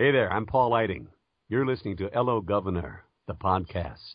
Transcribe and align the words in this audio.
Hey 0.00 0.12
there, 0.12 0.32
I'm 0.32 0.46
Paul 0.46 0.70
Lighting. 0.70 1.08
You're 1.48 1.66
listening 1.66 1.96
to 1.96 2.08
Hello 2.14 2.40
Governor, 2.40 3.02
the 3.26 3.34
podcast. 3.34 4.14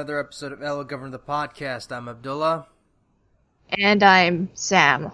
Another 0.00 0.18
episode 0.18 0.50
of 0.50 0.60
Hello 0.60 0.82
Governor 0.82 1.10
the 1.10 1.18
podcast. 1.18 1.94
I'm 1.94 2.08
Abdullah. 2.08 2.66
And 3.68 4.02
I'm 4.02 4.48
Sam. 4.54 5.12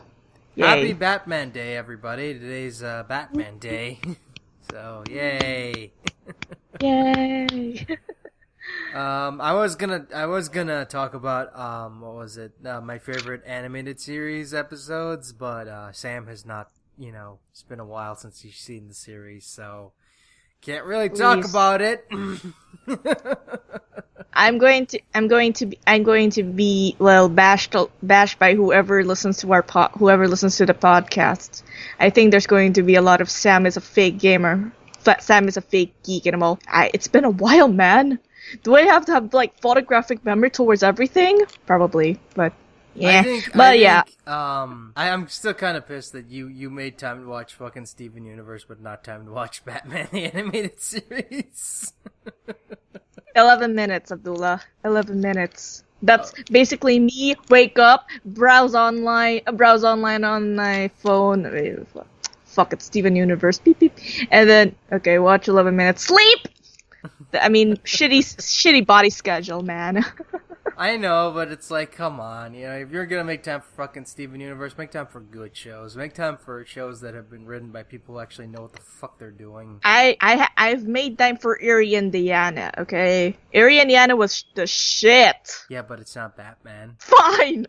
Yay. 0.54 0.64
Happy 0.64 0.92
Batman 0.92 1.50
Day, 1.50 1.76
everybody. 1.76 2.34
Today's 2.34 2.84
uh, 2.84 3.02
Batman 3.02 3.59
Day. 3.59 3.98
so, 4.70 5.02
yay. 5.10 5.90
Yay. 6.80 7.84
Um, 8.95 9.40
I 9.40 9.52
was 9.52 9.76
gonna, 9.76 10.06
I 10.14 10.26
was 10.26 10.48
gonna 10.48 10.84
talk 10.84 11.14
about, 11.14 11.56
um, 11.56 12.00
what 12.00 12.14
was 12.14 12.37
it, 12.37 12.52
uh, 12.64 12.80
my 12.80 12.98
favorite 12.98 13.42
animated 13.46 14.00
series 14.00 14.52
episodes, 14.52 15.32
but, 15.32 15.68
uh, 15.68 15.92
Sam 15.92 16.26
has 16.26 16.45
not, 16.45 16.70
you 16.98 17.12
know, 17.12 17.38
it's 17.52 17.62
been 17.62 17.78
a 17.78 17.84
while 17.84 18.16
since 18.16 18.40
he's 18.40 18.56
seen 18.56 18.88
the 18.88 18.95
series, 18.95 19.46
so 19.46 19.92
can't 20.66 20.84
really 20.84 21.09
talk 21.09 21.42
Please. 21.42 21.50
about 21.50 21.80
it. 21.80 22.04
I'm 24.32 24.59
going 24.59 24.86
to 24.86 25.00
I'm 25.14 25.28
going 25.28 25.52
to 25.54 25.66
be 25.66 25.78
I'm 25.86 26.02
going 26.02 26.30
to 26.30 26.42
be 26.42 26.96
well 26.98 27.28
bashed 27.28 27.76
bashed 28.02 28.40
by 28.40 28.54
whoever 28.54 29.04
listens 29.04 29.38
to 29.38 29.52
our 29.52 29.62
po- 29.62 29.90
whoever 29.96 30.26
listens 30.26 30.56
to 30.56 30.66
the 30.66 30.74
podcast. 30.74 31.62
I 32.00 32.10
think 32.10 32.32
there's 32.32 32.48
going 32.48 32.73
to 32.74 32.82
be 32.82 32.96
a 32.96 33.02
lot 33.02 33.20
of 33.20 33.30
Sam 33.30 33.64
is 33.64 33.76
a 33.76 33.80
fake 33.80 34.18
gamer. 34.18 34.73
Sam 35.20 35.46
is 35.46 35.56
a 35.56 35.60
fake 35.60 35.95
geek 36.02 36.26
and 36.26 36.34
I'm 36.34 36.42
all 36.42 36.58
I, 36.66 36.90
it's 36.92 37.06
been 37.06 37.24
a 37.24 37.30
while, 37.30 37.68
man. 37.68 38.18
Do 38.64 38.74
I 38.74 38.82
have 38.82 39.06
to 39.06 39.12
have 39.12 39.32
like 39.32 39.60
photographic 39.60 40.24
memory 40.24 40.51
towards 40.51 40.82
everything? 40.82 41.42
Probably, 41.64 42.18
but 42.34 42.52
yeah. 42.96 43.20
I 43.20 43.22
think, 43.22 43.52
but 43.52 43.60
I 43.60 43.74
yeah. 43.74 44.02
think, 44.02 44.28
um, 44.28 44.92
I, 44.96 45.10
I'm 45.10 45.28
still 45.28 45.54
kind 45.54 45.76
of 45.76 45.86
pissed 45.86 46.12
that 46.12 46.30
you 46.30 46.48
you 46.48 46.70
made 46.70 46.98
time 46.98 47.22
to 47.22 47.28
watch 47.28 47.54
fucking 47.54 47.86
Steven 47.86 48.24
Universe, 48.24 48.64
but 48.66 48.80
not 48.80 49.04
time 49.04 49.26
to 49.26 49.32
watch 49.32 49.64
Batman 49.64 50.08
the 50.12 50.24
animated 50.26 50.80
series. 50.80 51.92
11 53.36 53.74
minutes, 53.74 54.10
Abdullah. 54.10 54.62
11 54.84 55.20
minutes. 55.20 55.84
That's 56.02 56.32
basically 56.50 56.98
me 56.98 57.36
wake 57.48 57.78
up, 57.78 58.06
browse 58.24 58.74
online, 58.74 59.40
uh, 59.46 59.52
browse 59.52 59.84
online 59.84 60.24
on 60.24 60.54
my 60.54 60.90
phone. 60.98 61.86
Fuck 62.44 62.72
it, 62.72 62.82
Steven 62.82 63.16
Universe, 63.16 63.58
beep 63.58 63.78
beep, 63.78 63.94
and 64.30 64.48
then 64.48 64.74
okay, 64.92 65.19
watch 65.19 65.48
11 65.48 65.74
minutes, 65.76 66.04
sleep. 66.04 66.48
I 67.32 67.49
mean, 67.49 67.77
shitty, 67.78 68.19
shitty 68.19 68.87
body 68.87 69.10
schedule, 69.10 69.62
man. 69.62 70.05
I 70.78 70.99
know, 70.99 71.32
but 71.34 71.49
it's 71.49 71.71
like, 71.71 71.93
come 71.93 72.21
on, 72.21 72.53
you 72.53 72.66
know, 72.66 72.75
if 72.75 72.91
you're 72.91 73.06
gonna 73.06 73.25
make 73.25 73.43
time 73.43 73.62
for 73.62 73.87
fucking 73.87 74.05
Steven 74.05 74.41
Universe, 74.41 74.77
make 74.77 74.91
time 74.91 75.06
for 75.06 75.21
good 75.21 75.56
shows. 75.56 75.97
Make 75.97 76.12
time 76.12 76.37
for 76.37 76.66
shows 76.66 77.00
that 77.00 77.15
have 77.15 77.31
been 77.31 77.47
written 77.47 77.71
by 77.71 77.82
people 77.82 78.15
who 78.15 78.21
actually 78.21 78.49
know 78.49 78.60
what 78.60 78.75
the 78.75 78.82
fuck 78.82 79.19
they're 79.19 79.31
doing. 79.31 79.81
I, 79.84 80.19
I, 80.21 80.49
I've 80.54 80.84
made 80.84 81.16
time 81.16 81.38
for 81.38 81.59
Eerie, 81.59 81.94
Indiana. 81.94 82.72
Okay, 82.77 83.38
Eerie, 83.53 83.78
Indiana 83.81 84.16
was 84.16 84.44
the 84.54 84.66
shit. 84.66 85.65
Yeah, 85.70 85.81
but 85.81 85.98
it's 85.98 86.15
not 86.15 86.36
Batman. 86.36 86.97
Fine, 86.98 87.66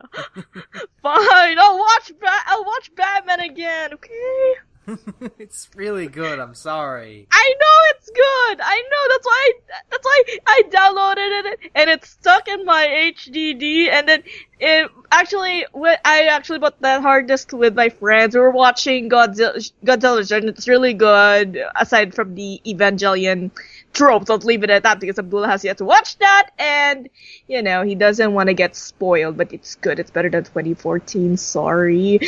fine. 1.02 1.60
I'll 1.60 1.80
watch. 1.80 2.12
Ba- 2.20 2.44
I'll 2.46 2.66
watch 2.66 2.92
Batman 2.94 3.40
again. 3.40 3.94
Okay. 3.94 4.54
it's 5.38 5.70
really 5.76 6.08
good. 6.08 6.40
I'm 6.40 6.56
sorry. 6.56 7.28
I 7.32 7.54
know 7.60 7.78
it's 7.96 8.10
good. 8.10 8.62
I 8.62 8.84
know 8.92 9.10
that's 9.10 9.26
why. 9.26 9.52
I, 9.52 9.82
that's 9.90 10.06
why 10.06 10.24
I 10.48 10.64
downloaded 10.70 11.54
it 11.54 11.72
and 11.76 11.90
it's 11.90 12.10
stuck 12.10 12.48
in 12.48 12.64
my 12.66 12.86
HDD. 12.86 13.90
And 13.90 14.08
then 14.08 14.24
it 14.60 14.90
actually, 15.12 15.66
I 15.76 16.28
actually 16.32 16.60
bought 16.60 16.82
that 16.82 17.02
hard 17.02 17.28
disk 17.28 17.52
with 17.52 17.76
my 17.76 17.90
friends. 17.90 18.36
We 18.36 18.42
were 18.42 18.52
watching 18.52 19.10
Godzilla, 19.10 19.72
Godzilla, 19.86 20.38
and 20.38 20.50
it's 20.50 20.68
really 20.68 20.94
good. 20.94 21.62
Aside 21.76 22.16
from 22.16 22.36
the 22.36 22.62
Evangelion 22.66 23.52
tropes, 23.98 24.30
let's 24.30 24.46
leave 24.46 24.64
it 24.64 24.70
at 24.70 24.84
that 24.84 25.00
because 25.00 25.18
Abdullah 25.20 25.48
has 25.48 25.64
yet 25.64 25.78
to 25.80 25.86
watch 25.86 26.18
that, 26.20 26.52
and 26.60 27.10
you 27.48 27.62
know 27.62 27.84
he 27.84 27.96
doesn't 27.96 28.34
want 28.34 28.48
to 28.48 28.54
get 28.54 28.76
spoiled. 28.76 29.38
But 29.38 29.52
it's 29.52 29.76
good. 29.76 30.00
It's 30.00 30.12
better 30.12 30.30
than 30.30 30.44
2014. 30.44 31.38
Sorry. 31.38 32.20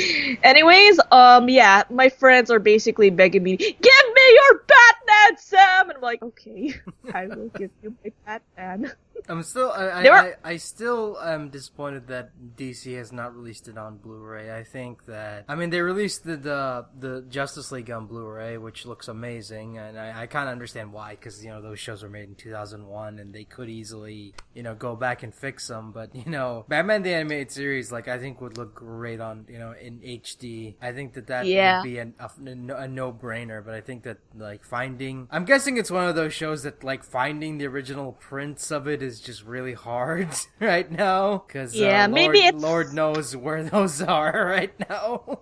Anyways, 0.44 1.00
um, 1.12 1.50
yeah, 1.50 1.84
my 1.90 2.10
friends 2.10 2.50
are 2.52 2.60
basically 2.60 3.10
begging 3.10 3.44
me, 3.44 3.58
"Give 3.58 4.06
me 4.16 4.26
your 4.34 4.64
Batman, 4.68 5.38
Sam," 5.38 5.90
and 5.90 5.98
I'm 5.98 6.02
like, 6.02 6.22
"Okay, 6.24 6.74
I 7.14 7.28
will 7.28 7.50
give 7.50 7.72
you 7.84 7.96
my 8.04 8.12
Batman." 8.26 8.92
I'm 9.30 9.44
still, 9.44 9.72
I, 9.72 9.90
I, 9.92 10.04
There 10.04 10.14
I, 10.14 10.34
I 10.44 10.58
still 10.58 11.18
am 11.22 11.50
disappointed 11.50 12.08
that 12.08 12.32
DC 12.58 12.98
has 12.98 13.12
not 13.12 13.36
released 13.36 13.68
it 13.68 13.78
on 13.78 13.98
Blu-ray. 13.98 14.52
I 14.58 14.64
think 14.64 15.06
that, 15.06 15.46
I 15.48 15.56
mean, 15.56 15.70
they 15.70 15.82
released 15.82 16.24
the 16.26 16.36
the, 16.38 16.86
the 17.00 17.22
Justice 17.30 17.72
League 17.72 17.92
on 17.92 18.08
Blu-ray, 18.08 18.58
which 18.58 18.86
looks 18.86 19.08
amazing, 19.08 19.78
and 19.78 20.00
I, 20.00 20.24
I 20.24 20.28
kind 20.28 20.50
of 20.50 20.54
understand 20.54 20.92
why, 20.92 21.12
because 21.12 21.44
you 21.46 21.52
know 21.52 21.62
those 21.62 21.80
shows 21.80 22.02
were 22.04 22.10
made 22.10 22.28
in 22.30 22.36
2001, 22.36 23.20
and 23.20 23.34
they 23.34 23.44
could 23.44 23.70
easily, 23.70 24.34
you 24.56 24.64
know, 24.64 24.74
go 24.74 24.96
back 24.96 25.22
and 25.24 25.34
fix 25.34 25.68
them. 25.68 25.92
But 25.92 26.16
you 26.16 26.30
know, 26.32 26.66
Batman 26.68 27.04
the 27.04 27.14
Animated 27.14 27.52
Series, 27.52 27.92
like 27.92 28.08
I 28.08 28.18
think 28.18 28.42
would 28.42 28.58
look 28.58 28.74
great 28.76 29.20
on, 29.20 29.46
you 29.48 29.60
know, 29.60 29.74
in 29.80 30.00
HD. 30.00 30.76
I 30.82 30.92
think 30.92 31.14
that 31.14 31.28
that 31.28 31.46
Yeah. 31.46 31.78
would 31.80 31.84
be 31.84 32.00
an, 32.00 32.16
a, 32.20 32.30
a 32.76 32.88
no-brainer. 32.88 33.64
But 33.64 33.76
I 33.76 33.82
think 33.82 34.04
that 34.04 34.18
like 34.36 34.64
finding, 34.64 35.28
I'm 35.32 35.46
guessing 35.46 35.78
it's 35.78 35.92
one 35.92 36.08
of 36.08 36.16
those 36.16 36.34
shows 36.34 36.64
that 36.64 36.84
like 36.84 37.04
finding 37.04 37.58
the 37.60 37.68
original 37.68 38.14
prints 38.14 38.72
of 38.72 38.88
it 38.88 39.02
is 39.04 39.19
just 39.20 39.44
really 39.46 39.74
hard 39.74 40.30
right 40.60 40.90
now. 40.92 41.44
Because 41.48 41.76
Yeah, 41.76 42.06
uh, 42.06 42.08
Lord, 42.08 42.12
maybe 42.14 42.40
it's- 42.46 42.62
Lord 42.62 42.94
knows 42.94 43.36
where 43.36 43.64
those 43.64 44.02
are 44.20 44.46
right 44.48 44.74
now. 44.90 45.40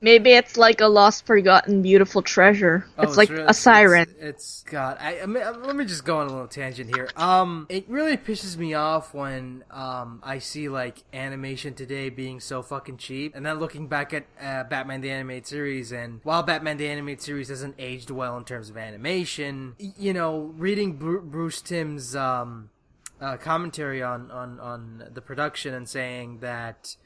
Maybe 0.00 0.32
it's 0.32 0.58
like 0.58 0.82
a 0.82 0.86
lost, 0.86 1.24
forgotten, 1.24 1.80
beautiful 1.80 2.20
treasure. 2.20 2.84
Oh, 2.98 3.04
it's 3.04 3.16
like 3.16 3.30
really- 3.30 3.46
a 3.46 3.54
siren. 3.54 4.02
It's, 4.18 4.20
it's 4.20 4.62
God. 4.64 4.98
I, 5.00 5.20
I 5.22 5.26
mean, 5.26 5.42
uh, 5.42 5.52
let 5.64 5.74
me 5.76 5.86
just 5.86 6.04
go 6.04 6.18
on 6.18 6.26
a 6.26 6.30
little 6.30 6.46
tangent 6.46 6.94
here. 6.94 7.08
Um, 7.16 7.64
it 7.70 7.88
really 7.88 8.18
pisses 8.18 8.58
me 8.58 8.74
off 8.74 9.14
when 9.14 9.64
um 9.70 10.20
I 10.22 10.40
see 10.40 10.68
like 10.68 10.98
animation 11.14 11.72
today 11.72 12.10
being 12.10 12.38
so 12.40 12.60
fucking 12.62 12.98
cheap, 12.98 13.34
and 13.34 13.46
then 13.46 13.58
looking 13.58 13.86
back 13.86 14.12
at 14.12 14.26
uh, 14.38 14.64
Batman 14.64 15.00
the 15.00 15.10
Animated 15.10 15.46
Series, 15.46 15.90
and 15.90 16.20
while 16.22 16.42
Batman 16.42 16.76
the 16.76 16.88
Animated 16.88 17.22
Series 17.22 17.48
hasn't 17.48 17.74
aged 17.78 18.10
well 18.10 18.36
in 18.36 18.44
terms 18.44 18.68
of 18.68 18.76
animation, 18.76 19.74
you 19.78 20.12
know, 20.12 20.52
reading 20.58 20.94
Bru- 20.98 21.22
Bruce 21.22 21.62
Timm's 21.62 22.14
um 22.14 22.68
uh, 23.20 23.36
commentary 23.36 24.02
on 24.02 24.30
on 24.30 24.60
on 24.60 25.04
the 25.12 25.20
production 25.20 25.74
and 25.74 25.88
saying 25.88 26.38
that 26.40 26.96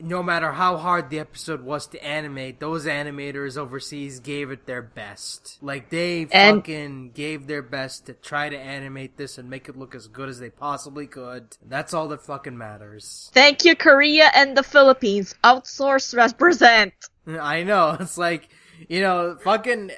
no 0.00 0.22
matter 0.22 0.52
how 0.52 0.76
hard 0.76 1.10
the 1.10 1.18
episode 1.18 1.60
was 1.64 1.88
to 1.88 2.00
animate, 2.04 2.60
those 2.60 2.86
animators 2.86 3.58
overseas 3.58 4.20
gave 4.20 4.52
it 4.52 4.64
their 4.64 4.80
best. 4.80 5.58
Like 5.60 5.90
they 5.90 6.28
And- 6.30 6.58
fucking 6.58 7.10
gave 7.14 7.48
their 7.48 7.62
best 7.62 8.06
to 8.06 8.12
try 8.14 8.48
to 8.48 8.56
animate 8.56 9.16
this 9.16 9.38
and 9.38 9.50
make 9.50 9.68
it 9.68 9.76
look 9.76 9.96
as 9.96 10.06
good 10.06 10.28
as 10.28 10.38
they 10.38 10.50
possibly 10.50 11.08
could. 11.08 11.56
That's 11.66 11.92
all 11.92 12.06
that 12.08 12.22
fucking 12.22 12.56
matters. 12.56 13.28
Thank 13.34 13.64
you, 13.64 13.74
Korea 13.74 14.30
and 14.36 14.56
the 14.56 14.62
Philippines. 14.62 15.34
Outsource 15.42 16.16
represent. 16.16 16.94
I 17.26 17.64
know. 17.64 17.96
It's 18.00 18.16
like, 18.16 18.48
you 18.88 19.00
know, 19.00 19.36
fucking. 19.42 19.90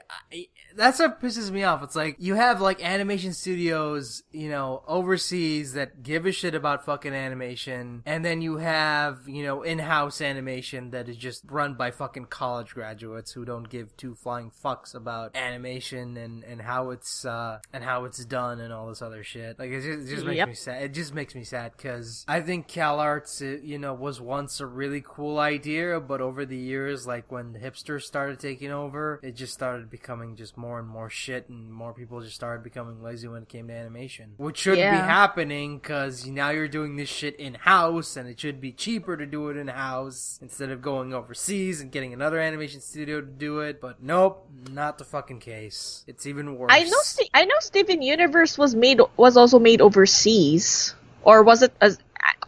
That's 0.76 0.98
what 0.98 1.20
pisses 1.20 1.50
me 1.50 1.64
off. 1.64 1.82
It's 1.82 1.96
like 1.96 2.16
you 2.18 2.34
have 2.34 2.60
like 2.60 2.82
animation 2.84 3.32
studios, 3.32 4.22
you 4.32 4.48
know, 4.48 4.82
overseas 4.86 5.72
that 5.74 6.02
give 6.02 6.26
a 6.26 6.32
shit 6.32 6.54
about 6.54 6.84
fucking 6.84 7.12
animation, 7.12 8.02
and 8.06 8.24
then 8.24 8.40
you 8.42 8.56
have, 8.58 9.20
you 9.28 9.42
know, 9.42 9.62
in-house 9.62 10.20
animation 10.20 10.90
that 10.90 11.08
is 11.08 11.16
just 11.16 11.42
run 11.50 11.74
by 11.74 11.90
fucking 11.90 12.26
college 12.26 12.74
graduates 12.74 13.32
who 13.32 13.44
don't 13.44 13.68
give 13.68 13.96
two 13.96 14.14
flying 14.14 14.50
fucks 14.50 14.94
about 14.94 15.36
animation 15.36 16.16
and 16.16 16.44
and 16.44 16.60
how 16.62 16.90
it's 16.90 17.24
uh 17.24 17.58
and 17.72 17.84
how 17.84 18.04
it's 18.04 18.24
done 18.24 18.60
and 18.60 18.72
all 18.72 18.88
this 18.88 19.02
other 19.02 19.22
shit. 19.24 19.58
Like 19.58 19.70
it 19.70 19.82
just, 19.82 20.10
it 20.10 20.14
just 20.14 20.26
makes 20.26 20.36
Yep. 20.36 20.48
me 20.48 20.54
sad. 20.54 20.82
It 20.82 20.94
just 20.94 21.14
makes 21.14 21.34
me 21.34 21.44
sad 21.44 21.72
because 21.76 22.24
I 22.28 22.40
think 22.40 22.68
CalArts, 22.68 23.42
uh, 23.42 23.60
you 23.62 23.78
know, 23.78 23.94
was 23.94 24.20
once 24.20 24.60
a 24.60 24.66
really 24.66 25.02
cool 25.06 25.38
idea, 25.38 26.00
but 26.00 26.20
over 26.20 26.44
the 26.46 26.56
years, 26.56 27.06
like 27.06 27.30
when 27.30 27.52
the 27.52 27.58
hipsters 27.58 28.02
started 28.02 28.38
taking 28.38 28.70
over, 28.70 29.20
it 29.22 29.34
just 29.36 29.52
started 29.52 29.90
becoming 29.90 30.36
just 30.36 30.56
more 30.60 30.78
and 30.78 30.86
more 30.88 31.08
shit, 31.08 31.48
and 31.48 31.72
more 31.72 31.92
people 31.92 32.20
just 32.20 32.34
started 32.36 32.62
becoming 32.62 33.02
lazy 33.02 33.26
when 33.26 33.42
it 33.42 33.48
came 33.48 33.68
to 33.68 33.74
animation, 33.74 34.34
which 34.36 34.58
shouldn't 34.58 34.90
be 34.92 34.96
happening 34.96 35.78
because 35.78 36.26
now 36.26 36.50
you're 36.50 36.68
doing 36.68 36.96
this 36.96 37.08
shit 37.08 37.34
in 37.36 37.54
house, 37.54 38.16
and 38.16 38.28
it 38.28 38.38
should 38.38 38.60
be 38.60 38.70
cheaper 38.70 39.16
to 39.16 39.26
do 39.26 39.48
it 39.48 39.56
in 39.56 39.68
house 39.68 40.38
instead 40.42 40.70
of 40.70 40.82
going 40.82 41.14
overseas 41.14 41.80
and 41.80 41.90
getting 41.90 42.12
another 42.12 42.38
animation 42.38 42.80
studio 42.80 43.20
to 43.20 43.26
do 43.26 43.60
it. 43.60 43.80
But 43.80 44.02
nope, 44.02 44.48
not 44.70 44.98
the 44.98 45.04
fucking 45.04 45.40
case. 45.40 46.04
It's 46.06 46.26
even 46.26 46.56
worse. 46.56 46.70
I 46.72 46.84
know. 46.84 46.98
St- 47.02 47.30
I 47.32 47.44
know. 47.46 47.56
Steven 47.60 48.02
Universe 48.02 48.58
was 48.58 48.74
made 48.74 49.00
was 49.16 49.36
also 49.36 49.58
made 49.58 49.80
overseas, 49.80 50.94
or 51.22 51.42
was 51.42 51.62
it 51.62 51.72
as 51.80 51.98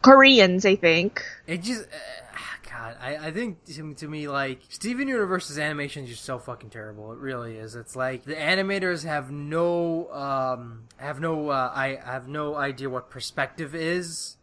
Koreans? 0.03 0.67
I 0.67 0.77
think. 0.77 1.25
It 1.47 1.63
just, 1.63 1.85
uh, 1.85 1.87
I, 3.03 3.17
I 3.17 3.31
think 3.33 3.65
to, 3.65 3.95
to 3.95 4.09
me, 4.09 4.29
like, 4.29 4.61
Steven 4.69 5.09
Universe's 5.09 5.59
animation 5.59 6.05
is 6.05 6.11
just 6.11 6.25
so 6.25 6.39
fucking 6.39 6.71
terrible. 6.71 7.13
It 7.13 7.19
really 7.19 7.57
is. 7.57 7.75
It's 7.75 7.97
like 7.97 8.23
the 8.23 8.37
animators 8.37 9.05
have 9.05 9.33
no, 9.33 10.11
um, 10.13 10.85
have 10.99 11.19
no, 11.19 11.49
uh, 11.49 11.73
I 11.75 11.99
have 12.05 12.29
no 12.29 12.55
idea 12.55 12.89
what 12.89 13.11
perspective 13.11 13.75
is. 13.75 14.37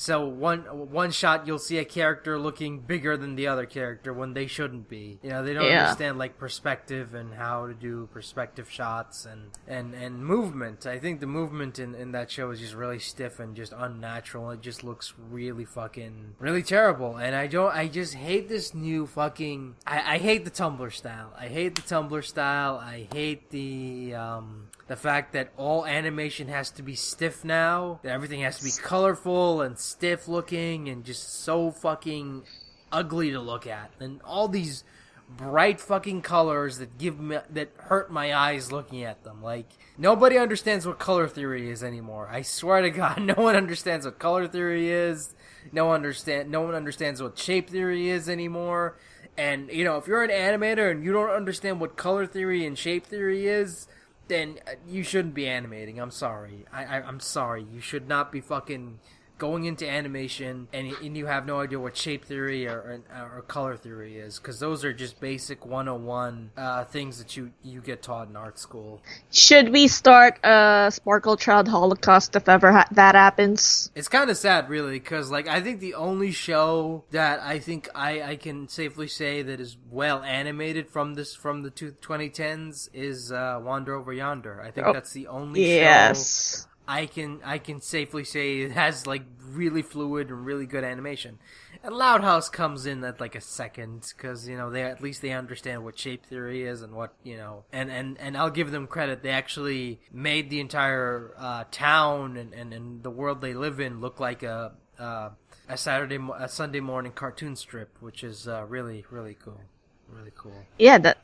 So 0.00 0.24
one 0.28 0.60
one 0.92 1.10
shot 1.10 1.48
you'll 1.48 1.58
see 1.58 1.78
a 1.78 1.84
character 1.84 2.38
looking 2.38 2.78
bigger 2.78 3.16
than 3.16 3.34
the 3.34 3.48
other 3.48 3.66
character 3.66 4.12
when 4.12 4.32
they 4.32 4.46
shouldn't 4.46 4.88
be. 4.88 5.18
You 5.24 5.30
know, 5.30 5.42
they 5.42 5.52
don't 5.54 5.64
Yeah. 5.64 5.82
understand 5.86 6.18
like 6.18 6.38
perspective 6.38 7.14
and 7.14 7.34
how 7.34 7.66
to 7.66 7.74
do 7.74 8.08
perspective 8.12 8.70
shots 8.70 9.26
and 9.26 9.50
and 9.66 9.94
and 9.94 10.24
movement. 10.24 10.86
I 10.86 11.00
think 11.00 11.18
the 11.18 11.26
movement 11.26 11.80
in 11.80 11.96
in 11.96 12.12
that 12.12 12.30
show 12.30 12.48
is 12.52 12.60
just 12.60 12.74
really 12.74 13.00
stiff 13.00 13.40
and 13.40 13.56
just 13.56 13.72
unnatural. 13.76 14.50
It 14.52 14.60
just 14.60 14.84
looks 14.84 15.14
really 15.18 15.64
fucking 15.64 16.36
really 16.38 16.62
terrible. 16.62 17.16
And 17.16 17.34
I 17.34 17.48
don't 17.48 17.74
I 17.74 17.88
just 17.88 18.14
hate 18.14 18.48
this 18.48 18.72
new 18.74 19.04
fucking 19.04 19.74
I 19.84 20.14
I 20.14 20.18
hate 20.18 20.44
the 20.44 20.52
Tumblr 20.52 20.92
style. 20.92 21.32
I 21.36 21.48
hate 21.48 21.74
the 21.74 21.82
Tumblr 21.82 22.24
style. 22.24 22.76
I 22.76 23.08
hate 23.12 23.50
the 23.50 24.14
um 24.14 24.68
the 24.88 24.96
fact 24.96 25.34
that 25.34 25.52
all 25.56 25.86
animation 25.86 26.48
has 26.48 26.70
to 26.72 26.82
be 26.82 26.94
stiff 26.94 27.44
now, 27.44 28.00
that 28.02 28.12
everything 28.12 28.40
has 28.40 28.58
to 28.58 28.64
be 28.64 28.70
colorful 28.82 29.60
and 29.60 29.78
stiff 29.78 30.26
looking 30.26 30.88
and 30.88 31.04
just 31.04 31.42
so 31.42 31.70
fucking 31.70 32.42
ugly 32.90 33.30
to 33.30 33.40
look 33.40 33.66
at. 33.66 33.92
And 34.00 34.20
all 34.22 34.48
these 34.48 34.82
bright 35.28 35.78
fucking 35.78 36.22
colors 36.22 36.78
that 36.78 36.96
give 36.96 37.20
me 37.20 37.36
that 37.50 37.70
hurt 37.76 38.10
my 38.10 38.34
eyes 38.34 38.72
looking 38.72 39.04
at 39.04 39.24
them. 39.24 39.42
Like 39.42 39.66
nobody 39.98 40.38
understands 40.38 40.86
what 40.86 40.98
color 40.98 41.28
theory 41.28 41.70
is 41.70 41.84
anymore. 41.84 42.28
I 42.30 42.42
swear 42.42 42.80
to 42.80 42.90
God, 42.90 43.20
no 43.22 43.34
one 43.34 43.56
understands 43.56 44.06
what 44.06 44.18
color 44.18 44.48
theory 44.48 44.90
is. 44.90 45.34
No 45.70 45.92
understand 45.92 46.50
no 46.50 46.62
one 46.62 46.74
understands 46.74 47.22
what 47.22 47.38
shape 47.38 47.68
theory 47.68 48.08
is 48.08 48.28
anymore. 48.28 48.96
And 49.36 49.70
you 49.70 49.84
know, 49.84 49.98
if 49.98 50.06
you're 50.06 50.24
an 50.24 50.30
animator 50.30 50.90
and 50.90 51.04
you 51.04 51.12
don't 51.12 51.30
understand 51.30 51.78
what 51.78 51.96
color 51.96 52.26
theory 52.26 52.64
and 52.64 52.76
shape 52.76 53.06
theory 53.06 53.46
is, 53.46 53.86
then 54.28 54.58
uh, 54.66 54.72
you 54.86 55.02
shouldn't 55.02 55.34
be 55.34 55.46
animating. 55.48 55.98
I'm 56.00 56.10
sorry. 56.10 56.64
I, 56.72 56.84
I 56.84 57.02
I'm 57.02 57.20
sorry. 57.20 57.66
You 57.72 57.80
should 57.80 58.08
not 58.08 58.30
be 58.30 58.40
fucking 58.40 59.00
going 59.38 59.64
into 59.64 59.88
animation 59.88 60.68
and, 60.72 60.92
and 61.02 61.16
you 61.16 61.26
have 61.26 61.46
no 61.46 61.60
idea 61.60 61.78
what 61.78 61.96
shape 61.96 62.24
theory 62.24 62.66
or, 62.66 63.00
or, 63.14 63.38
or 63.38 63.42
color 63.42 63.76
theory 63.76 64.18
is 64.18 64.38
because 64.38 64.58
those 64.60 64.84
are 64.84 64.92
just 64.92 65.20
basic 65.20 65.64
101 65.64 66.50
uh, 66.56 66.84
things 66.84 67.18
that 67.18 67.36
you 67.36 67.52
you 67.62 67.80
get 67.80 68.02
taught 68.02 68.28
in 68.28 68.36
art 68.36 68.58
school. 68.58 69.00
Should 69.30 69.70
we 69.70 69.88
start 69.88 70.38
a 70.44 70.90
Sparkle 70.92 71.36
Child 71.36 71.68
Holocaust 71.68 72.36
if 72.36 72.48
ever 72.48 72.72
ha- 72.72 72.88
that 72.92 73.14
happens? 73.14 73.90
It's 73.94 74.08
kind 74.08 74.30
of 74.30 74.36
sad, 74.36 74.68
really, 74.68 74.98
because 74.98 75.30
like 75.30 75.48
I 75.48 75.60
think 75.60 75.80
the 75.80 75.94
only 75.94 76.32
show 76.32 77.04
that 77.10 77.40
I 77.40 77.58
think 77.58 77.88
I, 77.94 78.22
I 78.22 78.36
can 78.36 78.68
safely 78.68 79.08
say 79.08 79.42
that 79.42 79.60
is 79.60 79.76
well 79.90 80.22
animated 80.22 80.88
from 80.88 81.14
this 81.14 81.34
from 81.34 81.62
the 81.62 81.70
two, 81.70 81.92
2010s 82.00 82.88
is 82.92 83.32
uh, 83.32 83.60
Wander 83.62 83.94
Over 83.94 84.12
Yonder. 84.12 84.60
I 84.60 84.70
think 84.70 84.86
Oh, 84.86 84.92
that's 84.92 85.12
the 85.12 85.26
only 85.26 85.64
show 85.64 85.70
Yes. 85.80 86.67
I 86.88 87.04
can 87.04 87.40
I 87.44 87.58
can 87.58 87.82
safely 87.82 88.24
say 88.24 88.60
it 88.62 88.72
has 88.72 89.06
like 89.06 89.22
really 89.50 89.82
fluid 89.82 90.30
and 90.30 90.46
really 90.46 90.64
good 90.64 90.84
animation. 90.84 91.38
And 91.84 91.94
Loud 91.94 92.22
House 92.22 92.48
comes 92.48 92.86
in 92.86 93.04
at 93.04 93.20
like 93.20 93.34
a 93.34 93.42
second 93.42 94.10
because 94.16 94.48
you 94.48 94.56
know 94.56 94.70
they 94.70 94.82
at 94.82 95.02
least 95.02 95.20
they 95.20 95.32
understand 95.32 95.84
what 95.84 95.98
shape 95.98 96.24
theory 96.24 96.64
is 96.64 96.80
and 96.80 96.94
what 96.94 97.12
you 97.22 97.36
know 97.36 97.64
and 97.74 97.90
and 97.90 98.16
and 98.18 98.38
I'll 98.38 98.50
give 98.50 98.70
them 98.70 98.86
credit. 98.86 99.22
They 99.22 99.30
actually 99.30 100.00
made 100.10 100.48
the 100.48 100.60
entire 100.60 101.34
uh, 101.36 101.64
town 101.70 102.38
and, 102.38 102.54
and 102.54 102.72
and 102.72 103.02
the 103.02 103.10
world 103.10 103.42
they 103.42 103.52
live 103.52 103.80
in 103.80 104.00
look 104.00 104.18
like 104.18 104.42
a 104.42 104.72
uh, 104.98 105.30
a 105.68 105.76
Saturday 105.76 106.18
a 106.38 106.48
Sunday 106.48 106.80
morning 106.80 107.12
cartoon 107.12 107.54
strip, 107.54 107.94
which 108.00 108.24
is 108.24 108.48
uh, 108.48 108.64
really 108.66 109.04
really 109.10 109.36
cool, 109.44 109.60
really 110.08 110.32
cool. 110.34 110.64
Yeah, 110.78 110.96
that. 110.96 111.18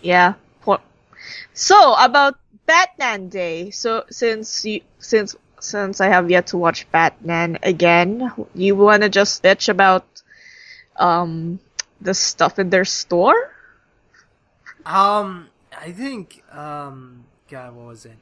Yeah. 0.00 0.34
So 1.52 1.94
about 1.94 2.38
Batman 2.70 3.28
Day. 3.28 3.70
So 3.70 4.04
since 4.10 4.64
you 4.64 4.82
since 5.00 5.34
since 5.58 6.00
I 6.00 6.06
have 6.06 6.30
yet 6.30 6.46
to 6.48 6.56
watch 6.56 6.86
Batman 6.92 7.58
again, 7.64 8.30
you 8.54 8.76
want 8.76 9.02
to 9.02 9.08
just 9.08 9.42
bitch 9.42 9.68
about 9.68 10.06
um 10.94 11.58
the 12.00 12.14
stuff 12.14 12.60
in 12.60 12.70
their 12.70 12.84
store? 12.84 13.50
Um, 14.86 15.48
I 15.76 15.90
think, 15.90 16.42
um, 16.54 17.24
God, 17.50 17.74
what 17.74 17.86
was 17.86 18.06
it? 18.06 18.16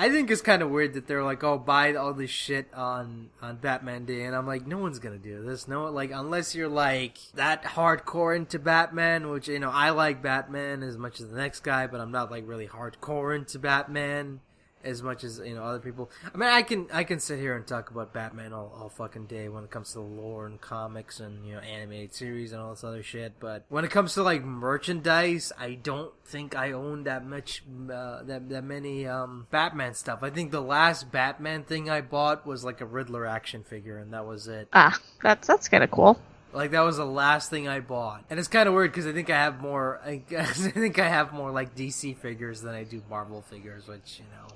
I 0.00 0.08
think 0.08 0.30
it's 0.30 0.40
kind 0.40 0.62
of 0.62 0.70
weird 0.70 0.94
that 0.94 1.06
they're 1.06 1.22
like, 1.22 1.44
oh, 1.44 1.58
buy 1.58 1.92
all 1.92 2.14
this 2.14 2.30
shit 2.30 2.72
on 2.72 3.28
on 3.42 3.56
Batman 3.56 4.06
Day, 4.06 4.22
and 4.22 4.34
I'm 4.34 4.46
like, 4.46 4.66
no 4.66 4.78
one's 4.78 4.98
gonna 4.98 5.18
do 5.18 5.44
this. 5.44 5.68
No, 5.68 5.90
like 5.90 6.10
unless 6.10 6.54
you're 6.54 6.70
like 6.70 7.18
that 7.34 7.62
hardcore 7.64 8.34
into 8.34 8.58
Batman, 8.58 9.28
which 9.28 9.46
you 9.46 9.58
know 9.58 9.68
I 9.68 9.90
like 9.90 10.22
Batman 10.22 10.82
as 10.82 10.96
much 10.96 11.20
as 11.20 11.28
the 11.28 11.36
next 11.36 11.60
guy, 11.60 11.86
but 11.86 12.00
I'm 12.00 12.12
not 12.12 12.30
like 12.30 12.48
really 12.48 12.66
hardcore 12.66 13.36
into 13.36 13.58
Batman 13.58 14.40
as 14.84 15.02
much 15.02 15.24
as 15.24 15.40
you 15.44 15.54
know 15.54 15.62
other 15.62 15.78
people. 15.78 16.10
I 16.32 16.36
mean, 16.36 16.48
I 16.48 16.62
can 16.62 16.86
I 16.92 17.04
can 17.04 17.20
sit 17.20 17.38
here 17.38 17.56
and 17.56 17.66
talk 17.66 17.90
about 17.90 18.12
Batman 18.12 18.52
all, 18.52 18.72
all 18.78 18.88
fucking 18.88 19.26
day 19.26 19.48
when 19.48 19.64
it 19.64 19.70
comes 19.70 19.92
to 19.92 19.98
the 19.98 20.04
lore 20.04 20.46
and 20.46 20.60
comics 20.60 21.20
and 21.20 21.46
you 21.46 21.54
know 21.54 21.60
animated 21.60 22.14
series 22.14 22.52
and 22.52 22.60
all 22.60 22.70
this 22.70 22.84
other 22.84 23.02
shit. 23.02 23.34
But 23.40 23.64
when 23.68 23.84
it 23.84 23.90
comes 23.90 24.14
to 24.14 24.22
like 24.22 24.44
merchandise, 24.44 25.52
I 25.58 25.74
don't 25.74 26.12
think 26.24 26.56
I 26.56 26.72
own 26.72 27.04
that 27.04 27.24
much 27.24 27.62
uh, 27.92 28.22
that 28.22 28.48
that 28.48 28.64
many 28.64 29.06
um, 29.06 29.46
Batman 29.50 29.94
stuff. 29.94 30.20
I 30.22 30.30
think 30.30 30.50
the 30.50 30.62
last 30.62 31.10
Batman 31.12 31.64
thing 31.64 31.90
I 31.90 32.00
bought 32.00 32.46
was 32.46 32.64
like 32.64 32.80
a 32.80 32.86
Riddler 32.86 33.26
action 33.26 33.62
figure, 33.62 33.98
and 33.98 34.12
that 34.12 34.26
was 34.26 34.48
it. 34.48 34.68
Ah, 34.72 34.98
that's 35.22 35.46
that's 35.46 35.68
kind 35.68 35.84
of 35.84 35.90
cool. 35.90 36.18
Like 36.52 36.72
that 36.72 36.80
was 36.80 36.96
the 36.96 37.06
last 37.06 37.48
thing 37.48 37.68
I 37.68 37.78
bought, 37.78 38.24
and 38.28 38.38
it's 38.38 38.48
kind 38.48 38.68
of 38.68 38.74
weird 38.74 38.90
because 38.90 39.06
I 39.06 39.12
think 39.12 39.30
I 39.30 39.36
have 39.36 39.60
more. 39.60 40.00
I, 40.04 40.16
guess, 40.16 40.66
I 40.66 40.70
think 40.70 40.98
I 40.98 41.08
have 41.08 41.32
more 41.32 41.50
like 41.50 41.76
DC 41.76 42.16
figures 42.16 42.60
than 42.62 42.74
I 42.74 42.84
do 42.84 43.02
Marvel 43.08 43.42
figures, 43.42 43.86
which 43.86 44.18
you 44.18 44.24
know, 44.32 44.54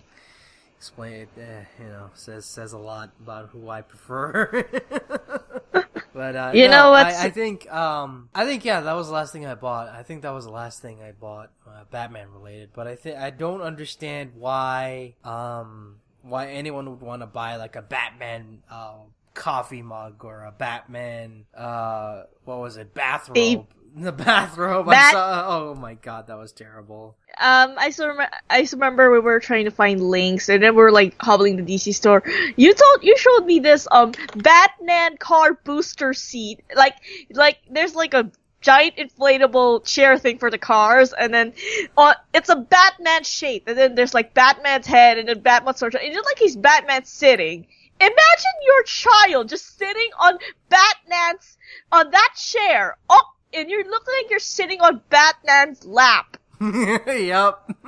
explain 0.85 1.13
it. 1.15 1.29
Eh, 1.41 1.65
you 1.83 1.89
know, 1.89 2.11
says 2.15 2.45
says 2.45 2.73
a 2.75 2.79
lot 2.79 3.11
about 3.23 3.49
who 3.49 3.69
I 3.71 3.81
prefer. 3.81 4.65
but 6.13 6.37
uh, 6.37 6.51
You 6.55 6.69
no, 6.69 6.71
know 6.73 6.91
what's- 6.91 7.17
I, 7.17 7.27
I 7.27 7.31
think 7.31 7.71
um 7.73 8.29
I 8.35 8.45
think 8.45 8.65
yeah, 8.65 8.81
that 8.83 8.93
was 8.93 9.09
the 9.09 9.15
last 9.15 9.33
thing 9.33 9.47
I 9.47 9.55
bought. 9.55 9.89
I 9.89 10.03
think 10.03 10.23
that 10.23 10.31
was 10.31 10.45
the 10.45 10.53
last 10.53 10.83
thing 10.83 11.03
I 11.03 11.13
bought, 11.13 11.51
uh, 11.67 11.85
Batman 11.91 12.29
related. 12.32 12.70
But 12.75 12.87
I 12.87 12.97
think 12.97 13.17
I 13.19 13.31
don't 13.31 13.63
understand 13.63 14.32
why 14.37 15.15
um 15.25 15.97
why 16.23 16.49
anyone 16.49 16.89
would 16.91 17.01
want 17.01 17.23
to 17.23 17.27
buy 17.27 17.56
like 17.56 17.77
a 17.77 17.82
Batman 17.82 18.63
uh, 18.70 18.94
coffee 19.35 19.82
mug 19.82 20.25
or 20.25 20.44
a 20.44 20.53
Batman 20.53 21.44
uh 21.56 22.25
what 22.44 22.58
was 22.58 22.77
it 22.77 22.94
bathrobe 22.94 23.37
A- 23.39 23.67
the 23.96 24.13
bathrobe 24.24 24.89
I 24.89 25.13
saw 25.13 25.44
oh 25.58 25.74
my 25.74 25.94
god 25.94 26.27
that 26.27 26.36
was 26.39 26.53
terrible 26.53 27.17
Um, 27.41 27.74
I 27.79 27.91
still 27.91 28.15
rem- 28.15 28.31
I 28.48 28.65
still 28.65 28.79
remember 28.79 29.10
we 29.10 29.19
were 29.20 29.41
trying 29.41 29.65
to 29.65 29.70
find 29.72 30.01
links, 30.01 30.48
and 30.48 30.63
then 30.63 30.77
we 30.77 30.82
are 30.82 30.93
like 30.93 31.15
hobbling 31.20 31.56
the 31.56 31.63
DC 31.63 31.93
store. 31.94 32.22
You 32.56 32.72
told 32.74 33.03
you 33.03 33.17
showed 33.17 33.44
me 33.44 33.58
this 33.58 33.89
um 33.91 34.13
Batman 34.36 35.17
car 35.17 35.55
booster 35.65 36.15
seat. 36.15 36.63
Like 36.77 36.94
like 37.31 37.58
there's 37.70 37.94
like 37.96 38.15
a 38.15 38.31
giant 38.60 38.96
inflatable 38.96 39.84
chair 39.84 40.17
thing 40.19 40.39
for 40.39 40.51
the 40.51 40.58
cars, 40.58 41.13
and 41.13 41.34
then 41.34 41.53
uh, 41.96 42.15
it's 42.32 42.48
a 42.48 42.56
Batman 42.56 43.24
shape, 43.24 43.65
and 43.67 43.77
then 43.77 43.94
there's 43.96 44.15
like 44.15 44.32
Batman's 44.32 44.86
head, 44.86 45.19
and 45.19 45.29
then 45.29 45.41
Batman's 45.41 45.79
sort 45.79 45.94
of, 45.94 46.01
and 46.03 46.15
it's 46.15 46.24
like 46.27 46.39
he's 46.39 46.56
Batman 46.56 47.05
sitting. 47.05 47.67
Imagine 48.01 48.56
your 48.65 48.82
child 48.84 49.48
just 49.48 49.77
sitting 49.79 50.10
on 50.19 50.39
Batman's 50.69 51.58
on 51.93 52.10
that 52.10 52.31
chair, 52.36 52.96
up, 53.10 53.33
and 53.55 53.70
you 53.70 53.84
look 53.84 54.06
like 54.06 54.31
you're 54.31 54.39
sitting 54.39 54.81
on 54.81 55.01
Batman's 55.08 55.84
lap. 55.84 56.37
yep. 56.61 57.70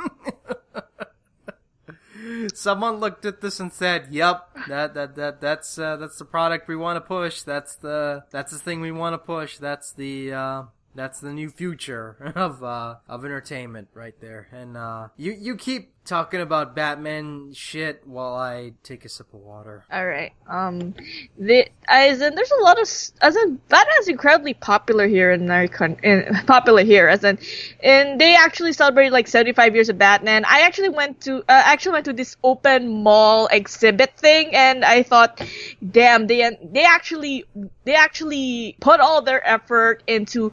Someone 2.54 2.96
looked 2.96 3.24
at 3.24 3.40
this 3.40 3.60
and 3.60 3.72
said, 3.72 4.08
"Yep, 4.10 4.58
that 4.68 4.94
that 4.94 5.14
that 5.16 5.40
that's 5.40 5.78
uh, 5.78 5.96
that's 5.96 6.18
the 6.18 6.24
product 6.24 6.66
we 6.66 6.76
want 6.76 6.96
to 6.96 7.00
push. 7.00 7.42
That's 7.42 7.76
the 7.76 8.24
that's 8.30 8.52
the 8.52 8.58
thing 8.58 8.80
we 8.80 8.90
want 8.90 9.14
to 9.14 9.18
push. 9.18 9.58
That's 9.58 9.92
the 9.92 10.32
uh, 10.32 10.62
that's 10.94 11.20
the 11.20 11.32
new 11.32 11.50
future 11.50 12.16
of 12.34 12.64
uh, 12.64 12.96
of 13.08 13.24
entertainment 13.24 13.88
right 13.94 14.18
there." 14.20 14.48
And 14.50 14.76
uh, 14.76 15.08
you 15.16 15.32
you 15.32 15.56
keep 15.56 15.92
talking 16.06 16.40
about 16.40 16.74
Batman 16.74 17.52
shit 17.52 18.02
while 18.06 18.34
I 18.34 18.72
take 18.82 19.04
a 19.04 19.08
sip 19.08 19.32
of 19.34 19.40
water. 19.40 19.84
All 19.92 20.06
right. 20.06 20.32
Um, 20.48 20.94
the 21.38 21.68
as 21.88 22.20
in 22.22 22.34
there's 22.34 22.50
a 22.50 22.62
lot 22.62 22.80
of 22.80 22.88
as 23.20 23.36
in 23.36 23.60
Batman's 23.68 24.08
incredibly 24.08 24.54
popular 24.54 25.06
here 25.06 25.32
in 25.32 25.50
our 25.50 25.64
in, 26.02 26.34
popular 26.46 26.84
here 26.84 27.08
as 27.08 27.24
in, 27.24 27.38
and 27.82 28.20
they 28.20 28.34
actually 28.34 28.72
celebrated 28.72 29.12
like 29.12 29.28
75 29.28 29.74
years 29.74 29.88
of 29.88 29.98
Batman. 29.98 30.44
I 30.46 30.60
actually 30.60 30.90
went 30.90 31.20
to 31.22 31.38
uh, 31.40 31.42
actually 31.48 31.92
went 31.92 32.04
to 32.06 32.12
this 32.12 32.36
open 32.42 33.02
mall 33.02 33.48
exhibit 33.50 34.16
thing, 34.16 34.54
and 34.54 34.84
I 34.84 35.02
thought, 35.02 35.42
damn, 35.90 36.26
they 36.26 36.56
they 36.62 36.84
actually 36.84 37.44
they 37.84 37.94
actually 37.94 38.76
put 38.80 39.00
all 39.00 39.22
their 39.22 39.46
effort 39.46 40.02
into 40.06 40.52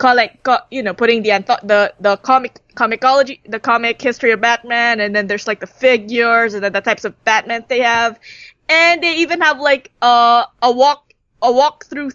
like 0.00 0.42
co- 0.42 0.58
you 0.70 0.82
know 0.82 0.94
putting 0.94 1.22
the 1.22 1.30
anth- 1.30 1.66
the 1.66 1.94
the 2.00 2.16
comic 2.18 2.60
comicology 2.74 3.40
the 3.44 3.60
comic 3.60 4.00
history 4.00 4.32
of 4.32 4.40
Batman 4.40 5.00
and 5.00 5.14
then 5.14 5.26
there's 5.26 5.46
like 5.46 5.60
the 5.60 5.66
figures 5.66 6.54
and 6.54 6.64
then 6.64 6.72
the 6.72 6.80
types 6.80 7.04
of 7.04 7.24
Batman 7.24 7.64
they 7.68 7.80
have. 7.80 8.18
And 8.68 9.02
they 9.02 9.16
even 9.16 9.40
have 9.42 9.60
like 9.60 9.92
uh, 10.02 10.46
a 10.62 10.72
walk 10.72 11.12
a 11.42 11.52
walk 11.52 11.84
through 11.86 12.10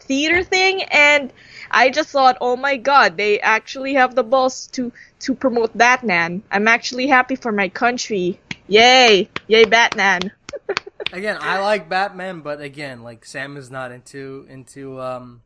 theater 0.00 0.44
thing 0.44 0.82
and 0.84 1.32
I 1.70 1.90
just 1.90 2.10
thought 2.10 2.36
oh 2.40 2.56
my 2.56 2.76
god 2.76 3.16
they 3.16 3.40
actually 3.40 3.94
have 3.94 4.14
the 4.14 4.22
balls 4.22 4.66
to 4.68 4.92
to 5.20 5.34
promote 5.34 5.76
Batman. 5.76 6.42
I'm 6.50 6.68
actually 6.68 7.06
happy 7.06 7.36
for 7.36 7.52
my 7.52 7.68
country. 7.68 8.38
Yay! 8.68 9.28
Yay 9.46 9.64
Batman. 9.64 10.32
Again, 11.12 11.38
I 11.40 11.60
like 11.60 11.88
Batman, 11.88 12.40
but 12.40 12.60
again, 12.60 13.02
like 13.04 13.24
Sam 13.24 13.56
is 13.56 13.70
not 13.70 13.92
into 13.92 14.44
into 14.50 15.00
um 15.00 15.40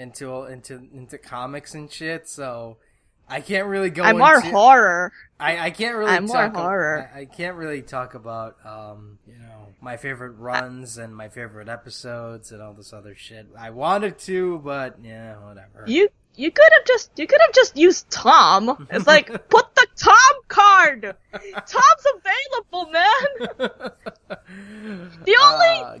into 0.00 0.44
into 0.44 0.74
into 0.94 1.18
comics 1.18 1.74
and 1.74 1.90
shit, 1.90 2.28
so 2.28 2.78
I 3.28 3.40
can't 3.40 3.66
really 3.66 3.90
go. 3.90 4.02
I'm 4.02 4.18
more 4.18 4.36
into, 4.36 4.50
horror 4.50 5.12
I, 5.40 5.66
I 5.66 5.70
can't 5.70 5.96
really. 5.96 6.10
I'm 6.10 6.26
more 6.26 6.48
talk 6.48 6.56
horror. 6.56 7.10
I, 7.14 7.20
I 7.20 7.24
can't 7.24 7.56
really 7.56 7.82
talk 7.82 8.14
about 8.14 8.56
um 8.64 9.18
you 9.26 9.38
know 9.38 9.68
my 9.80 9.96
favorite 9.96 10.32
runs 10.32 10.98
and 10.98 11.16
my 11.16 11.28
favorite 11.28 11.68
episodes 11.68 12.52
and 12.52 12.60
all 12.60 12.74
this 12.74 12.92
other 12.92 13.14
shit. 13.14 13.46
I 13.58 13.70
wanted 13.70 14.18
to, 14.20 14.58
but 14.58 14.98
yeah, 15.02 15.36
whatever. 15.36 15.84
You 15.86 16.08
you 16.36 16.50
could 16.50 16.68
have 16.72 16.84
just 16.84 17.10
you 17.16 17.26
could 17.26 17.40
have 17.40 17.54
just 17.54 17.76
used 17.76 18.10
Tom. 18.10 18.86
It's 18.90 19.06
like 19.06 19.28
put 19.48 19.74
the 19.74 19.86
Tom 19.96 20.34
card. 20.48 21.16
Tom's 21.32 22.06
available, 22.16 22.90
man. 22.92 23.90
The 25.24 25.36
only 25.42 25.66
Ah, 25.68 25.96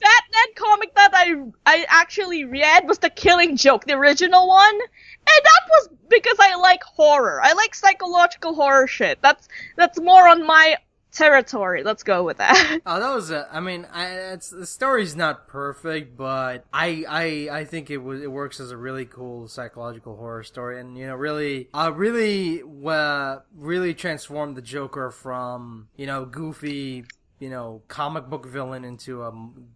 Legit 0.00 0.16
Batman 0.26 0.54
comic 0.54 0.94
that 0.94 1.10
I 1.14 1.34
I 1.64 1.86
actually 1.88 2.44
read 2.44 2.86
was 2.86 2.98
the 2.98 3.10
Killing 3.10 3.56
Joke, 3.56 3.84
the 3.84 3.94
original 3.94 4.48
one, 4.48 4.74
and 4.74 5.44
that 5.44 5.60
was 5.70 5.88
because 6.08 6.36
I 6.40 6.56
like 6.56 6.82
horror. 6.82 7.40
I 7.42 7.52
like 7.52 7.74
psychological 7.74 8.54
horror 8.54 8.86
shit. 8.86 9.20
That's 9.22 9.48
that's 9.76 10.00
more 10.00 10.28
on 10.28 10.46
my 10.46 10.76
territory. 11.12 11.82
Let's 11.82 12.02
go 12.02 12.24
with 12.24 12.36
that. 12.38 12.80
Oh, 12.86 13.00
that 13.00 13.14
was 13.14 13.30
a. 13.30 13.48
I 13.50 13.60
mean, 13.60 13.86
I, 13.92 14.06
it's 14.34 14.50
the 14.50 14.66
story's 14.66 15.16
not 15.16 15.48
perfect, 15.48 16.16
but 16.16 16.64
I, 16.72 17.04
I, 17.08 17.58
I 17.60 17.64
think 17.64 17.90
it 17.90 17.96
was 17.96 18.22
it 18.22 18.30
works 18.30 18.60
as 18.60 18.70
a 18.70 18.76
really 18.76 19.06
cool 19.06 19.48
psychological 19.48 20.16
horror 20.16 20.44
story, 20.44 20.78
and 20.80 20.96
you 20.96 21.06
know, 21.06 21.16
really, 21.16 21.68
uh, 21.74 21.90
really, 21.94 22.62
uh, 22.62 23.38
really 23.56 23.94
transformed 23.94 24.56
the 24.56 24.62
Joker 24.62 25.10
from 25.10 25.88
you 25.96 26.06
know 26.06 26.26
goofy, 26.26 27.06
you 27.38 27.50
know, 27.50 27.82
comic 27.88 28.26
book 28.26 28.46
villain 28.46 28.84
into 28.84 29.22
a 29.22 29.32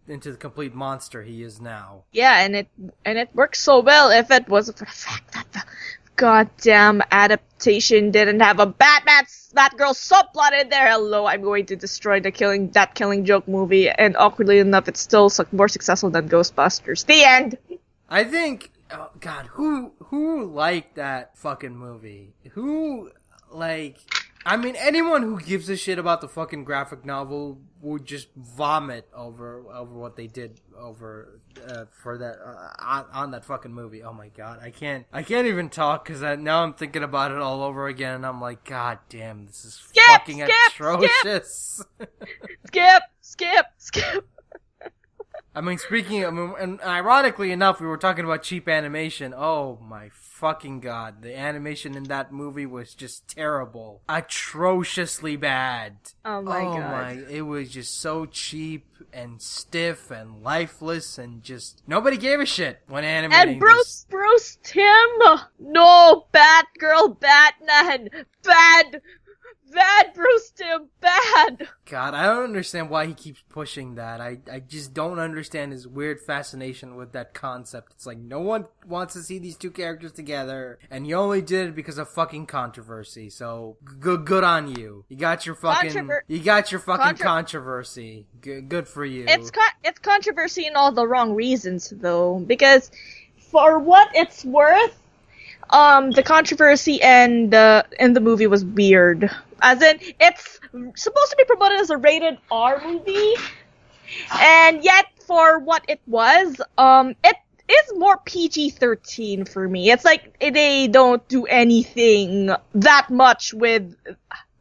into 0.09 0.33
the 0.33 0.38
complete 0.38 0.75
monster 0.75 1.23
he 1.23 1.43
is 1.43 1.61
now. 1.61 2.05
Yeah, 2.12 2.40
and 2.40 2.57
it 2.57 2.69
and 3.05 3.19
it 3.19 3.31
works 3.35 3.61
so 3.61 3.81
well 3.81 4.11
if 4.11 4.31
it 4.31 4.49
wasn't 4.49 4.79
for 4.79 4.87
the 4.87 4.90
fact 4.90 5.33
that 5.35 5.52
the 5.52 5.62
goddamn 6.17 7.02
adaptation 7.11 8.11
didn't 8.11 8.40
have 8.40 8.61
a 8.61 8.67
Batman 8.67 9.25
Batgirl 9.55 9.95
subplot 9.95 10.61
in 10.61 10.69
there. 10.69 10.90
Hello, 10.90 11.26
I'm 11.26 11.43
going 11.43 11.67
to 11.67 11.76
destroy 11.76 12.21
the 12.21 12.31
killing 12.31 12.71
that 12.71 12.95
Killing 12.95 13.25
Joke 13.25 13.49
movie, 13.49 13.88
and 13.88 14.17
awkwardly 14.17 14.59
enough, 14.59 14.88
it's 14.88 15.00
still 15.00 15.31
more 15.52 15.69
successful 15.69 16.11
than 16.11 16.29
Ghostbusters. 16.29 17.05
The 17.07 17.25
end. 17.25 17.59
I 18.09 18.25
think, 18.25 18.71
oh 18.90 19.11
God, 19.21 19.47
who 19.47 19.93
who 20.05 20.45
liked 20.45 20.97
that 20.97 21.37
fucking 21.37 21.76
movie? 21.76 22.33
Who 22.52 23.11
like? 23.50 23.99
I 24.45 24.57
mean, 24.57 24.75
anyone 24.77 25.23
who 25.23 25.39
gives 25.39 25.69
a 25.69 25.77
shit 25.77 25.99
about 25.99 26.23
the 26.23 26.29
fucking 26.29 26.65
graphic 26.65 27.05
novel 27.05 27.61
would 27.83 28.07
just 28.07 28.29
vomit 28.35 29.07
over 29.15 29.65
over 29.71 29.93
what 29.93 30.17
they 30.17 30.27
did 30.27 30.61
over 30.79 31.41
uh, 31.69 31.85
for 32.03 32.17
that 32.17 32.39
uh, 32.45 32.71
on, 32.83 33.07
on 33.13 33.31
that 33.33 33.45
fucking 33.45 33.73
movie. 33.73 34.03
Oh 34.03 34.15
my 34.15 34.29
God, 34.29 34.61
I 34.63 34.71
can't 34.71 35.07
I 35.13 35.23
can't 35.23 35.47
even 35.47 35.69
talk 35.69 36.05
because 36.07 36.23
now 36.39 36.63
I'm 36.63 36.73
thinking 36.73 37.03
about 37.03 37.33
it 37.33 37.39
all 37.39 37.63
over 37.63 37.87
again, 37.87 38.15
and 38.15 38.27
I'm 38.27 38.41
like, 38.41 38.65
God 38.65 38.99
damn, 39.11 39.47
this 39.47 39.65
is 39.65 39.75
Skip, 39.75 40.05
fucking 40.07 40.39
skip, 40.39 40.51
atrocious. 40.69 41.83
Skip, 42.67 43.03
skip, 43.21 43.67
skip. 43.77 44.29
I 45.55 45.61
mean, 45.61 45.79
speaking, 45.79 46.25
I 46.25 46.31
mean, 46.31 46.55
and 46.59 46.81
ironically 46.81 47.51
enough, 47.51 47.81
we 47.81 47.87
were 47.87 47.99
talking 47.99 48.25
about 48.25 48.43
cheap 48.43 48.69
animation. 48.69 49.35
Oh 49.37 49.79
my 49.83 50.11
fucking 50.41 50.81
god, 50.81 51.21
the 51.21 51.37
animation 51.37 51.95
in 51.95 52.05
that 52.05 52.33
movie 52.33 52.65
was 52.65 52.95
just 52.95 53.29
terrible, 53.29 54.01
atrociously 54.09 55.37
bad. 55.37 55.97
Oh 56.25 56.41
my 56.41 56.61
oh 56.63 56.79
God. 56.79 56.91
my, 56.91 57.13
it 57.29 57.43
was 57.43 57.69
just 57.69 58.01
so 58.01 58.25
cheap 58.25 58.87
and 59.13 59.41
stiff 59.43 60.11
and 60.11 60.43
lifeless, 60.43 61.19
and 61.19 61.43
just 61.43 61.83
nobody 61.87 62.17
gave 62.17 62.41
a 62.41 62.47
shit 62.47 62.81
when 62.89 63.05
animating. 63.05 63.51
And 63.51 63.61
Bruce, 63.61 64.07
Bruce 64.09 64.57
Timm, 64.63 65.11
no, 65.59 66.25
Batgirl, 66.33 67.21
Batman, 67.21 68.09
bad, 68.43 69.03
bad 69.73 70.12
Bruce 70.15 70.50
Timm, 70.50 70.89
bad. 71.00 71.69
God, 71.87 72.15
I 72.15 72.25
don't 72.27 72.45
understand 72.45 72.91
why 72.91 73.07
he 73.07 73.15
keeps 73.15 73.43
pushing 73.49 73.95
that. 73.97 74.21
I, 74.21 74.39
I 74.50 74.61
just 74.61 74.95
don't 74.95 75.19
understand 75.19 75.73
his 75.73 75.87
weird 75.87 76.21
fascination 76.21 76.97
with 76.97 77.12
that 77.12 77.35
concept. 77.35 77.93
It's 77.93 78.07
like 78.07 78.19
no 78.19 78.41
one 78.41 78.67
wants 78.87 79.15
to 79.15 79.23
see 79.23 79.39
these 79.39 79.57
two 79.57 79.71
characters 79.71 80.12
together, 80.12 80.79
and 80.91 81.07
you 81.07 81.17
only 81.17 81.43
did 81.43 81.69
it 81.69 81.75
because 81.75 81.99
of 81.99 82.09
fucking 82.09 82.47
controversy. 82.47 83.31
So 83.31 83.77
good, 84.00 84.25
good 84.25 84.45
on 84.45 84.75
you. 84.75 85.05
You 85.09 85.17
got 85.17 85.47
your 85.47 85.55
fucking, 85.55 85.91
Controver- 85.91 86.21
you 86.29 86.41
got 86.41 86.71
your 86.71 86.81
fucking 86.81 87.05
Contro- 87.05 87.27
controversy. 87.27 88.27
Good, 88.41 88.69
good 88.69 88.89
for 88.89 89.05
you. 89.05 89.25
It's 89.29 89.50
con- 89.50 89.65
it's 89.85 89.99
controversy 89.99 90.67
in 90.67 90.77
all 90.77 90.93
the 90.93 91.07
wrong 91.07 91.35
reasons 91.35 91.91
though, 91.91 92.39
because 92.47 92.91
for 93.50 93.79
what 93.79 94.09
it's 94.15 94.45
worth, 94.45 94.97
um, 95.71 96.11
the 96.12 96.23
controversy 96.23 97.00
and 97.03 97.53
the 97.53 97.87
in 97.99 98.12
the 98.12 98.21
movie 98.21 98.47
was 98.47 98.65
weird. 98.65 99.31
As 99.62 99.83
in, 99.83 99.99
it's 100.21 100.61
supposed 100.97 101.31
to 101.31 101.37
be 101.37 101.45
promoted 101.45 101.81
as 101.81 101.90
a 101.90 101.97
rated 101.97 102.38
R 102.50 102.83
movie, 102.85 103.35
and 104.33 104.85
yet 104.85 105.07
for 105.26 105.59
what 105.59 105.85
it 105.88 106.00
was, 106.07 106.61
um, 106.79 107.14
it 107.23 107.37
is 107.69 107.93
more 107.97 108.17
PG-13 108.25 109.49
for 109.49 109.69
me. 109.69 109.90
It's 109.90 110.05
like 110.05 110.38
they 110.40 110.88
don't 110.88 111.26
do 111.29 111.47
anything 111.47 112.50
that 112.75 113.11
much 113.11 113.55
with 113.55 113.95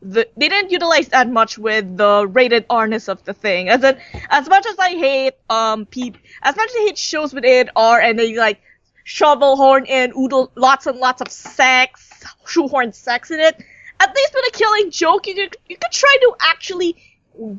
the 0.02 0.30
they 0.38 0.48
didn't 0.48 0.72
utilize 0.72 1.10
that 1.10 1.30
much 1.30 1.58
with 1.58 1.98
the 1.98 2.28
rated 2.28 2.66
R-ness 2.70 3.10
of 3.10 3.24
the 3.26 3.34
thing. 3.34 3.70
As 3.70 3.84
in, 3.84 3.98
as 4.30 4.48
much 4.48 4.66
as 4.66 4.78
I 4.80 4.90
hate 4.92 5.34
um 5.50 5.86
peop, 5.86 6.18
as 6.42 6.56
much 6.56 6.70
as 6.70 6.76
I 6.76 6.80
hate 6.88 6.98
shows 6.98 7.34
with 7.34 7.44
rated 7.44 7.70
R 7.76 8.00
and 8.00 8.18
they 8.18 8.36
like 8.36 8.62
shovel 9.04 9.56
horn 9.58 9.86
in 9.86 10.14
oodle 10.16 10.52
lots 10.56 10.86
and 10.86 11.00
lots 11.00 11.22
of 11.22 11.30
sex, 11.30 12.24
shoehorn 12.48 12.94
sex 12.94 13.32
in 13.32 13.40
it. 13.40 13.62
At 14.00 14.16
least 14.16 14.34
with 14.34 14.46
a 14.48 14.58
killing 14.58 14.92
joke, 14.92 15.28
you 15.28 15.36
could 15.36 15.58
you 15.68 15.78
could 15.78 15.92
try 15.92 16.18
to 16.22 16.36
actually 16.42 16.96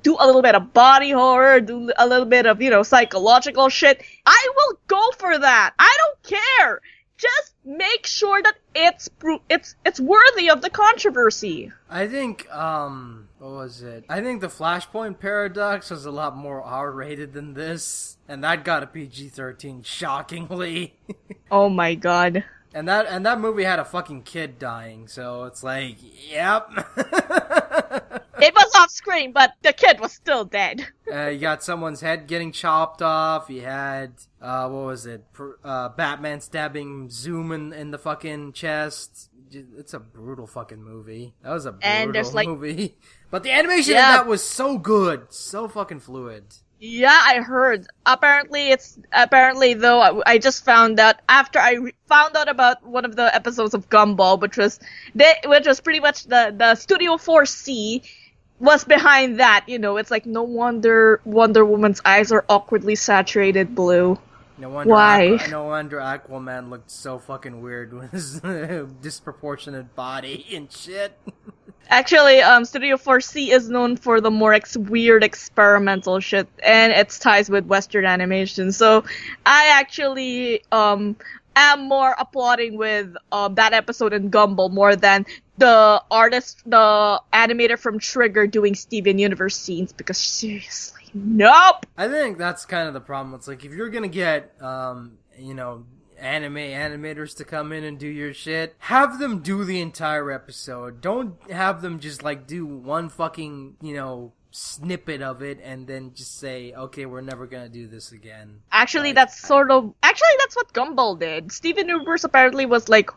do 0.02 0.16
a 0.18 0.26
little 0.26 0.42
bit 0.42 0.54
of 0.54 0.72
body 0.72 1.10
horror, 1.10 1.60
do 1.60 1.90
a 1.98 2.06
little 2.06 2.26
bit 2.26 2.46
of 2.46 2.60
you 2.62 2.70
know 2.70 2.82
psychological 2.82 3.68
shit. 3.68 4.02
I 4.26 4.48
will 4.56 4.78
go 4.86 5.10
for 5.18 5.38
that. 5.38 5.74
I 5.78 5.96
don't 5.98 6.38
care. 6.40 6.80
Just 7.16 7.54
make 7.64 8.06
sure 8.06 8.42
that 8.42 8.54
it's 8.74 9.10
it's 9.50 9.74
it's 9.84 10.00
worthy 10.00 10.48
of 10.50 10.62
the 10.62 10.70
controversy. 10.70 11.70
I 11.90 12.06
think, 12.08 12.50
um, 12.50 13.28
what 13.38 13.50
was 13.50 13.82
it? 13.82 14.04
I 14.08 14.22
think 14.22 14.40
the 14.40 14.48
Flashpoint 14.48 15.18
Paradox 15.18 15.90
was 15.90 16.06
a 16.06 16.10
lot 16.10 16.34
more 16.36 16.62
R-rated 16.62 17.34
than 17.34 17.52
this, 17.52 18.16
and 18.26 18.42
that 18.44 18.64
got 18.64 18.82
a 18.82 18.86
PG-13, 18.86 19.84
shockingly. 19.84 20.94
Oh 21.52 21.68
my 21.68 21.96
god. 21.96 22.44
And 22.74 22.88
that 22.88 23.06
and 23.08 23.24
that 23.26 23.40
movie 23.40 23.64
had 23.64 23.78
a 23.78 23.84
fucking 23.84 24.22
kid 24.22 24.58
dying, 24.58 25.08
so 25.08 25.44
it's 25.44 25.62
like, 25.62 25.96
yep. 26.30 26.68
It 28.42 28.54
was 28.54 28.74
off 28.74 28.90
screen, 28.90 29.32
but 29.32 29.52
the 29.60 29.74
kid 29.74 30.00
was 30.00 30.12
still 30.12 30.46
dead. 30.46 30.86
uh, 31.12 31.26
you 31.26 31.38
got 31.40 31.62
someone's 31.62 32.00
head 32.00 32.26
getting 32.26 32.52
chopped 32.52 33.02
off. 33.02 33.50
You 33.50 33.60
had, 33.60 34.14
uh, 34.40 34.66
what 34.70 34.86
was 34.86 35.04
it? 35.04 35.22
Uh, 35.62 35.90
Batman 35.90 36.40
stabbing 36.40 37.10
Zoom 37.10 37.52
in, 37.52 37.74
in 37.74 37.90
the 37.90 37.98
fucking 37.98 38.54
chest. 38.54 39.28
It's 39.52 39.92
a 39.92 40.00
brutal 40.00 40.46
fucking 40.46 40.82
movie. 40.82 41.34
That 41.42 41.50
was 41.52 41.66
a 41.66 41.72
brutal 41.72 41.90
And 41.90 42.14
there's, 42.14 42.32
like- 42.32 42.48
movie. 42.48 42.96
But 43.30 43.42
the 43.44 43.52
animation 43.52 43.92
in 43.92 43.98
that 43.98 44.26
was 44.26 44.42
so 44.42 44.76
good, 44.78 45.32
so 45.32 45.68
fucking 45.68 46.00
fluid. 46.00 46.46
Yeah, 46.82 47.18
I 47.22 47.42
heard. 47.42 47.86
Apparently, 48.06 48.70
it's 48.70 48.98
apparently 49.12 49.74
though. 49.74 50.00
I, 50.00 50.22
I 50.32 50.38
just 50.38 50.64
found 50.64 50.98
out 50.98 51.16
after 51.28 51.58
I 51.58 51.72
re- 51.74 51.94
found 52.08 52.34
out 52.36 52.48
about 52.48 52.82
one 52.82 53.04
of 53.04 53.16
the 53.16 53.34
episodes 53.34 53.74
of 53.74 53.90
Gumball, 53.90 54.40
which 54.40 54.56
was 54.56 54.80
they, 55.14 55.34
which 55.44 55.66
was 55.66 55.80
pretty 55.80 56.00
much 56.00 56.24
the 56.24 56.54
the 56.56 56.74
Studio 56.76 57.16
4C 57.16 58.02
was 58.60 58.84
behind 58.84 59.40
that. 59.40 59.64
You 59.66 59.78
know, 59.78 59.98
it's 59.98 60.10
like 60.10 60.24
no 60.24 60.42
wonder 60.42 61.20
Wonder 61.26 61.66
Woman's 61.66 62.00
eyes 62.06 62.32
are 62.32 62.46
awkwardly 62.48 62.94
saturated 62.94 63.74
blue. 63.74 64.18
No 64.56 64.70
wonder. 64.70 64.94
Why? 64.94 65.34
Aqua, 65.34 65.48
no 65.48 65.64
wonder 65.64 65.98
Aquaman 65.98 66.70
looked 66.70 66.90
so 66.90 67.18
fucking 67.18 67.60
weird 67.60 67.92
with 67.92 68.10
his 68.10 68.40
disproportionate 69.02 69.94
body 69.94 70.46
and 70.54 70.72
shit. 70.72 71.18
Actually, 71.88 72.40
um, 72.40 72.64
Studio 72.64 72.96
4C 72.96 73.48
is 73.50 73.68
known 73.68 73.96
for 73.96 74.20
the 74.20 74.30
more 74.30 74.54
ex- 74.54 74.76
weird 74.76 75.24
experimental 75.24 76.20
shit, 76.20 76.46
and 76.64 76.92
its 76.92 77.18
ties 77.18 77.50
with 77.50 77.66
Western 77.66 78.04
animation. 78.04 78.70
So, 78.70 79.04
I 79.44 79.70
actually 79.72 80.62
um 80.70 81.16
am 81.56 81.88
more 81.88 82.14
applauding 82.16 82.76
with 82.76 83.16
um 83.32 83.56
that 83.56 83.72
episode 83.72 84.12
in 84.12 84.30
Gumball 84.30 84.70
more 84.70 84.94
than 84.94 85.26
the 85.58 86.02
artist, 86.10 86.62
the 86.64 87.20
animator 87.32 87.78
from 87.78 87.98
Trigger 87.98 88.46
doing 88.46 88.74
Steven 88.74 89.18
Universe 89.18 89.56
scenes. 89.56 89.92
Because 89.92 90.18
seriously, 90.18 91.02
nope. 91.12 91.86
I 91.98 92.06
think 92.08 92.38
that's 92.38 92.64
kind 92.66 92.86
of 92.86 92.94
the 92.94 93.00
problem. 93.00 93.34
It's 93.34 93.48
like 93.48 93.64
if 93.64 93.72
you're 93.72 93.90
gonna 93.90 94.08
get, 94.08 94.54
um, 94.62 95.18
you 95.36 95.54
know, 95.54 95.84
anime 96.20 96.54
animators 96.56 97.36
to 97.36 97.44
come 97.44 97.72
in 97.72 97.84
and 97.84 97.98
do 97.98 98.06
your 98.08 98.34
shit, 98.34 98.74
have 98.78 99.18
them 99.18 99.40
do 99.40 99.64
the 99.64 99.80
entire 99.80 100.30
episode. 100.30 101.00
Don't 101.00 101.36
have 101.50 101.82
them 101.82 102.00
just 102.00 102.22
like 102.22 102.46
do 102.46 102.66
one 102.66 103.08
fucking, 103.08 103.76
you 103.80 103.94
know, 103.94 104.32
snippet 104.52 105.22
of 105.22 105.42
it 105.42 105.60
and 105.62 105.86
then 105.86 106.12
just 106.14 106.38
say, 106.38 106.72
okay, 106.72 107.06
we're 107.06 107.20
never 107.20 107.46
gonna 107.46 107.68
do 107.68 107.86
this 107.86 108.12
again. 108.12 108.60
Actually, 108.72 109.08
Like, 109.08 109.14
that's 109.16 109.40
sort 109.40 109.70
of 109.70 109.94
actually 110.02 110.28
that's 110.38 110.56
what 110.56 110.72
Gumball 110.72 111.18
did. 111.18 111.52
Steven 111.52 111.88
Universe 111.88 112.24
apparently 112.24 112.66
was 112.66 112.88
like 112.88 113.10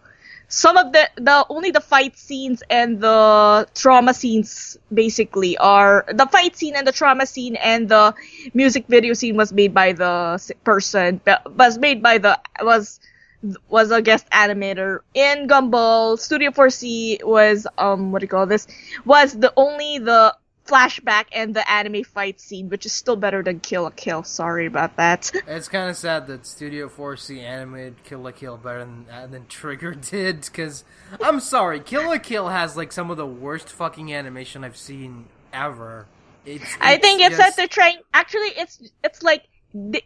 some 0.54 0.78
of 0.78 0.94
the 0.94 1.10
the 1.16 1.46
only 1.50 1.72
the 1.72 1.82
fight 1.82 2.16
scenes 2.16 2.62
and 2.70 3.02
the 3.02 3.68
trauma 3.74 4.14
scenes 4.14 4.78
basically 4.94 5.58
are 5.58 6.06
the 6.14 6.28
fight 6.28 6.56
scene 6.56 6.76
and 6.76 6.86
the 6.86 6.92
trauma 6.92 7.26
scene 7.26 7.56
and 7.56 7.90
the 7.90 8.14
music 8.54 8.86
video 8.88 9.14
scene 9.16 9.36
was 9.36 9.52
made 9.52 9.74
by 9.74 9.94
the 9.94 10.54
person 10.64 11.20
was 11.56 11.80
made 11.80 12.04
by 12.04 12.20
the 12.20 12.40
was 12.62 13.00
was 13.68 13.90
a 13.90 14.02
guest 14.02 14.30
animator 14.30 15.00
in 15.16 15.48
Gumball. 15.48 16.20
Studio 16.20 16.52
4C 16.52 17.24
was 17.24 17.66
um 17.80 18.12
what 18.12 18.20
do 18.20 18.26
you 18.26 18.30
call 18.30 18.46
this? 18.46 18.68
Was 19.06 19.34
the 19.34 19.52
only 19.58 19.98
the 19.98 20.36
flashback 20.66 21.26
and 21.34 21.54
the 21.54 21.70
anime 21.70 22.04
fight 22.04 22.40
scene, 22.40 22.70
which 22.70 22.86
is 22.86 22.94
still 22.94 23.16
better 23.16 23.44
than 23.44 23.60
Kill 23.60 23.84
la 23.84 23.90
Kill. 23.90 24.24
Sorry 24.24 24.66
about 24.66 24.96
that. 24.98 25.32
It's 25.48 25.68
kind 25.68 25.90
of 25.90 25.98
sad 25.98 26.28
that 26.28 26.46
Studio 26.46 26.88
4C 26.90 27.42
animated 27.44 28.04
Kill 28.04 28.20
la 28.22 28.32
Kill 28.32 28.58
better 28.58 28.80
than, 28.80 29.06
uh, 29.12 29.28
than 29.28 29.46
Trigger 29.48 29.94
did, 30.12 30.42
because 30.42 30.84
I'm 31.22 31.40
sorry, 31.40 31.80
Kill 31.80 32.08
la 32.08 32.18
Kill 32.18 32.50
has 32.50 32.78
like 32.78 32.92
some 32.92 33.12
of 33.12 33.18
the 33.18 33.28
worst 33.28 33.70
fucking 33.70 34.14
animation 34.14 34.64
I've 34.64 34.78
seen 34.78 35.26
ever. 35.52 36.08
It's, 36.46 36.76
I 36.82 36.98
think 36.98 37.22
it's 37.22 37.38
just- 37.38 37.40
that 37.40 37.56
they're 37.56 37.68
trying. 37.68 37.98
Actually, 38.14 38.50
it's 38.58 38.92
it's 39.04 39.24
like 39.24 39.44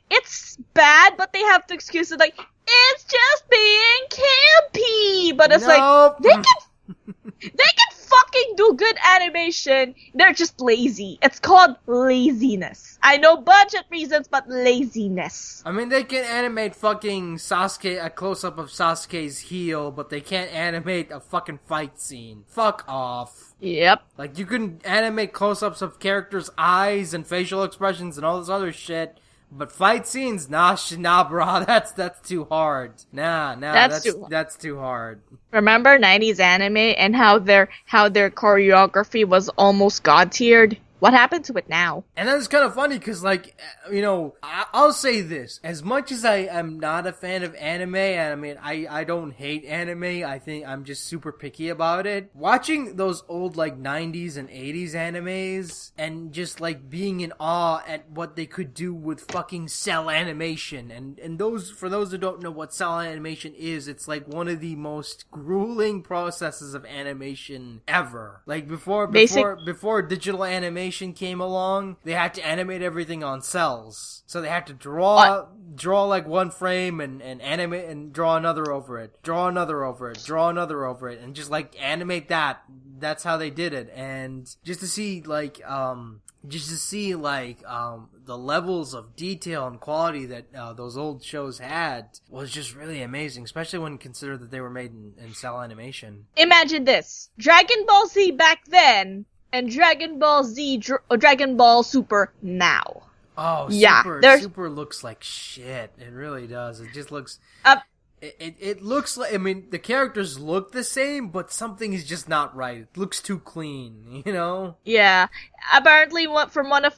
it's 0.10 0.58
bad, 0.74 1.16
but 1.18 1.34
they 1.34 1.42
have 1.42 1.66
to 1.68 1.74
excuse 1.74 2.12
it 2.12 2.20
like 2.20 2.38
it's 2.68 3.04
just 3.04 3.50
being 3.50 4.04
campy. 4.10 5.36
But 5.36 5.52
it's 5.52 5.66
like 5.66 6.18
they 6.22 6.30
can 6.30 6.44
they 7.42 7.50
can 7.80 7.87
fucking 8.08 8.54
do 8.56 8.74
good 8.76 8.98
animation. 9.16 9.96
They're 10.14 10.34
just 10.34 10.60
lazy. 10.62 11.20
It's 11.22 11.40
called 11.40 11.76
laziness. 11.86 12.98
I 13.04 13.18
know 13.18 13.38
budget 13.38 13.86
reasons, 13.90 14.28
but 14.28 14.50
laziness. 14.50 15.62
I 15.66 15.72
mean, 15.72 15.90
they 15.90 16.04
can 16.04 16.24
animate 16.24 16.76
fucking 16.76 17.38
Sasuke, 17.38 18.04
a 18.04 18.10
close 18.10 18.44
up 18.44 18.58
of 18.58 18.68
Sasuke's 18.68 19.40
heel, 19.40 19.92
but 19.92 20.10
they 20.10 20.22
can't 20.22 20.54
animate 20.54 21.12
a 21.12 21.20
fucking 21.20 21.60
fight 21.68 22.00
scene. 22.00 22.44
Fuck 22.48 22.86
off. 22.88 23.54
Yep. 23.60 24.04
Like, 24.18 24.38
you 24.38 24.46
can 24.46 24.80
animate 24.84 25.34
close 25.34 25.62
ups 25.62 25.82
of 25.82 26.00
characters' 26.00 26.50
eyes 26.58 27.14
and 27.14 27.26
facial 27.26 27.64
expressions 27.64 28.18
and 28.18 28.26
all 28.26 28.40
this 28.40 28.50
other 28.50 28.72
shit. 28.72 29.20
But 29.52 29.72
fight 29.72 30.06
scenes, 30.06 30.50
nah, 30.50 30.76
sh- 30.76 30.98
nah, 30.98 31.28
bro, 31.28 31.64
that's 31.68 31.92
that's 31.94 32.28
too 32.28 32.46
hard. 32.46 32.94
Nah, 33.12 33.56
nah, 33.56 33.74
That's 33.74 34.04
that's 34.04 34.16
too- 34.16 34.28
that's 34.30 34.56
too 34.58 34.78
hard. 34.78 35.22
Remember 35.52 35.98
90s 35.98 36.40
anime 36.40 36.78
and 36.78 37.16
how 37.16 37.40
their 37.40 37.70
how 37.86 38.10
their 38.10 38.30
choreography 38.30 39.26
was 39.26 39.50
almost 39.50 40.04
god 40.04 40.32
tiered? 40.32 40.78
What 41.00 41.14
happened 41.14 41.46
to 41.46 41.54
it 41.54 41.70
now? 41.70 42.06
And 42.16 42.28
that's 42.28 42.48
kind 42.48 42.66
of 42.66 42.74
funny 42.74 42.98
because, 42.98 43.24
like, 43.24 43.56
uh, 43.88 43.92
you 43.92 44.02
know, 44.02 44.34
I- 44.42 44.66
I'll 44.74 44.94
say 44.94 45.22
this: 45.22 45.60
as 45.64 45.84
much 45.84 46.12
as 46.12 46.26
I 46.26 46.38
am 46.38 46.80
not 46.80 47.06
a 47.06 47.14
fan 47.14 47.44
of 47.44 47.54
anime, 47.56 47.96
and 47.96 48.34
I 48.34 48.36
mean, 48.36 48.58
I 48.62 48.88
I 48.90 49.04
don't 49.04 49.32
hate 49.32 49.64
anime. 49.66 50.04
I 50.26 50.40
think 50.40 50.66
I'm 50.68 50.84
just 50.86 51.06
super 51.06 51.32
picky 51.32 51.70
about 51.70 52.08
it. 52.08 52.32
Watching 52.34 52.96
those 52.96 53.24
old 53.30 53.56
like 53.56 53.78
'90s 53.78 54.38
and 54.38 54.50
'80s 54.50 54.96
animes, 54.96 55.92
and 56.00 56.34
just 56.34 56.60
like 56.60 56.90
being 56.90 57.22
in 57.22 57.32
awe 57.40 57.84
at 57.88 58.10
what 58.10 58.36
they 58.36 58.48
could 58.48 58.74
do 58.74 58.92
with 58.94 59.30
fucking 59.32 59.68
cell 59.68 60.10
animation, 60.10 60.90
and 60.90 61.20
and 61.20 61.38
those 61.38 61.70
for 61.70 61.90
those 61.90 62.10
who 62.12 62.18
don't 62.18 62.42
know 62.42 62.50
what 62.52 62.74
cell 62.74 63.00
animation 63.00 63.54
is, 63.56 63.88
it's 63.88 64.08
like 64.08 64.28
one 64.28 64.48
of 64.48 64.62
the 64.62 64.76
most 64.76 65.26
grueling 65.30 66.02
processes 66.02 66.74
of 66.74 66.86
animation 66.86 67.82
ever. 67.88 68.42
Like 68.48 68.68
before, 68.68 69.06
Basic- 69.06 69.36
before 69.36 69.56
before 69.64 70.02
digital 70.02 70.44
animation 70.44 70.87
came 71.14 71.42
along, 71.42 71.98
they 72.04 72.14
had 72.14 72.34
to 72.36 72.46
animate 72.46 72.82
everything 72.82 73.24
on 73.24 73.42
cells. 73.42 74.24
So 74.26 74.42
they 74.42 74.50
had 74.50 74.68
to 74.68 74.74
draw 74.74 75.46
draw 75.76 76.06
like 76.06 76.28
one 76.28 76.52
frame 76.52 77.00
and, 77.00 77.22
and 77.22 77.42
animate 77.42 77.86
and 77.86 78.12
draw 78.12 78.36
another 78.36 78.72
over 78.72 79.00
it. 79.00 79.22
Draw 79.24 79.48
another 79.48 79.84
over 79.84 80.12
it. 80.12 80.24
Draw 80.26 80.50
another 80.50 80.86
over 80.86 81.10
it 81.10 81.20
and 81.22 81.36
just 81.36 81.50
like 81.50 81.76
animate 81.82 82.30
that. 82.30 82.64
That's 83.00 83.24
how 83.24 83.38
they 83.38 83.50
did 83.50 83.74
it. 83.74 83.92
And 83.94 84.54
just 84.64 84.80
to 84.82 84.88
see 84.88 85.22
like 85.22 85.66
um 85.68 86.22
just 86.48 86.70
to 86.70 86.78
see 86.78 87.16
like 87.16 87.66
um 87.68 88.10
the 88.26 88.38
levels 88.38 88.94
of 88.94 89.16
detail 89.16 89.68
and 89.68 89.80
quality 89.80 90.26
that 90.26 90.46
uh, 90.54 90.74
those 90.74 90.98
old 90.98 91.24
shows 91.24 91.60
had 91.60 92.20
was 92.30 92.52
just 92.52 92.76
really 92.76 93.02
amazing, 93.02 93.44
especially 93.46 93.80
when 93.80 93.98
considered 93.98 94.42
that 94.42 94.52
they 94.52 94.60
were 94.60 94.70
made 94.70 94.92
in, 94.92 95.14
in 95.18 95.34
cell 95.34 95.62
animation. 95.62 96.26
Imagine 96.36 96.84
this: 96.84 97.30
Dragon 97.38 97.86
Ball 97.88 98.08
Z 98.08 98.32
back 98.32 98.66
then 98.66 99.26
and 99.54 99.70
Dragon 99.72 100.20
Ball 100.20 100.44
Z, 100.44 100.78
Dr- 100.78 101.02
Dragon 101.20 101.58
Ball 101.58 101.84
Super 101.84 102.32
now. 102.42 103.04
Oh, 103.38 103.68
Yeah, 103.70 104.02
super, 104.04 104.22
there's- 104.22 104.42
super 104.42 104.70
looks 104.70 105.04
like 105.04 105.24
shit. 105.24 105.92
It 106.00 106.12
really 106.12 106.48
does. 106.48 106.80
It 106.82 106.90
just 106.94 107.12
looks. 107.12 107.40
Uh, 107.64 107.78
It, 108.20 108.36
it 108.40 108.56
it 108.60 108.82
looks 108.82 109.16
like. 109.16 109.32
I 109.32 109.38
mean, 109.38 109.68
the 109.70 109.78
characters 109.78 110.40
look 110.40 110.72
the 110.72 110.84
same, 110.84 111.30
but 111.30 111.52
something 111.52 111.94
is 111.94 112.04
just 112.04 112.28
not 112.28 112.56
right. 112.56 112.80
It 112.90 112.98
looks 112.98 113.22
too 113.22 113.38
clean. 113.38 114.24
You 114.26 114.34
know. 114.34 114.76
Yeah, 114.84 115.28
apparently, 115.72 116.26
one 116.26 116.50
from 116.50 116.68
one 116.72 116.84
of 116.86 116.98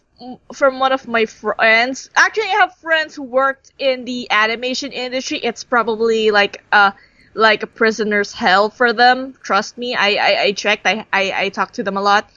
from 0.53 0.79
one 0.79 0.93
of 0.93 1.09
my 1.09 1.25
friends. 1.25 2.09
Actually, 2.15 2.47
I 2.55 2.59
have 2.63 2.75
friends 2.77 3.15
who 3.15 3.23
worked 3.23 3.73
in 3.77 4.05
the 4.05 4.31
animation 4.31 4.93
industry. 4.93 5.39
It's 5.43 5.65
probably 5.65 6.31
like 6.31 6.63
a 6.71 6.93
like 7.33 7.63
a 7.63 7.67
prisoner's 7.67 8.31
hell 8.31 8.69
for 8.69 8.93
them. 8.93 9.35
Trust 9.43 9.77
me, 9.77 9.95
I 9.95 10.09
I, 10.15 10.41
I 10.43 10.51
checked. 10.53 10.87
I, 10.87 11.05
I 11.11 11.33
I 11.35 11.49
talked 11.49 11.75
to 11.75 11.83
them 11.83 11.97
a 11.97 12.01
lot. 12.01 12.29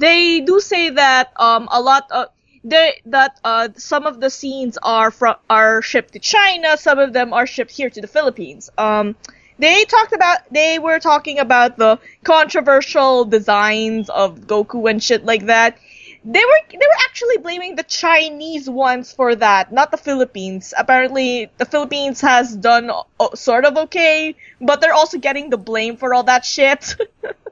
They 0.00 0.40
do 0.40 0.60
say 0.60 0.90
that 0.90 1.32
um 1.36 1.68
a 1.70 1.80
lot 1.80 2.10
of 2.10 2.28
they 2.64 3.00
that 3.06 3.38
uh 3.44 3.68
some 3.76 4.06
of 4.06 4.20
the 4.20 4.30
scenes 4.30 4.78
are 4.82 5.10
from 5.10 5.36
are 5.48 5.82
shipped 5.82 6.14
to 6.14 6.18
China. 6.18 6.76
Some 6.78 6.98
of 6.98 7.12
them 7.12 7.34
are 7.34 7.46
shipped 7.46 7.70
here 7.70 7.90
to 7.90 8.00
the 8.00 8.06
Philippines. 8.16 8.70
Um 8.78 9.14
they 9.58 9.84
talked 9.84 10.14
about 10.14 10.38
they 10.50 10.78
were 10.78 10.98
talking 11.00 11.38
about 11.38 11.76
the 11.76 11.98
controversial 12.24 13.26
designs 13.26 14.08
of 14.08 14.40
Goku 14.46 14.88
and 14.90 15.02
shit 15.02 15.26
like 15.26 15.44
that. 15.46 15.76
They 16.24 16.44
were 16.50 16.60
they 16.70 16.86
were 16.92 17.02
actually 17.08 17.38
blaming 17.38 17.76
the 17.76 17.82
Chinese 17.82 18.70
ones 18.70 19.12
for 19.12 19.34
that, 19.36 19.70
not 19.70 19.90
the 19.90 19.98
Philippines. 20.08 20.72
Apparently, 20.76 21.50
the 21.58 21.66
Philippines 21.66 22.22
has 22.22 22.56
done 22.56 22.90
uh, 22.90 23.34
sort 23.34 23.66
of 23.66 23.76
okay, 23.84 24.34
but 24.60 24.80
they're 24.80 24.98
also 25.02 25.18
getting 25.18 25.50
the 25.50 25.58
blame 25.58 25.96
for 25.98 26.14
all 26.14 26.24
that 26.24 26.44
shit. 26.46 26.96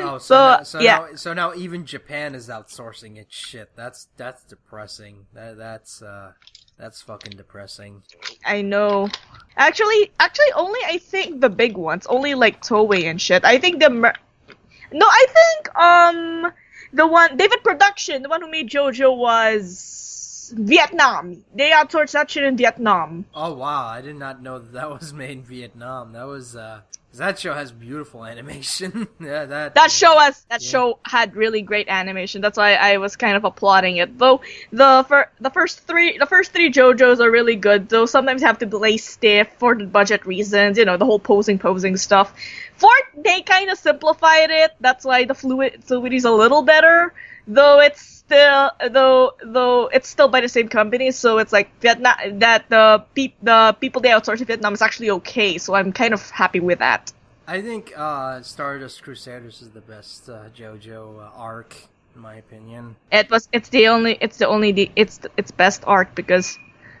Oh, 0.00 0.18
so 0.18 0.18
So, 0.18 0.34
now, 0.36 0.62
so 0.62 0.80
yeah. 0.80 0.96
now 0.98 1.14
so 1.14 1.32
now 1.34 1.54
even 1.54 1.86
Japan 1.86 2.34
is 2.34 2.48
outsourcing 2.48 3.16
its 3.16 3.34
shit. 3.34 3.70
That's 3.76 4.08
that's 4.16 4.44
depressing. 4.44 5.26
That 5.34 5.56
that's 5.56 6.02
uh 6.02 6.32
that's 6.78 7.02
fucking 7.02 7.36
depressing. 7.36 8.02
I 8.44 8.62
know. 8.62 9.08
Actually, 9.56 10.12
actually, 10.20 10.52
only 10.54 10.80
I 10.86 10.98
think 10.98 11.40
the 11.40 11.50
big 11.50 11.76
ones, 11.76 12.06
only 12.06 12.34
like 12.34 12.62
Toei 12.62 13.04
and 13.04 13.20
shit. 13.20 13.44
I 13.44 13.58
think 13.58 13.80
the 13.80 13.90
Mer- 13.90 14.14
no, 14.92 15.06
I 15.06 15.26
think 15.28 15.76
um 15.76 16.52
the 16.92 17.06
one 17.06 17.36
David 17.36 17.62
Production, 17.64 18.22
the 18.22 18.28
one 18.28 18.40
who 18.42 18.50
made 18.50 18.68
JoJo 18.70 19.16
was 19.16 20.54
Vietnam. 20.56 21.44
They 21.54 21.70
outsourced 21.70 22.12
that 22.12 22.30
shit 22.30 22.44
in 22.44 22.56
Vietnam. 22.56 23.26
Oh 23.34 23.54
wow, 23.54 23.86
I 23.86 24.00
did 24.00 24.16
not 24.16 24.42
know 24.42 24.58
that 24.58 24.72
that 24.72 24.90
was 24.90 25.12
made 25.12 25.30
in 25.30 25.42
Vietnam. 25.42 26.12
That 26.12 26.26
was 26.26 26.56
uh 26.56 26.82
that 27.18 27.38
show 27.38 27.54
has 27.54 27.70
beautiful 27.70 28.24
animation. 28.24 29.06
yeah, 29.20 29.44
that 29.44 29.74
That 29.74 29.90
show 29.90 30.18
has 30.18 30.44
that 30.50 30.62
Yeah. 30.62 30.68
show 30.70 30.98
had 31.04 31.36
really 31.36 31.62
great 31.62 31.88
animation. 31.88 32.40
That's 32.40 32.58
why 32.58 32.74
I 32.74 32.96
was 32.98 33.16
kind 33.16 33.36
of 33.36 33.44
applauding 33.44 33.98
it. 33.98 34.18
Though 34.18 34.40
the 34.72 35.04
fir- 35.08 35.30
the 35.40 35.50
first 35.50 35.80
three 35.86 36.18
the 36.18 36.26
first 36.26 36.52
three 36.52 36.70
JoJo's 36.72 37.20
are 37.20 37.30
really 37.30 37.56
good. 37.56 37.88
Though 37.88 38.06
sometimes 38.06 38.42
have 38.42 38.58
to 38.58 38.66
play 38.66 38.96
stiff 38.96 39.48
for 39.58 39.74
the 39.74 39.84
budget 39.86 40.26
reasons. 40.26 40.78
You 40.78 40.84
know 40.84 40.96
the 40.96 41.04
whole 41.06 41.20
posing 41.20 41.58
posing 41.58 41.96
stuff. 41.96 42.34
Fourth 42.76 43.08
they 43.16 43.42
kind 43.42 43.70
of 43.70 43.78
simplified 43.78 44.50
it. 44.50 44.74
That's 44.80 45.04
why 45.04 45.24
the 45.24 45.34
fluid 45.34 45.84
fluidity's 45.84 46.24
a 46.24 46.30
little 46.32 46.62
better. 46.62 47.12
Though 47.46 47.80
it's 47.80 48.17
still 48.28 48.70
though 48.90 49.32
though 49.42 49.88
it's 49.88 50.08
still 50.08 50.28
by 50.28 50.40
the 50.40 50.48
same 50.48 50.68
company. 50.68 51.10
So 51.10 51.38
it's 51.38 51.52
like 51.52 51.68
Vietnam 51.80 52.38
that 52.38 52.68
the 52.68 53.04
peop 53.14 53.34
the 53.42 53.76
people 53.80 54.02
they 54.02 54.10
outsource 54.10 54.38
to 54.38 54.44
Vietnam 54.44 54.74
is 54.74 54.82
actually 54.82 55.10
okay. 55.10 55.58
So 55.58 55.74
I'm 55.74 55.92
kind 55.92 56.12
of 56.14 56.30
happy 56.30 56.60
with 56.60 56.78
that. 56.78 57.12
I 57.46 57.62
think 57.62 57.92
uh 57.96 58.42
Stardust 58.42 59.02
Crusaders 59.02 59.62
is 59.62 59.70
the 59.70 59.80
best 59.80 60.28
uh, 60.28 60.52
JoJo 60.54 61.18
uh, 61.18 61.30
arc 61.34 61.74
in 62.14 62.20
my 62.20 62.34
opinion. 62.34 62.96
It 63.10 63.30
was. 63.30 63.48
It's 63.52 63.70
the 63.70 63.88
only. 63.88 64.18
It's 64.20 64.36
the 64.36 64.46
only. 64.46 64.72
The, 64.72 64.90
it's 64.96 65.20
its 65.36 65.50
best 65.50 65.82
arc 65.86 66.14
because 66.14 66.58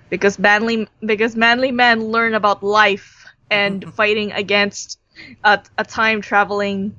because 0.08 0.38
manly 0.38 0.88
because 1.04 1.36
manly 1.36 1.70
men 1.70 2.04
learn 2.04 2.34
about 2.34 2.62
life 2.62 3.26
and 3.50 3.84
fighting 3.98 4.32
against 4.32 4.98
a, 5.44 5.60
a 5.76 5.84
time 5.84 6.22
traveling 6.22 6.94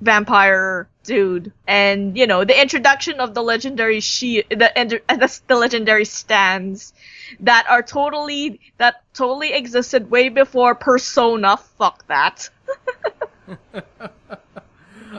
vampire 0.00 0.88
dude 1.02 1.52
and 1.66 2.16
you 2.16 2.26
know 2.26 2.44
the 2.44 2.60
introduction 2.60 3.20
of 3.20 3.34
the 3.34 3.42
legendary 3.42 4.00
she 4.00 4.42
the 4.50 4.70
the, 5.08 5.40
the 5.46 5.56
legendary 5.56 6.04
stands 6.04 6.92
that 7.40 7.66
are 7.68 7.82
totally 7.82 8.60
that 8.78 9.02
totally 9.14 9.52
existed 9.52 10.10
way 10.10 10.28
before 10.28 10.74
persona 10.74 11.56
fuck 11.56 12.06
that 12.06 12.50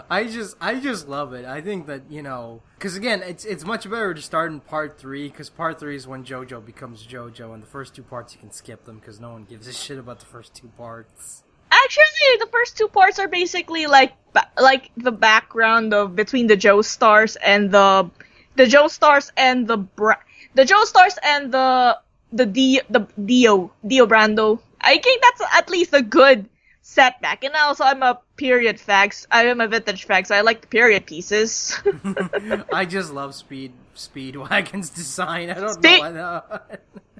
I 0.09 0.25
just 0.25 0.55
I 0.61 0.79
just 0.79 1.07
love 1.07 1.33
it. 1.33 1.45
I 1.45 1.61
think 1.61 1.87
that 1.87 2.03
you 2.09 2.21
know 2.21 2.61
because 2.77 2.95
again 2.95 3.21
it's 3.23 3.45
it's 3.45 3.65
much 3.65 3.89
better 3.89 4.13
to 4.13 4.21
start 4.21 4.51
in 4.51 4.59
part 4.59 4.97
three 4.97 5.27
because 5.29 5.49
part 5.49 5.79
three 5.79 5.95
is 5.95 6.07
when 6.07 6.23
JoJo 6.23 6.65
becomes 6.65 7.05
JoJo 7.05 7.53
and 7.53 7.61
the 7.61 7.67
first 7.67 7.95
two 7.95 8.03
parts 8.03 8.33
you 8.33 8.39
can 8.39 8.51
skip 8.51 8.85
them 8.85 8.99
because 8.99 9.19
no 9.19 9.31
one 9.31 9.43
gives 9.43 9.67
a 9.67 9.73
shit 9.73 9.97
about 9.97 10.19
the 10.19 10.25
first 10.25 10.53
two 10.53 10.69
parts. 10.77 11.43
Actually, 11.71 12.37
the 12.39 12.47
first 12.51 12.77
two 12.77 12.87
parts 12.87 13.17
are 13.19 13.27
basically 13.27 13.87
like 13.87 14.13
ba- 14.33 14.49
like 14.59 14.91
the 14.97 15.11
background 15.11 15.93
of 15.93 16.15
between 16.15 16.47
the 16.47 16.57
Joestars 16.57 17.37
and 17.41 17.71
the 17.71 18.09
the 18.55 18.65
Joestars 18.65 19.31
and 19.37 19.67
the 19.67 19.77
Bra- 19.77 20.21
the 20.53 20.63
Joestars 20.63 21.17
and 21.23 21.53
the 21.53 21.97
the 22.33 22.45
D 22.45 22.81
the 22.89 23.07
Dio 23.23 23.71
Dio 23.85 24.05
Brando. 24.05 24.59
I 24.81 24.97
think 24.97 25.21
that's 25.21 25.41
at 25.55 25.69
least 25.69 25.93
a 25.93 26.01
good 26.01 26.49
setback. 26.81 27.43
And 27.43 27.53
also, 27.55 27.83
I'm 27.85 28.03
a 28.03 28.19
period 28.35 28.77
fags. 28.77 29.25
I 29.31 29.45
am 29.45 29.61
a 29.61 29.67
vintage 29.67 30.07
fag, 30.07 30.27
so 30.27 30.35
I 30.35 30.41
like 30.41 30.61
the 30.61 30.67
period 30.67 31.05
pieces. 31.05 31.79
I 32.73 32.85
just 32.85 33.13
love 33.13 33.33
Speed 33.35 33.71
Speedwagon's 33.95 34.89
design. 35.01 35.49
I 35.49 35.53
don't 35.55 35.73
Speed- 35.73 36.01
know. 36.01 36.41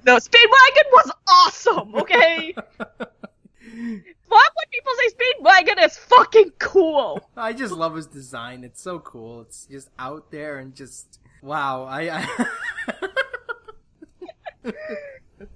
The 0.04 0.18
Speedwagon 0.18 0.88
was 0.92 1.12
awesome. 1.28 1.94
Okay, 1.94 2.54
fuck 3.72 4.52
when 4.54 4.68
people 4.70 4.92
say 4.98 5.08
Speedwagon 5.14 5.84
is 5.84 5.96
fucking 5.96 6.52
cool. 6.58 7.20
I 7.36 7.52
just 7.52 7.72
love 7.72 7.94
his 7.96 8.06
design. 8.06 8.64
It's 8.64 8.82
so 8.82 8.98
cool. 9.00 9.40
It's 9.42 9.66
just 9.66 9.88
out 9.98 10.30
there 10.30 10.58
and 10.58 10.74
just 10.74 11.18
wow. 11.42 11.84
I, 11.84 12.10
I 12.10 12.46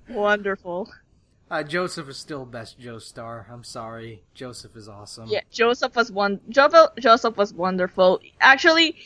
Wonderful. 0.08 0.88
uh, 1.50 1.62
Joseph 1.62 2.08
is 2.08 2.16
still 2.16 2.44
best 2.44 2.80
Joestar. 2.80 3.50
I'm 3.50 3.64
sorry, 3.64 4.22
Joseph 4.34 4.76
is 4.76 4.88
awesome. 4.88 5.28
Yeah, 5.28 5.40
Joseph 5.50 5.94
was 5.94 6.10
one. 6.10 6.40
Joseph, 6.48 6.90
Joseph 6.98 7.36
was 7.36 7.52
wonderful. 7.52 8.20
Actually, 8.40 8.96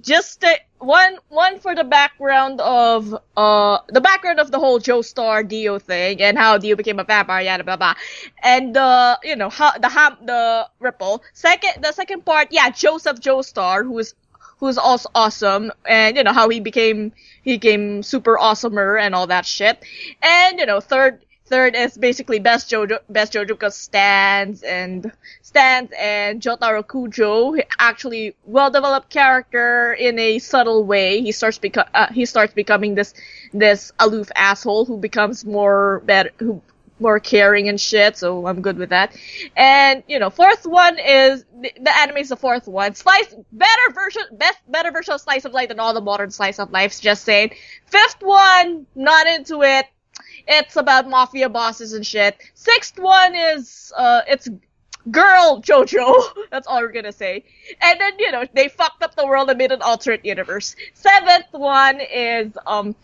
just 0.00 0.44
uh, 0.44 0.54
one 0.82 1.16
one 1.28 1.58
for 1.60 1.74
the 1.74 1.84
background 1.84 2.60
of 2.60 3.14
uh 3.36 3.78
the 3.88 4.00
background 4.00 4.40
of 4.40 4.50
the 4.50 4.58
whole 4.58 4.80
Joestar 4.80 5.46
Dio 5.46 5.78
thing 5.78 6.20
and 6.20 6.36
how 6.36 6.58
Dio 6.58 6.76
became 6.76 6.98
a 6.98 7.04
vampire, 7.04 7.42
yada 7.42 7.64
blah 7.64 7.76
blah, 7.76 7.94
and 8.42 8.76
uh 8.76 9.16
you 9.22 9.36
know 9.36 9.48
how 9.48 9.78
the 9.78 9.88
ham 9.88 10.16
the 10.24 10.68
ripple. 10.80 11.22
Second, 11.32 11.82
the 11.82 11.92
second 11.92 12.24
part, 12.24 12.48
yeah, 12.50 12.70
Joseph 12.70 13.20
Joestar, 13.20 13.84
who's 13.84 14.14
who's 14.58 14.78
also 14.78 15.08
awesome, 15.14 15.72
and 15.86 16.16
you 16.16 16.24
know 16.24 16.32
how 16.32 16.48
he 16.48 16.60
became 16.60 17.12
he 17.42 17.54
became 17.58 18.02
super 18.02 18.36
awesomer 18.36 19.00
and 19.00 19.14
all 19.14 19.28
that 19.28 19.46
shit, 19.46 19.82
and 20.20 20.58
you 20.58 20.66
know 20.66 20.80
third 20.80 21.24
third 21.52 21.76
is 21.76 21.98
basically 21.98 22.38
best 22.38 22.70
Jojo 22.70 22.98
best 23.10 23.34
Jojo 23.34 23.48
because 23.48 23.76
stands 23.76 24.62
and 24.62 25.12
stands 25.42 25.92
and 25.98 26.40
Jotaro 26.40 26.82
Kujo 26.82 27.62
actually 27.78 28.34
well 28.46 28.70
developed 28.70 29.10
character 29.10 29.92
in 29.92 30.18
a 30.18 30.38
subtle 30.38 30.82
way. 30.84 31.20
He 31.20 31.30
starts 31.30 31.58
beco- 31.58 31.90
uh, 31.92 32.06
he 32.10 32.24
starts 32.24 32.54
becoming 32.54 32.94
this 32.94 33.12
this 33.52 33.92
aloof 33.98 34.30
asshole 34.34 34.86
who 34.86 34.96
becomes 34.96 35.44
more 35.44 36.00
better 36.06 36.30
who 36.38 36.62
more 36.98 37.20
caring 37.20 37.68
and 37.68 37.78
shit, 37.78 38.16
so 38.16 38.46
I'm 38.46 38.62
good 38.62 38.78
with 38.78 38.88
that. 38.88 39.14
And 39.54 40.02
you 40.08 40.18
know, 40.18 40.30
fourth 40.30 40.64
one 40.64 40.98
is 40.98 41.44
the, 41.60 41.70
the 41.78 41.94
anime 41.98 42.16
is 42.16 42.30
the 42.30 42.36
fourth 42.36 42.66
one. 42.66 42.94
Slice 42.94 43.34
better 43.52 43.86
version, 43.92 44.22
best 44.32 44.58
better 44.68 44.90
version 44.90 45.12
of 45.12 45.20
slice 45.20 45.44
of 45.44 45.52
life 45.52 45.68
than 45.68 45.80
all 45.80 45.92
the 45.92 46.00
modern 46.00 46.30
slice 46.30 46.58
of 46.58 46.72
lives. 46.72 46.98
Just 46.98 47.24
saying. 47.24 47.50
Fifth 47.84 48.22
one, 48.22 48.86
not 48.94 49.26
into 49.26 49.62
it. 49.62 49.84
It's 50.46 50.76
about 50.76 51.08
mafia 51.08 51.48
bosses 51.48 51.92
and 51.92 52.06
shit. 52.06 52.36
Sixth 52.54 52.98
one 52.98 53.34
is 53.34 53.92
uh, 53.96 54.22
it's 54.26 54.48
girl 55.10 55.62
JoJo. 55.62 56.22
That's 56.50 56.66
all 56.66 56.80
we're 56.80 56.92
gonna 56.92 57.12
say. 57.12 57.44
And 57.80 58.00
then 58.00 58.12
you 58.18 58.30
know 58.32 58.44
they 58.54 58.68
fucked 58.68 59.02
up 59.02 59.14
the 59.14 59.26
world 59.26 59.48
and 59.50 59.58
made 59.58 59.72
an 59.72 59.82
alternate 59.82 60.24
universe. 60.24 60.76
Seventh 60.94 61.46
one 61.52 62.00
is 62.00 62.52
um 62.66 62.94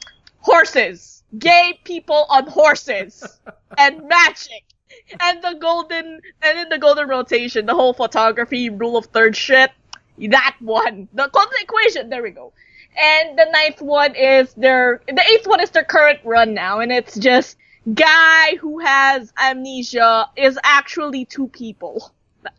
horses, 0.41 1.23
gay 1.39 1.79
people 1.85 2.27
on 2.29 2.47
horses, 2.47 3.41
and 3.79 4.09
magic. 4.09 4.65
And 5.21 5.43
the 5.43 5.55
golden, 5.61 6.21
and 6.43 6.59
in 6.59 6.69
the 6.71 6.79
golden 6.79 7.09
rotation, 7.09 7.67
the 7.67 7.75
whole 7.75 7.93
photography 7.93 8.71
rule 8.71 8.97
of 8.97 9.07
third 9.07 9.37
shit. 9.37 9.71
That 10.19 10.57
one, 10.61 11.09
the 11.13 11.29
golden 11.29 11.55
equation. 11.61 12.09
There 12.09 12.23
we 12.23 12.31
go. 12.31 12.53
And 12.99 13.39
the 13.39 13.47
ninth 13.53 13.81
one 13.81 14.15
is 14.17 14.53
their, 14.55 15.01
the 15.07 15.23
eighth 15.31 15.47
one 15.47 15.61
is 15.61 15.71
their 15.71 15.85
current 15.85 16.19
run 16.25 16.53
now, 16.53 16.81
and 16.81 16.91
it's 16.91 17.17
just 17.17 17.57
guy 17.95 18.57
who 18.57 18.81
has 18.81 19.33
amnesia 19.39 20.29
is 20.37 20.59
actually 20.65 21.25
two 21.25 21.49
people. 21.49 22.13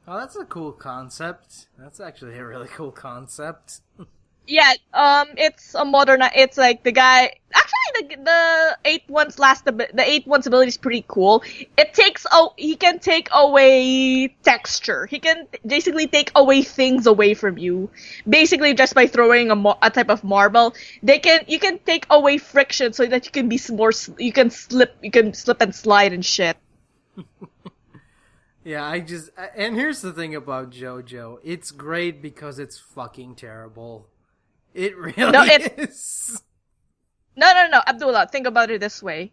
Oh, 0.08 0.18
that's 0.18 0.36
a 0.36 0.46
cool 0.46 0.72
concept. 0.72 1.68
That's 1.78 2.00
actually 2.00 2.38
a 2.38 2.46
really 2.46 2.68
cool 2.68 2.92
concept. 2.92 3.82
Yeah, 4.50 4.74
um, 4.96 5.28
it's 5.38 5.76
a 5.76 5.86
modern. 5.86 6.24
It's 6.36 6.58
like 6.58 6.82
the 6.82 6.92
guy. 6.92 7.38
Actually, 7.54 8.16
the 8.16 8.24
the 8.24 8.78
eighth 8.84 9.08
one's 9.08 9.38
last. 9.38 9.64
The 9.66 9.88
eighth 10.00 10.26
one's 10.26 10.48
ability 10.48 10.70
is 10.70 10.78
pretty 10.78 11.06
cool. 11.08 11.44
It 11.78 11.94
takes. 11.94 12.26
Oh, 12.32 12.54
he 12.58 12.76
can 12.76 12.98
take 12.98 13.30
away 13.32 14.30
texture. 14.42 15.06
He 15.06 15.20
can 15.20 15.46
basically 15.64 16.08
take 16.08 16.32
away 16.34 16.64
things 16.64 17.06
away 17.06 17.36
from 17.36 17.60
you. 17.60 17.92
Basically, 18.28 18.74
just 18.74 18.96
by 18.96 19.06
throwing 19.06 19.52
a, 19.52 19.78
a 19.84 19.92
type 19.92 20.10
of 20.10 20.24
marble, 20.24 20.74
they 21.04 21.20
can. 21.20 21.42
You 21.48 21.60
can 21.60 21.78
take 21.78 22.08
away 22.10 22.40
friction 22.40 22.94
so 22.94 23.06
that 23.06 23.28
you 23.28 23.32
can 23.32 23.50
be 23.50 23.60
more. 23.70 23.92
You 24.18 24.34
can 24.34 24.50
slip. 24.50 24.98
You 25.04 25.12
can 25.12 25.36
slip 25.36 25.62
and 25.62 25.76
slide 25.76 26.12
and 26.12 26.26
shit. 26.26 26.58
Yeah, 28.62 28.86
I 28.86 29.00
just 29.00 29.32
and 29.56 29.76
here's 29.76 30.02
the 30.02 30.12
thing 30.12 30.36
about 30.36 30.70
JoJo. 30.70 31.40
It's 31.44 31.72
great 31.72 32.22
because 32.22 32.60
it's 32.60 32.78
fucking 32.78 33.36
terrible. 33.36 34.10
It 34.74 34.98
really 34.98 35.32
No, 35.32 35.44
it's- 35.44 35.90
is. 35.90 36.42
No, 37.36 37.52
no, 37.54 37.68
no, 37.70 37.82
Abdullah, 37.88 38.28
think 38.32 38.48
about 38.48 38.70
it 38.70 38.82
this 38.82 39.02
way. 39.02 39.32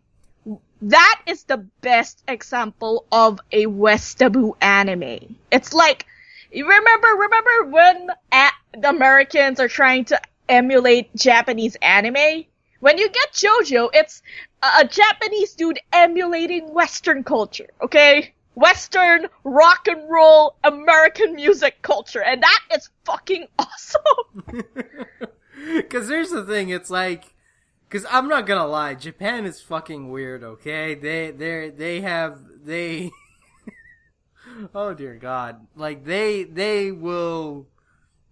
That 0.83 1.21
is 1.27 1.43
the 1.45 1.67
best 1.81 2.23
example 2.29 3.05
of 3.11 3.41
a 3.51 3.67
Westaboo 3.67 4.57
anime. 4.61 5.37
It's 5.51 5.73
like, 5.73 6.07
you 6.53 6.69
remember, 6.69 7.09
remember 7.09 7.65
when 7.71 8.11
a- 8.33 8.79
the 8.79 8.89
Americans 8.91 9.59
are 9.59 9.67
trying 9.69 10.05
to 10.07 10.21
emulate 10.49 11.15
Japanese 11.17 11.75
anime? 11.83 12.45
When 12.79 12.99
you 12.99 13.09
get 13.09 13.33
JoJo, 13.33 13.91
it's 13.95 14.23
a, 14.63 14.83
a 14.83 14.85
Japanese 14.85 15.55
dude 15.55 15.81
emulating 15.93 16.73
Western 16.73 17.25
culture, 17.25 17.69
okay? 17.83 18.35
Western 18.57 19.27
rock 19.45 19.87
and 19.87 20.11
roll 20.11 20.57
American 20.65 21.37
music 21.37 21.81
culture, 21.83 22.23
and 22.23 22.43
that 22.43 22.61
is 22.75 22.89
fucking 23.05 23.47
awesome. 23.59 24.63
Because 25.75 26.09
here's 26.09 26.31
the 26.31 26.45
thing, 26.45 26.69
it's 26.69 26.91
like, 26.91 27.35
because 27.89 28.07
I'm 28.11 28.29
not 28.29 28.47
gonna 28.47 28.67
lie, 28.67 28.95
Japan 28.95 29.47
is 29.47 29.61
fucking 29.61 30.11
weird. 30.11 30.45
Okay, 30.45 30.95
they 30.95 31.31
they 31.31 31.71
they 31.71 32.01
have 32.03 32.41
they. 32.65 33.11
oh 34.75 34.95
dear 34.95 35.15
God! 35.17 35.67
Like 35.75 36.05
they 36.05 36.45
they 36.45 36.93
will 36.93 37.67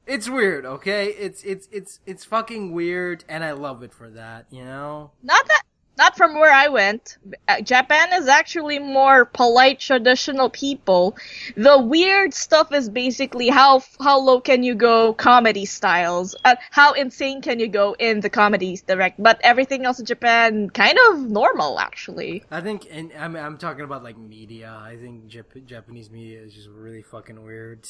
It's 0.07 0.29
weird, 0.29 0.67
okay? 0.67 1.09
It's 1.09 1.43
it's 1.45 1.67
it's 1.73 2.01
it's 2.07 2.25
fucking 2.25 2.73
weird, 2.73 3.25
and 3.29 3.43
I 3.43 3.53
love 3.53 3.83
it 3.83 3.93
for 3.93 4.11
that. 4.11 4.47
You 4.51 4.65
know? 4.65 5.13
Not 5.23 5.47
that, 5.49 5.63
not 5.97 6.17
from 6.17 6.35
where 6.35 6.53
I 6.53 6.69
went. 6.69 7.19
Uh, 7.47 7.61
Japan 7.61 8.13
is 8.15 8.27
actually 8.29 8.79
more 8.79 9.25
polite, 9.25 9.81
traditional 9.81 10.51
people. 10.51 11.17
The 11.57 11.79
weird 11.79 12.35
stuff 12.35 12.73
is 12.73 12.89
basically 12.89 13.49
how 13.49 13.83
how 14.01 14.19
low 14.21 14.41
can 14.41 14.63
you 14.63 14.75
go 14.75 15.13
comedy 15.15 15.65
styles, 15.65 16.35
uh, 16.45 16.57
how 16.71 16.93
insane 16.95 17.43
can 17.43 17.61
you 17.61 17.69
go 17.69 17.95
in 17.99 18.21
the 18.21 18.31
comedies 18.31 18.83
direct. 18.83 19.23
But 19.23 19.41
everything 19.43 19.85
else 19.85 20.01
in 20.01 20.07
Japan 20.07 20.71
kind 20.71 20.99
of 21.11 21.21
normal 21.31 21.79
actually. 21.79 22.45
I 22.51 22.61
think, 22.61 22.87
and 22.91 23.13
I'm 23.19 23.37
I'm 23.37 23.59
talking 23.59 23.85
about 23.85 24.03
like 24.03 24.19
media. 24.19 24.77
I 24.81 24.97
think 24.97 25.29
Jap- 25.29 25.65
Japanese 25.67 26.11
media 26.11 26.41
is 26.43 26.55
just 26.55 26.69
really 26.69 27.03
fucking 27.03 27.43
weird. 27.45 27.89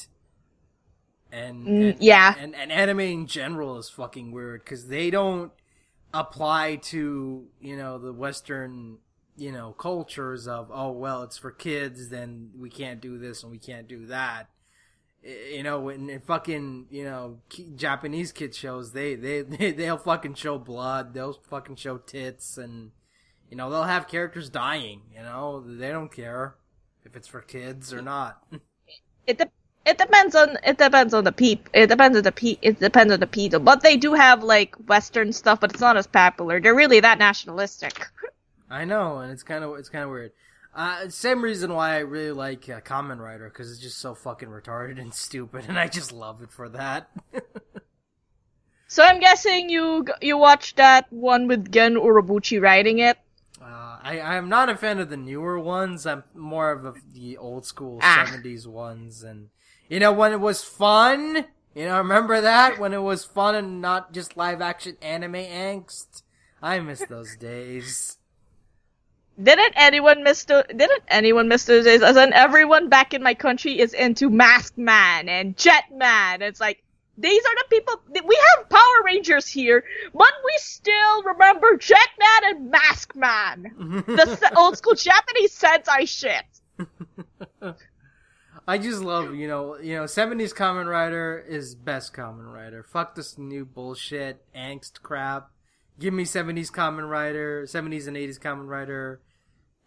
And, 1.33 1.67
Mm, 1.67 1.91
and 1.91 1.97
yeah. 2.01 2.35
and, 2.39 2.55
and 2.55 2.71
anime 2.71 3.01
in 3.01 3.27
general 3.27 3.77
is 3.79 3.89
fucking 3.91 4.31
weird 4.31 4.63
because 4.65 4.87
they 4.87 5.11
don't 5.11 5.51
apply 6.15 6.77
to 6.77 7.47
you 7.61 7.77
know 7.77 7.99
the 7.99 8.13
Western 8.13 8.99
you 9.37 9.53
know 9.53 9.73
cultures 9.73 10.47
of 10.47 10.71
oh 10.73 10.93
well 10.93 11.23
it's 11.23 11.37
for 11.37 11.51
kids 11.51 12.09
then 12.09 12.51
we 12.57 12.71
can't 12.71 13.01
do 13.01 13.19
this 13.19 13.43
and 13.43 13.51
we 13.51 13.59
can't 13.59 13.89
do 13.89 14.07
that. 14.07 14.49
You 15.25 15.63
know, 15.63 15.89
in, 15.89 16.11
in 16.11 16.21
fucking 16.21 16.87
you 16.91 17.05
know 17.05 17.41
Japanese 17.77 18.31
kid 18.31 18.55
shows, 18.55 18.93
they 18.93 19.15
they 19.15 19.41
they 19.43 19.73
they'll 19.73 19.97
fucking 19.99 20.35
show 20.35 20.59
blood, 20.59 21.15
they'll 21.15 21.33
fucking 21.33 21.77
show 21.77 21.97
tits, 21.99 22.59
and 22.59 22.91
you 23.51 23.57
know 23.57 23.71
they'll 23.71 23.85
have 23.85 24.07
characters 24.07 24.51
dying. 24.51 25.01
You 25.15 25.23
know, 25.23 25.65
they 25.67 25.89
don't 25.89 26.13
care 26.13 26.57
if 27.05 27.17
it's 27.17 27.27
for 27.29 27.41
kids 27.41 27.93
or 27.93 28.03
not. 28.03 28.43
It 29.27 29.39
it 29.87 29.99
depends 29.99 30.35
on 30.35 30.57
it 30.65 30.79
depends 30.79 31.13
on 31.15 31.25
the 31.25 31.33
peep. 31.33 31.69
It 31.73 31.89
depends 31.89 32.17
on 32.17 32.23
the 32.25 32.33
pe- 32.33 32.59
It 32.63 32.81
depends 32.81 33.13
on 33.13 33.21
the 33.21 33.27
people. 33.27 33.61
But 33.61 33.83
they 33.83 33.97
do 33.97 34.15
have 34.15 34.43
like 34.43 34.75
Western 34.89 35.33
stuff, 35.33 35.61
but 35.61 35.71
it's 35.73 35.81
not 35.81 35.97
as 35.97 36.07
popular. 36.07 36.61
They're 36.61 36.75
really 36.75 37.01
that 37.01 37.19
nationalistic. 37.19 38.07
I 38.71 38.85
know, 38.85 39.19
and 39.19 39.31
it's 39.31 39.43
kind 39.43 39.63
of 39.65 39.77
it's 39.79 39.89
kind 39.89 40.05
of 40.05 40.11
weird. 40.11 40.33
Uh, 40.75 41.09
same 41.09 41.41
reason 41.45 41.73
why 41.73 41.95
I 41.95 41.99
really 42.01 42.33
like 42.33 42.69
uh, 42.69 42.81
Kamen 42.81 43.19
Rider 43.21 43.49
because 43.49 43.71
it's 43.71 43.81
just 43.81 43.99
so 43.99 44.15
fucking 44.15 44.49
retarded 44.49 45.01
and 45.01 45.15
stupid, 45.15 45.65
and 45.69 45.79
I 45.79 45.87
just 45.89 46.13
love 46.13 46.43
it 46.43 46.51
for 46.51 46.69
that. 46.71 47.11
So 48.89 49.03
I'm 49.03 49.19
guessing 49.21 49.71
you 49.71 50.05
you 50.21 50.37
watched 50.39 50.77
that 50.77 51.13
one 51.13 51.47
with 51.49 51.71
Gen 51.73 51.95
Urobuchi 51.95 52.61
writing 52.61 52.99
it. 52.99 53.19
Uh, 53.61 53.99
I 54.03 54.21
I'm 54.21 54.49
not 54.49 54.69
a 54.69 54.77
fan 54.77 54.99
of 54.99 55.11
the 55.11 55.17
newer 55.17 55.59
ones. 55.59 56.07
I'm 56.07 56.25
more 56.35 56.71
of 56.71 56.85
a, 56.85 56.95
the 57.13 57.37
old 57.37 57.67
school 57.67 57.99
Ah. 58.03 58.27
'70s 58.29 58.67
ones, 58.67 59.23
and 59.23 59.49
you 59.95 60.01
know 60.01 60.13
when 60.13 60.33
it 60.33 60.41
was 60.41 60.65
fun. 60.65 61.45
You 61.73 61.87
know, 61.87 61.99
remember 61.99 62.41
that 62.41 62.81
when 62.81 62.93
it 62.93 63.03
was 63.03 63.25
fun 63.25 63.55
and 63.55 63.81
not 63.81 64.13
just 64.13 64.37
live 64.37 64.61
action 64.61 64.97
anime 65.01 65.35
angst. 65.35 66.25
I 66.61 66.81
miss 66.81 67.05
those 67.09 67.37
days. 67.37 68.19
Didn't 69.41 69.75
anyone 69.77 70.25
miss 70.25 70.47
the, 70.47 70.67
Didn't 70.69 71.05
anyone 71.07 71.47
miss 71.47 71.67
those 71.67 71.85
days? 71.85 72.03
As 72.03 72.17
in, 72.17 72.33
everyone 72.33 72.89
back 72.89 73.15
in 73.15 73.23
my 73.23 73.35
country 73.35 73.79
is 73.79 73.95
into 73.95 74.31
Masked 74.31 74.77
Man 74.77 75.29
and 75.29 75.57
Jet 75.57 75.85
Man. 75.93 76.43
It's 76.43 76.61
like 76.61 76.83
these 77.17 77.45
are 77.45 77.55
the 77.55 77.65
people. 77.71 78.01
We 78.27 78.39
have 78.57 78.69
Power 78.69 79.05
Rangers 79.05 79.47
here, 79.47 79.85
but 80.13 80.33
we 80.45 80.53
still 80.57 81.23
remember 81.23 81.77
Jet 81.77 82.09
Man 82.19 82.57
and 82.57 82.71
Mask 82.73 83.15
Man. 83.15 83.63
the 84.09 84.53
old 84.57 84.77
school 84.77 84.97
Japanese 84.97 85.57
Sentai 85.57 86.09
shit. 86.09 87.77
I 88.67 88.79
just 88.79 89.03
love, 89.03 89.35
you 89.35 89.47
know, 89.47 89.79
you 89.79 89.95
know, 89.95 90.07
seventies 90.07 90.55
Kamen 90.55 90.87
Rider 90.87 91.45
is 91.47 91.75
best 91.75 92.15
Kamen 92.15 92.51
Rider. 92.53 92.83
Fuck 92.83 93.15
this 93.15 93.37
new 93.37 93.65
bullshit, 93.65 94.43
angst 94.57 95.03
crap. 95.03 95.51
Give 95.99 96.15
me 96.15 96.25
seventies 96.25 96.71
Kamen 96.71 97.09
Rider, 97.09 97.67
seventies 97.67 98.07
and 98.07 98.17
eighties 98.17 98.39
Kamen 98.39 98.67
Rider, 98.67 99.21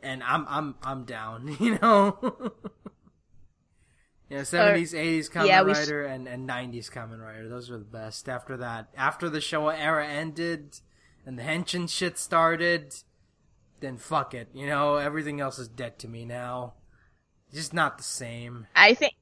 and 0.01 0.21
I'm 0.23 0.45
I'm 0.47 0.75
I'm 0.83 1.05
down. 1.05 1.47
You 1.59 1.79
know, 1.81 2.53
yeah, 4.29 4.43
seventies, 4.43 4.93
eighties 4.93 5.27
Common 5.27 5.47
yeah, 5.47 5.61
s- 5.61 5.65
Rider, 5.79 6.05
and 6.05 6.27
and 6.27 6.45
nineties 6.45 6.89
Kamen 6.89 7.19
Rider. 7.19 7.49
Those 7.49 7.69
were 7.71 7.79
the 7.79 7.83
best. 7.83 8.29
After 8.29 8.57
that, 8.57 8.89
after 8.95 9.27
the 9.27 9.39
Showa 9.39 9.75
era 9.77 10.07
ended, 10.07 10.79
and 11.25 11.37
the 11.37 11.43
Henshin 11.43 11.89
shit 11.89 12.19
started, 12.19 12.93
then 13.79 13.97
fuck 13.97 14.35
it. 14.35 14.49
You 14.53 14.67
know, 14.67 14.95
everything 14.97 15.41
else 15.41 15.57
is 15.57 15.67
dead 15.67 15.97
to 15.99 16.07
me 16.07 16.25
now. 16.25 16.75
Just 17.53 17.73
not 17.73 17.97
the 17.97 18.03
same. 18.03 18.67
I 18.75 18.93
think. 18.93 19.13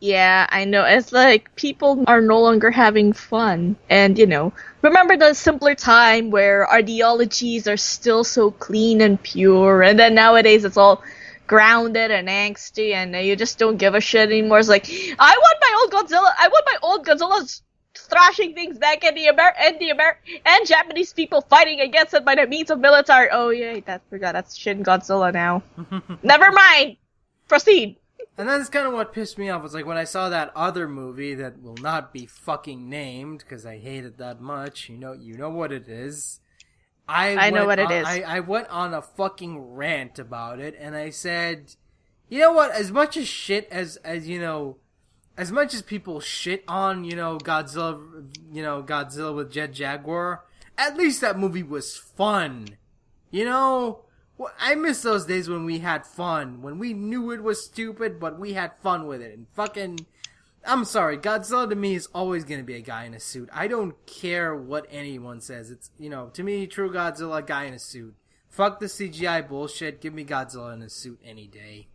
Yeah, 0.00 0.46
I 0.48 0.64
know. 0.64 0.84
It's 0.84 1.12
like 1.12 1.54
people 1.56 2.04
are 2.06 2.20
no 2.20 2.40
longer 2.40 2.70
having 2.70 3.12
fun. 3.12 3.76
And, 3.90 4.16
you 4.16 4.26
know, 4.26 4.52
remember 4.80 5.16
the 5.16 5.34
simpler 5.34 5.74
time 5.74 6.30
where 6.30 6.70
ideologies 6.72 7.66
are 7.66 7.76
still 7.76 8.22
so 8.22 8.52
clean 8.52 9.00
and 9.00 9.20
pure, 9.20 9.82
and 9.82 9.98
then 9.98 10.14
nowadays 10.14 10.64
it's 10.64 10.76
all 10.76 11.02
grounded 11.48 12.12
and 12.12 12.28
angsty, 12.28 12.92
and 12.94 13.14
you 13.26 13.34
just 13.34 13.58
don't 13.58 13.76
give 13.76 13.94
a 13.94 14.00
shit 14.00 14.28
anymore. 14.28 14.60
It's 14.60 14.68
like, 14.68 14.86
I 15.18 15.36
want 15.36 15.58
my 15.60 15.78
old 15.80 15.92
Godzilla, 15.92 16.32
I 16.38 16.48
want 16.48 16.66
my 16.66 16.78
old 16.82 17.06
Godzilla's 17.06 17.62
thrashing 17.96 18.54
things 18.54 18.78
back 18.78 19.02
in 19.02 19.14
the 19.16 19.26
Amer 19.26 19.52
and 19.58 19.78
the 19.80 19.90
Amer 19.90 20.18
and 20.44 20.66
Japanese 20.66 21.12
people 21.12 21.40
fighting 21.40 21.80
against 21.80 22.14
it 22.14 22.24
by 22.24 22.36
the 22.36 22.46
means 22.46 22.70
of 22.70 22.78
military. 22.78 23.28
Oh 23.32 23.50
yeah, 23.50 23.80
that 23.86 24.02
forgot 24.08 24.32
that's 24.32 24.56
Shin 24.56 24.84
Godzilla 24.84 25.32
now. 25.32 25.62
Never 26.22 26.52
mind. 26.52 26.96
Proceed. 27.48 27.96
And 28.36 28.48
that's 28.48 28.68
kind 28.68 28.86
of 28.86 28.92
what 28.92 29.12
pissed 29.12 29.36
me 29.38 29.48
off. 29.48 29.62
Was 29.62 29.74
like 29.74 29.86
when 29.86 29.96
I 29.96 30.04
saw 30.04 30.28
that 30.28 30.52
other 30.54 30.86
movie 30.86 31.34
that 31.34 31.60
will 31.60 31.76
not 31.80 32.12
be 32.12 32.26
fucking 32.26 32.88
named 32.88 33.40
because 33.40 33.66
I 33.66 33.78
hate 33.78 34.04
it 34.04 34.18
that 34.18 34.40
much. 34.40 34.88
You 34.88 34.96
know, 34.96 35.12
you 35.12 35.36
know 35.36 35.50
what 35.50 35.72
it 35.72 35.88
is. 35.88 36.38
I 37.08 37.36
I 37.36 37.50
know 37.50 37.66
went 37.66 37.66
what 37.66 37.78
it 37.80 37.86
on- 37.86 37.92
is. 37.92 38.06
I, 38.06 38.20
I 38.36 38.40
went 38.40 38.68
on 38.68 38.94
a 38.94 39.02
fucking 39.02 39.58
rant 39.74 40.18
about 40.18 40.60
it, 40.60 40.76
and 40.78 40.94
I 40.94 41.10
said, 41.10 41.74
you 42.28 42.38
know 42.38 42.52
what? 42.52 42.70
As 42.70 42.92
much 42.92 43.16
as 43.16 43.26
shit 43.26 43.66
as 43.72 43.96
as 44.04 44.28
you 44.28 44.38
know, 44.38 44.76
as 45.36 45.50
much 45.50 45.74
as 45.74 45.82
people 45.82 46.20
shit 46.20 46.62
on 46.68 47.02
you 47.04 47.16
know 47.16 47.38
Godzilla, 47.38 47.98
you 48.52 48.62
know 48.62 48.82
Godzilla 48.84 49.34
with 49.34 49.50
Jet 49.50 49.72
Jaguar, 49.72 50.44
at 50.76 50.96
least 50.96 51.22
that 51.22 51.38
movie 51.38 51.62
was 51.64 51.96
fun. 51.96 52.68
You 53.30 53.46
know, 53.46 54.04
Well, 54.38 54.52
I 54.56 54.76
miss 54.76 55.02
those 55.02 55.26
days 55.26 55.48
when 55.48 55.64
we 55.64 55.80
had 55.80 56.06
fun, 56.06 56.62
when 56.62 56.78
we 56.78 56.94
knew 56.94 57.32
it 57.32 57.42
was 57.42 57.64
stupid, 57.64 58.20
but 58.20 58.38
we 58.38 58.52
had 58.52 58.72
fun 58.80 59.08
with 59.08 59.20
it. 59.20 59.36
And 59.36 59.48
fucking, 59.54 60.06
I'm 60.64 60.84
sorry, 60.84 61.18
Godzilla 61.18 61.68
to 61.68 61.74
me 61.74 61.96
is 61.96 62.06
always 62.14 62.44
gonna 62.44 62.62
be 62.62 62.76
a 62.76 62.80
guy 62.80 63.04
in 63.04 63.14
a 63.14 63.20
suit. 63.20 63.48
I 63.52 63.66
don't 63.66 63.94
care 64.06 64.54
what 64.54 64.86
anyone 64.90 65.40
says. 65.40 65.72
It's 65.72 65.90
you 65.98 66.08
know, 66.08 66.28
to 66.34 66.44
me, 66.44 66.68
true 66.68 66.90
Godzilla, 66.92 67.44
guy 67.44 67.64
in 67.64 67.74
a 67.74 67.80
suit. 67.80 68.14
Fuck 68.48 68.78
the 68.78 68.86
CGI 68.86 69.46
bullshit. 69.46 70.00
Give 70.00 70.14
me 70.14 70.24
Godzilla 70.24 70.72
in 70.72 70.82
a 70.82 70.88
suit 70.88 71.20
any 71.24 71.48
day. 71.48 71.88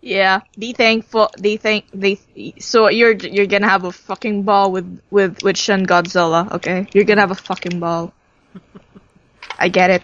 Yeah, 0.00 0.40
be 0.58 0.72
thankful. 0.72 1.30
They 1.38 1.58
think 1.58 1.84
they. 1.92 2.18
So 2.58 2.88
you're 2.88 3.12
you're 3.12 3.46
gonna 3.46 3.68
have 3.68 3.84
a 3.84 3.92
fucking 3.92 4.44
ball 4.44 4.72
with 4.72 5.02
with 5.10 5.42
with 5.42 5.58
Shin 5.58 5.84
Godzilla. 5.84 6.50
Okay, 6.52 6.86
you're 6.94 7.04
gonna 7.04 7.20
have 7.20 7.30
a 7.30 7.34
fucking 7.34 7.80
ball. 7.80 8.14
I 9.58 9.68
get 9.68 9.90
it. 9.90 10.02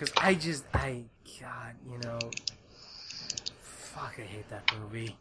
Cause 0.00 0.12
I 0.16 0.32
just, 0.32 0.64
I, 0.72 1.04
God, 1.38 1.74
you 1.86 1.98
know, 1.98 2.18
fuck, 3.60 4.14
I 4.18 4.22
hate 4.22 4.48
that 4.48 4.72
movie. 4.80 5.14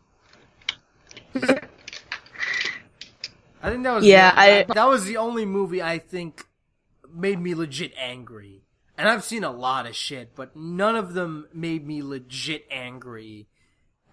I 3.62 3.70
think 3.72 3.84
that 3.84 3.94
was 3.96 4.06
Yeah, 4.06 4.32
the, 4.32 4.40
I- 4.40 4.64
that, 4.74 4.88
was 4.88 5.04
the 5.04 5.18
only 5.18 5.44
movie 5.44 5.84
I 5.84 5.98
think 6.00 6.46
made 7.14 7.42
me 7.42 7.56
legit 7.56 7.92
angry. 7.98 8.64
And 8.98 9.10
I've 9.10 9.26
seen 9.26 9.44
a 9.44 9.52
lot 9.52 9.86
of 9.86 9.98
shit, 9.98 10.34
but 10.34 10.56
none 10.56 10.96
of 10.96 11.14
them 11.14 11.50
made 11.54 11.86
me 11.86 12.02
legit 12.02 12.66
angry 12.72 13.50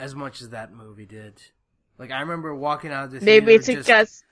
as 0.00 0.16
much 0.16 0.42
as 0.42 0.50
that 0.50 0.72
movie 0.72 1.06
did. 1.06 1.40
Like 1.96 2.10
I 2.10 2.18
remember 2.22 2.52
walking 2.56 2.90
out 2.90 3.04
of 3.04 3.12
the 3.12 3.20
theater 3.20 3.40
Maybe 3.46 3.54
it's 3.54 3.66
just, 3.66 3.86
because 3.86 4.24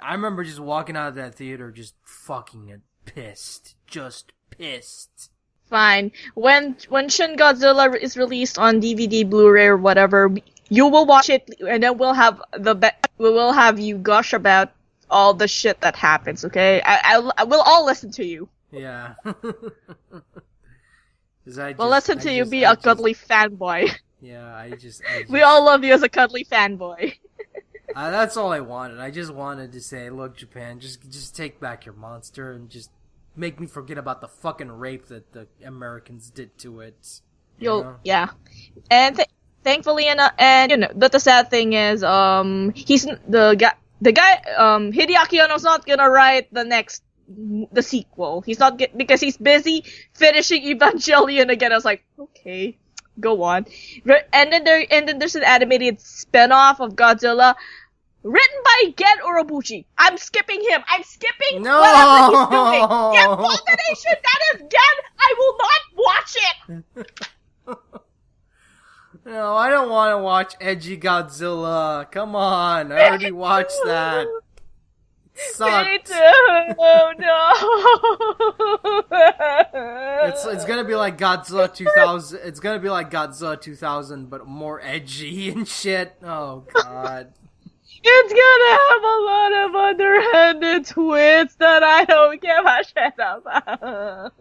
I 0.00 0.14
remember 0.14 0.42
just 0.42 0.58
walking 0.58 0.96
out 0.96 1.08
of 1.08 1.14
that 1.16 1.34
theater 1.34 1.70
just 1.70 1.96
fucking 2.02 2.80
pissed, 3.04 3.74
just 3.86 4.32
pissed. 4.48 5.31
Fine 5.72 6.12
when 6.36 6.76
when 6.92 7.08
Shin 7.08 7.36
Godzilla 7.40 7.96
is 7.96 8.16
released 8.16 8.58
on 8.58 8.80
DVD, 8.80 9.24
Blu-ray, 9.28 9.66
or 9.72 9.76
whatever, 9.80 10.30
you 10.68 10.86
will 10.92 11.06
watch 11.06 11.30
it, 11.32 11.48
and 11.66 11.82
then 11.82 11.96
we'll 11.96 12.12
have 12.24 12.36
the 12.52 12.74
be- 12.74 12.98
we 13.18 13.30
will 13.32 13.52
have 13.52 13.80
you 13.80 13.96
gush 13.96 14.32
about 14.36 14.68
all 15.08 15.32
the 15.34 15.48
shit 15.48 15.80
that 15.80 15.96
happens. 15.96 16.44
Okay, 16.44 16.80
I 16.84 17.16
I, 17.16 17.30
I 17.38 17.44
will 17.44 17.62
all 17.62 17.84
listen 17.86 18.10
to 18.20 18.24
you. 18.24 18.48
Yeah. 18.70 19.14
I 19.24 19.32
We'll 21.44 21.88
just- 21.90 22.08
listen 22.08 22.18
I 22.18 22.22
to 22.22 22.32
you 22.32 22.42
just- 22.42 22.50
be 22.50 22.64
I 22.66 22.72
a 22.72 22.74
just- 22.74 22.84
cuddly 22.84 23.14
fanboy. 23.14 23.90
Yeah, 24.24 24.54
I 24.54 24.70
just. 24.78 25.02
I 25.04 25.24
we 25.28 25.42
all 25.42 25.64
love 25.64 25.82
you 25.82 25.92
as 25.94 26.02
a 26.04 26.08
cuddly 26.08 26.44
fanboy. 26.44 27.14
Uh, 27.92 28.10
that's 28.12 28.36
all 28.36 28.52
I 28.52 28.60
wanted. 28.60 29.00
I 29.00 29.10
just 29.10 29.34
wanted 29.34 29.72
to 29.72 29.80
say, 29.80 30.10
look, 30.10 30.36
Japan, 30.36 30.78
just 30.78 31.02
just 31.10 31.34
take 31.34 31.58
back 31.58 31.84
your 31.86 31.96
monster 31.96 32.52
and 32.52 32.70
just 32.70 32.88
make 33.36 33.60
me 33.60 33.66
forget 33.66 33.98
about 33.98 34.20
the 34.20 34.28
fucking 34.28 34.70
rape 34.70 35.06
that 35.06 35.32
the 35.32 35.46
Americans 35.64 36.30
did 36.30 36.56
to 36.58 36.80
it. 36.80 37.20
You 37.58 37.64
You'll 37.64 37.84
know? 37.84 37.96
yeah, 38.04 38.30
and 38.90 39.16
th- 39.16 39.28
thankfully 39.64 40.08
enough, 40.08 40.32
and 40.38 40.70
you 40.70 40.76
know, 40.78 40.88
but 40.94 41.12
the 41.12 41.20
sad 41.20 41.50
thing 41.50 41.72
is, 41.72 42.02
um, 42.02 42.72
he's 42.74 43.04
the 43.28 43.54
guy, 43.58 43.74
the 44.00 44.12
guy 44.12 44.32
um 44.56 44.92
Hideaki 44.92 45.42
Anno's 45.42 45.62
not 45.62 45.86
gonna 45.86 46.10
write 46.10 46.52
the 46.52 46.64
next 46.64 47.02
the 47.28 47.82
sequel. 47.82 48.42
He's 48.42 48.58
not 48.58 48.76
get, 48.76 48.96
because 48.96 49.20
he's 49.20 49.36
busy 49.36 49.84
finishing 50.14 50.62
Evangelion 50.78 51.50
again. 51.50 51.72
I 51.72 51.76
was 51.76 51.84
like, 51.84 52.04
okay, 52.18 52.78
go 53.20 53.42
on. 53.42 53.66
And 54.32 54.52
then 54.52 54.64
there 54.64 54.84
and 54.90 55.08
then 55.08 55.18
there's 55.18 55.36
an 55.36 55.44
animated 55.44 56.00
spin-off 56.00 56.80
of 56.80 56.94
Godzilla 56.94 57.54
written 58.22 58.61
by 58.84 58.90
Gen 58.96 59.18
Urobuchi. 59.26 59.84
I'm 59.98 60.16
skipping 60.18 60.60
him. 60.60 60.82
I'm 60.88 61.02
skipping 61.02 61.62
No! 61.62 61.80
whatever 61.80 62.36
he's 62.36 62.48
doing. 62.48 62.80
The 62.88 63.32
abomination 63.32 64.16
that 64.22 64.40
is 64.54 64.60
Gen, 64.60 64.96
I 65.18 65.34
will 65.38 65.56
not 65.58 65.82
watch 65.96 66.36
it. 66.36 67.06
No, 69.24 69.54
I 69.54 69.70
don't 69.70 69.88
want 69.88 70.10
to 70.10 70.18
watch 70.18 70.54
Edgy 70.60 70.98
Godzilla. 70.98 72.10
Come 72.10 72.34
on, 72.34 72.90
I 72.90 73.06
already 73.06 73.30
watched 73.30 73.78
that. 73.84 74.26
It 75.32 75.54
sucked. 75.54 76.10
Oh 76.76 77.12
no. 77.16 77.52
It's 80.28 80.44
it's 80.44 80.64
gonna 80.64 80.82
be 80.82 80.96
like 80.96 81.18
Godzilla 81.18 81.72
2000. 81.72 82.40
It's 82.42 82.58
gonna 82.58 82.80
be 82.80 82.88
like 82.90 83.12
Godzilla 83.12 83.60
2000, 83.60 84.28
but 84.28 84.44
more 84.48 84.80
edgy 84.82 85.50
and 85.50 85.68
shit. 85.68 86.16
Oh 86.24 86.64
god. 86.74 87.32
It's 88.04 88.32
gonna 88.32 88.78
have 88.80 89.02
a 89.04 89.18
lot 89.22 89.52
of 89.52 89.74
underhanded 89.76 90.86
twists 90.86 91.56
that 91.56 91.82
I 91.82 92.04
don't 92.04 92.40
give 92.40 92.64
a 92.64 92.84
shit 92.84 93.14
about. 93.14 94.32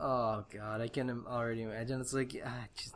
Oh 0.00 0.44
god, 0.52 0.80
I 0.80 0.88
can 0.88 1.24
already 1.26 1.62
imagine. 1.62 2.00
It's 2.00 2.12
like, 2.12 2.40
ah, 2.44 2.66
just. 2.76 2.94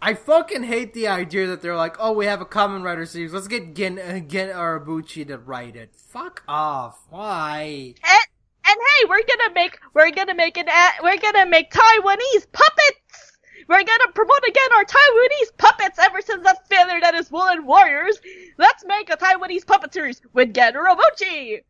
I 0.00 0.14
fucking 0.14 0.64
hate 0.64 0.92
the 0.92 1.08
idea 1.08 1.46
that 1.46 1.62
they're 1.62 1.76
like, 1.76 1.96
oh, 1.98 2.12
we 2.12 2.26
have 2.26 2.40
a 2.40 2.44
Kamen 2.44 2.84
Rider 2.84 3.06
series. 3.06 3.32
Let's 3.32 3.48
get 3.48 3.74
Gen 3.74 3.98
uh, 3.98 4.20
Gen 4.20 4.50
Urobuchi 4.50 5.26
to 5.26 5.38
write 5.38 5.76
it. 5.76 5.94
Fuck 5.96 6.44
off. 6.46 7.06
Why? 7.08 7.94
And, 8.04 8.26
and 8.66 8.76
hey, 8.76 9.04
we're 9.08 9.22
gonna 9.26 9.54
make 9.54 9.78
we're 9.92 10.10
gonna 10.10 10.34
make 10.34 10.56
an 10.56 10.66
we're 11.02 11.18
gonna 11.18 11.46
make 11.46 11.72
Taiwanese 11.72 12.46
puppets. 12.52 13.32
We're 13.68 13.84
gonna 13.84 14.12
promote 14.14 14.42
again 14.48 14.72
our 14.76 14.84
Taiwanese 14.84 15.56
puppets 15.56 15.98
ever 15.98 16.20
since 16.20 16.42
that 16.44 16.68
failure 16.68 17.00
that 17.00 17.14
is 17.14 17.30
Woolen 17.30 17.66
Warriors. 17.66 18.18
Let's 18.58 18.84
make 18.84 19.10
a 19.10 19.16
Taiwanese 19.16 19.66
puppet 19.66 19.92
series 19.92 20.20
with 20.32 20.54
Gen 20.54 20.74
Urobuchi. 20.74 21.62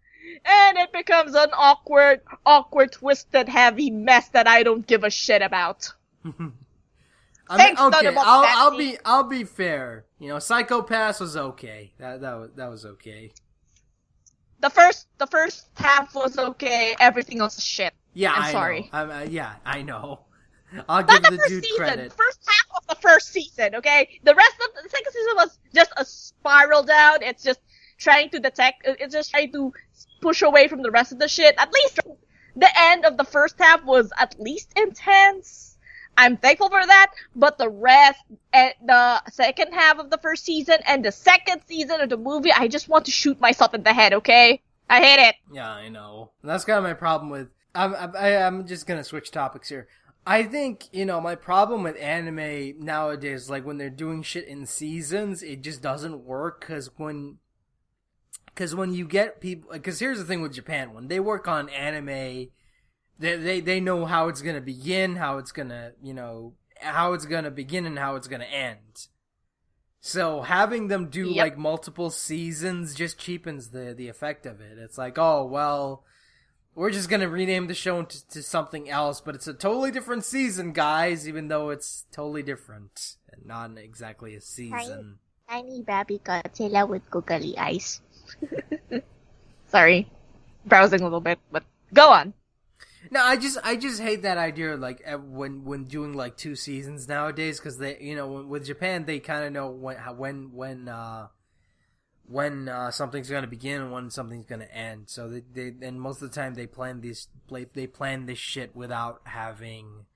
And 0.45 0.79
it 0.79 0.91
becomes 0.93 1.35
an 1.35 1.51
awkward, 1.53 2.23
awkward, 2.47 2.93
twisted, 2.93 3.49
heavy 3.49 3.91
mess 3.91 4.29
that 4.31 4.49
I 4.49 4.63
don't 4.63 4.87
give 4.87 5.05
a 5.05 5.11
shit 5.11 5.43
about. 5.43 5.93
I 6.25 6.31
mean, 7.59 7.77
Thanks, 7.77 7.81
okay, 7.81 8.15
I'll, 8.17 8.73
I'll 8.73 8.79
be 8.79 8.97
I'll 9.05 9.25
be 9.25 9.45
fair. 9.45 10.07
You 10.19 10.29
know, 10.29 10.37
Psychopass 10.37 11.21
was 11.21 11.37
okay. 11.37 11.93
That 11.99 12.23
that 12.23 12.35
was 12.35 12.51
that 12.57 12.71
was 12.71 12.87
okay. 12.87 13.33
The 14.61 14.71
first, 14.71 15.09
the 15.19 15.27
first 15.27 15.67
half 15.75 16.15
was 16.15 16.39
okay. 16.39 16.97
Everything 16.99 17.41
else 17.41 17.59
is 17.59 17.65
shit. 17.65 17.93
Yeah, 18.15 18.33
I'm 18.33 18.43
I 18.45 18.53
sorry. 18.53 18.81
Know. 18.81 18.89
I'm, 18.93 19.11
uh, 19.11 19.21
yeah, 19.29 19.57
I 19.67 19.83
know. 19.83 20.21
I'll 20.89 21.05
Not 21.05 21.23
the 21.23 21.31
the 21.31 21.37
first 21.39 21.49
dude 21.49 21.65
season. 21.65 21.77
credit. 21.77 22.13
First 22.13 22.41
half 22.47 22.77
of 22.83 22.87
the 22.89 22.95
first 23.03 23.29
season, 23.33 23.75
okay? 23.77 24.21
The 24.23 24.35
rest 24.35 24.55
of 24.61 24.83
the 24.83 24.89
second 24.89 25.13
season 25.13 25.33
was 25.37 25.59
just 25.75 25.93
a 25.97 26.05
spiral 26.05 26.83
down. 26.83 27.23
It's 27.23 27.43
just 27.43 27.61
trying 27.99 28.31
to 28.31 28.41
detect, 28.41 28.87
uh, 28.87 28.95
it's 28.99 29.15
just 29.15 29.31
trying 29.31 29.53
to 29.53 29.73
push 30.21 30.43
away 30.43 30.69
from 30.69 30.83
the 30.83 30.91
rest 30.91 31.13
of 31.13 31.19
the 31.19 31.29
shit. 31.29 31.55
At 31.59 31.73
least 31.73 32.01
the 32.57 32.69
end 32.77 33.05
of 33.05 33.17
the 33.17 33.25
first 33.25 33.57
half 33.59 33.85
was 33.85 34.13
at 34.19 34.35
least 34.41 34.73
intense. 34.77 35.77
I'm 36.17 36.37
thankful 36.37 36.69
for 36.69 36.85
that, 36.87 37.13
but 37.35 37.59
the 37.59 37.69
rest, 37.69 38.21
and 38.53 38.73
the 38.87 39.23
second 39.31 39.73
half 39.73 39.99
of 39.99 40.11
the 40.11 40.19
first 40.19 40.45
season 40.45 40.77
and 40.87 41.05
the 41.05 41.11
second 41.11 41.63
season 41.67 42.01
of 42.01 42.09
the 42.09 42.17
movie, 42.17 42.53
I 42.53 42.69
just 42.69 42.89
want 42.89 43.07
to 43.07 43.11
shoot 43.11 43.41
myself 43.41 43.75
in 43.75 43.83
the 43.83 43.93
head, 43.93 44.15
okay? 44.15 44.63
I 44.89 45.01
hate 45.03 45.29
it. 45.29 45.35
Yeah, 45.53 45.69
I 45.71 45.89
know. 45.89 46.31
And 46.43 46.51
that's 46.51 46.65
kind 46.65 46.79
of 46.79 46.85
my 46.85 46.95
problem 46.95 47.31
with. 47.31 47.49
I'm 47.75 47.95
I, 47.95 48.37
I'm 48.37 48.67
just 48.69 48.87
gonna 48.87 49.03
switch 49.03 49.33
topics 49.33 49.69
here. 49.69 49.89
I 50.27 50.45
think 50.45 50.89
you 50.93 51.05
know 51.05 51.21
my 51.21 51.35
problem 51.35 51.83
with 51.83 51.97
anime 51.99 52.83
nowadays, 52.85 53.51
like 53.51 53.65
when 53.67 53.77
they're 53.79 53.91
doing 53.91 54.23
shit 54.23 54.47
in 54.49 54.67
seasons, 54.67 55.43
it 55.43 55.63
just 55.63 55.83
doesn't 55.83 56.25
work. 56.25 56.61
Because 56.61 56.91
when, 56.97 57.39
because 58.47 58.75
when 58.75 58.93
you 58.95 59.07
get 59.07 59.41
people, 59.41 59.71
because 59.73 59.99
here's 59.99 60.19
the 60.19 60.25
thing 60.25 60.41
with 60.43 60.55
Japan, 60.55 60.95
when 60.95 61.09
they 61.09 61.21
work 61.21 61.47
on 61.47 61.69
anime, 61.69 62.07
they 63.19 63.37
they 63.37 63.61
they 63.61 63.81
know 63.81 64.07
how 64.07 64.29
it's 64.29 64.41
gonna 64.43 64.61
begin, 64.63 65.17
how 65.17 65.39
it's 65.39 65.53
gonna 65.53 65.93
you 66.03 66.15
know 66.15 66.55
how 66.81 67.13
it's 67.13 67.27
gonna 67.27 67.51
begin 67.51 67.85
and 67.87 67.99
how 67.99 68.17
it's 68.17 68.29
gonna 68.29 68.45
end. 68.45 69.09
So 70.01 70.43
having 70.43 70.89
them 70.89 71.09
do 71.09 71.31
Yep. 71.31 71.37
like 71.37 71.59
multiple 71.59 72.11
seasons 72.11 72.95
just 72.95 73.19
cheapens 73.19 73.71
the 73.71 73.95
the 73.97 74.09
effect 74.09 74.47
of 74.47 74.61
it. 74.61 74.79
It's 74.79 74.99
like, 74.99 75.19
oh 75.19 75.45
well, 75.47 76.05
we're 76.75 76.91
just 76.91 77.09
gonna 77.09 77.29
rename 77.29 77.67
the 77.67 77.75
show 77.75 78.03
to, 78.03 78.29
to 78.29 78.43
something 78.43 78.91
else, 78.91 79.21
but 79.21 79.35
it's 79.35 79.47
a 79.47 79.55
totally 79.55 79.91
different 79.91 80.25
season, 80.25 80.73
guys. 80.73 81.29
Even 81.29 81.49
though 81.49 81.71
it's 81.71 82.07
totally 82.13 82.43
different 82.43 83.17
and 83.33 83.47
not 83.47 83.79
exactly 83.79 84.35
a 84.35 84.41
season. 84.41 85.19
Tiny 85.49 85.83
tiny 85.83 85.83
baby 85.83 86.21
Godzilla 86.25 86.89
with 86.89 87.09
googly 87.11 87.57
eyes. 87.59 88.01
Sorry. 89.69 90.09
Browsing 90.67 91.01
a 91.01 91.05
little 91.05 91.21
bit, 91.21 91.39
but 91.53 91.65
go 91.93 92.11
on. 92.11 92.33
No, 93.11 93.23
I 93.23 93.37
just 93.37 93.59
I 93.63 93.77
just 93.77 94.01
hate 94.01 94.23
that 94.23 94.39
idea. 94.39 94.77
Like 94.77 95.03
when 95.07 95.65
when 95.65 95.85
doing 95.85 96.15
like 96.15 96.37
two 96.37 96.57
seasons 96.57 97.07
nowadays, 97.07 97.59
because 97.59 97.79
they 97.79 97.99
you 98.01 98.17
know 98.17 98.43
with 98.43 98.65
Japan 98.65 99.05
they 99.05 99.21
kind 99.21 99.45
of 99.45 99.53
know 99.53 99.71
when 99.71 99.97
when 100.17 100.53
when 100.53 100.89
uh 100.89 101.29
when 102.27 102.69
uh, 102.69 102.91
something's 102.91 103.29
gonna 103.29 103.47
begin 103.47 103.83
and 103.83 103.93
when 103.93 104.11
something's 104.11 104.47
gonna 104.47 104.65
end. 104.73 105.05
So 105.09 105.29
they 105.29 105.43
they 105.53 105.87
and 105.87 106.01
most 106.01 106.23
of 106.23 106.31
the 106.31 106.35
time 106.35 106.55
they 106.55 106.67
plan 106.67 107.01
these 107.01 107.29
they 107.73 107.87
plan 107.87 108.27
this 108.27 108.39
shit 108.39 108.75
without 108.75 109.21
having 109.25 110.07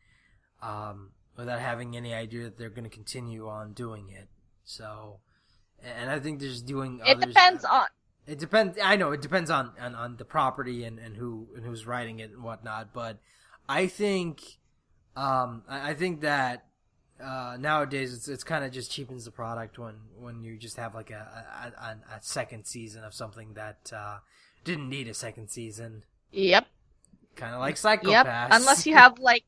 um 0.62 1.10
without 1.36 1.60
having 1.60 1.96
any 1.96 2.14
idea 2.14 2.44
that 2.44 2.58
they're 2.58 2.70
gonna 2.70 2.88
continue 2.88 3.48
on 3.48 3.72
doing 3.72 4.08
it. 4.08 4.28
So 4.64 5.20
and 5.82 6.10
I 6.10 6.18
think 6.18 6.40
they're 6.40 6.48
just 6.48 6.66
doing. 6.66 7.00
It 7.06 7.16
others- 7.16 7.26
depends 7.34 7.64
on. 7.64 7.86
it 8.26 8.38
depends. 8.38 8.78
I 8.82 8.96
know 8.96 9.12
it 9.12 9.22
depends 9.22 9.50
on, 9.50 9.72
on, 9.80 9.94
on 9.94 10.16
the 10.16 10.24
property 10.24 10.84
and, 10.84 10.98
and 10.98 11.16
who 11.16 11.48
and 11.56 11.64
who's 11.64 11.86
writing 11.86 12.18
it 12.18 12.30
and 12.32 12.42
whatnot. 12.42 12.92
But 12.92 13.18
I 13.68 13.86
think, 13.86 14.42
um, 15.16 15.62
I, 15.68 15.90
I 15.90 15.94
think 15.94 16.22
that 16.22 16.66
uh, 17.22 17.57
nowadays 17.59 18.12
it's 18.14 18.28
it's 18.28 18.44
kind 18.44 18.64
of 18.64 18.70
just 18.72 18.90
cheapens 18.90 19.24
the 19.24 19.31
product 19.31 19.78
when 19.78 19.94
when 20.18 20.42
you 20.44 20.57
just 20.57 20.76
have 20.76 20.94
like 20.94 21.11
a 21.11 21.70
a, 21.78 21.81
a, 21.81 22.16
a 22.16 22.22
second 22.22 22.64
season 22.66 23.04
of 23.04 23.14
something 23.14 23.54
that 23.54 23.92
uh, 23.94 24.18
didn't 24.64 24.88
need 24.88 25.09
a 25.09 25.14
second 25.14 25.48
season, 25.48 26.04
Yep. 26.33 26.66
kind 27.37 27.54
of 27.54 27.61
like 27.61 27.76
Psychopass. 27.76 28.11
Yep. 28.11 28.48
Unless 28.52 28.87
you 28.87 28.94
have 29.02 29.18
like. 29.18 29.44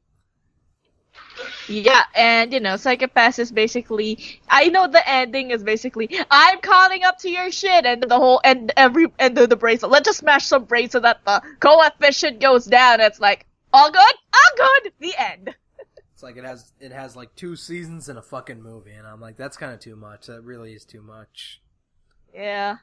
Yeah, 1.68 2.02
and 2.14 2.52
you 2.52 2.60
know, 2.60 2.74
Psychopass 2.74 3.38
is 3.38 3.50
basically. 3.52 4.40
I 4.48 4.68
know 4.68 4.86
the 4.88 5.06
ending 5.08 5.50
is 5.50 5.62
basically, 5.62 6.08
I'm 6.30 6.60
calling 6.60 7.02
up 7.04 7.18
to 7.18 7.30
your 7.30 7.50
shit, 7.50 7.84
and 7.84 8.02
the 8.02 8.16
whole 8.16 8.40
and 8.44 8.72
every 8.76 9.06
and 9.18 9.36
the, 9.36 9.46
the 9.46 9.56
bracelet. 9.56 9.90
Let's 9.90 10.06
just 10.06 10.18
smash 10.18 10.46
some 10.46 10.64
brains 10.64 10.92
so 10.92 11.00
that 11.00 11.20
the 11.24 11.42
coefficient 11.60 12.40
goes 12.40 12.64
down. 12.64 13.00
It's 13.00 13.20
like 13.20 13.46
all 13.72 13.90
good, 13.90 14.14
all 14.34 14.56
good. 14.82 14.92
The 15.00 15.14
end. 15.18 15.54
It's 16.20 16.22
like 16.22 16.36
it 16.36 16.44
has 16.44 16.70
it 16.78 16.92
has 16.92 17.16
like 17.16 17.34
two 17.34 17.56
seasons 17.56 18.10
and 18.10 18.18
a 18.18 18.22
fucking 18.22 18.62
movie, 18.62 18.92
and 18.92 19.06
I'm 19.06 19.22
like 19.22 19.38
that's 19.38 19.56
kind 19.56 19.72
of 19.72 19.80
too 19.80 19.96
much. 19.96 20.26
That 20.26 20.42
really 20.42 20.74
is 20.74 20.84
too 20.84 21.00
much. 21.00 21.62
Yeah. 22.34 22.76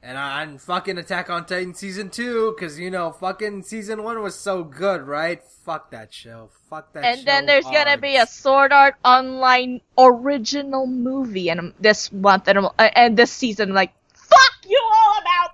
And 0.00 0.16
I'm 0.16 0.58
fucking 0.58 0.96
Attack 0.96 1.30
on 1.30 1.46
Titan 1.46 1.74
season 1.74 2.10
two, 2.10 2.54
because 2.54 2.78
you 2.78 2.92
know, 2.92 3.10
fucking 3.10 3.64
season 3.64 4.04
one 4.04 4.22
was 4.22 4.36
so 4.36 4.62
good, 4.62 5.02
right? 5.02 5.42
Fuck 5.64 5.90
that 5.90 6.14
show. 6.14 6.50
Fuck 6.70 6.92
that. 6.92 7.04
and 7.04 7.26
then 7.26 7.46
there's 7.46 7.64
gonna 7.64 7.98
be 7.98 8.14
a 8.14 8.26
Sword 8.28 8.70
Art 8.70 8.94
Online 9.04 9.80
original 9.98 10.86
movie, 10.86 11.48
and 11.48 11.74
this 11.80 12.12
month 12.12 12.46
and, 12.46 12.58
uh, 12.58 12.70
and 12.78 13.16
this 13.16 13.32
season, 13.32 13.74
like, 13.74 13.92
fuck 14.14 14.54
you 14.64 14.80
all 14.94 15.20
about. 15.20 15.50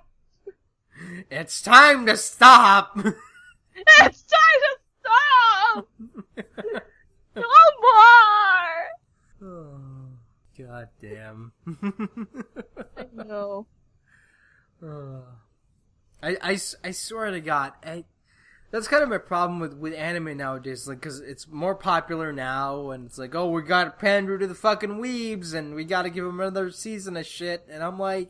It's 1.31 1.63
time 1.63 2.05
to 2.05 2.15
stop. 2.15 2.95
It's 3.75 4.21
time 4.21 4.59
to. 4.61 4.70
No 7.35 7.43
more. 7.81 9.49
oh, 9.49 9.79
God 10.57 10.89
damn. 11.01 11.51
I 12.97 13.05
know. 13.13 13.67
Uh, 14.83 15.21
I, 16.23 16.37
I, 16.41 16.59
I 16.83 16.91
swear 16.91 17.31
to 17.31 17.41
God, 17.41 17.73
I, 17.83 18.03
that's 18.69 18.87
kind 18.87 19.01
of 19.01 19.09
my 19.09 19.17
problem 19.17 19.59
with, 19.59 19.73
with 19.73 19.93
anime 19.93 20.37
nowadays, 20.37 20.87
like, 20.87 21.01
cause 21.01 21.19
it's 21.19 21.47
more 21.47 21.73
popular 21.73 22.31
now, 22.31 22.91
and 22.91 23.07
it's 23.07 23.17
like, 23.17 23.33
oh, 23.33 23.49
we 23.49 23.63
gotta 23.63 23.89
pander 23.89 24.37
to 24.37 24.45
the 24.45 24.53
fucking 24.53 25.01
weebs, 25.01 25.55
and 25.55 25.73
we 25.73 25.83
gotta 25.83 26.11
give 26.11 26.23
them 26.23 26.39
another 26.39 26.69
season 26.69 27.17
of 27.17 27.25
shit, 27.25 27.65
and 27.69 27.83
I'm 27.83 27.97
like, 27.97 28.29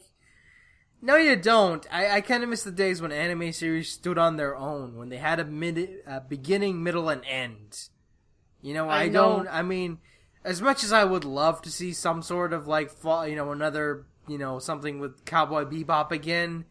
no, 1.02 1.16
you 1.16 1.36
don't. 1.36 1.86
I, 1.92 2.18
I 2.18 2.22
kind 2.22 2.44
of 2.44 2.50
miss 2.50 2.64
the 2.64 2.72
days 2.72 3.02
when 3.02 3.12
anime 3.12 3.52
series 3.52 3.92
stood 3.92 4.18
on 4.18 4.38
their 4.38 4.56
own, 4.56 4.98
when 4.98 5.10
they 5.10 5.18
had 5.18 5.40
a 5.40 5.46
mid, 5.46 6.00
a 6.06 6.22
beginning, 6.22 6.84
middle, 6.84 7.10
and 7.10 7.26
end. 7.26 7.90
You 8.62 8.74
know, 8.74 8.90
I, 8.90 9.04
I 9.04 9.08
know. 9.08 9.38
don't. 9.38 9.48
I 9.48 9.62
mean, 9.62 10.00
as 10.44 10.62
much 10.62 10.84
as 10.84 10.92
I 10.92 11.04
would 11.04 11.26
love 11.26 11.62
to 11.64 11.72
see 11.72 11.94
some 11.94 12.22
sort 12.22 12.54
of 12.54 12.68
like, 12.68 12.92
fall, 12.92 13.28
you 13.28 13.36
know, 13.36 13.52
another 13.52 14.06
you 14.28 14.38
know, 14.38 14.60
something 14.60 15.00
with 15.00 15.26
Cowboy 15.26 15.66
Bebop 15.66 16.12
again. 16.12 16.66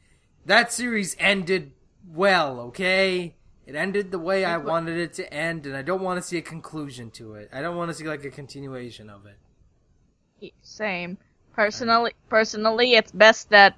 That 0.46 0.72
series 0.72 1.16
ended 1.18 1.72
well, 2.09 2.61
okay? 2.61 3.36
It 3.66 3.74
ended 3.74 4.11
the 4.11 4.18
way 4.18 4.45
I 4.45 4.57
wanted 4.57 4.97
it 4.97 5.12
to 5.14 5.32
end, 5.32 5.66
and 5.66 5.76
I 5.76 5.82
don't 5.82 6.01
want 6.01 6.20
to 6.20 6.26
see 6.26 6.38
a 6.38 6.43
conclusion 6.43 7.11
to 7.12 7.34
it. 7.34 7.51
I 7.53 7.61
don't 7.61 7.76
want 7.76 7.91
to 7.91 7.95
see 7.95 8.05
like 8.05 8.24
a 8.24 8.30
continuation 8.30 9.11
of 9.11 9.26
it. 9.26 10.53
Same. 10.62 11.18
Personally, 11.53 12.14
personally, 12.28 12.95
it's 12.95 13.12
best 13.12 13.51
that 13.51 13.76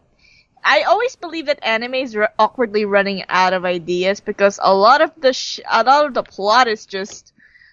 I 0.63 0.83
always 0.83 1.17
believe 1.17 1.47
that 1.47 1.59
anime 1.63 1.95
is 1.95 2.17
awkwardly 2.39 2.85
running 2.85 3.25
out 3.29 3.53
of 3.53 3.65
ideas 3.65 4.21
because 4.21 4.61
a 4.63 4.73
lot 4.73 5.01
of 5.03 5.11
the 5.21 5.33
sh- 5.33 5.61
a 5.69 5.83
lot 5.83 6.07
of 6.07 6.15
the 6.15 6.23
plot 6.23 6.69
is 6.69 6.87
just 6.87 7.32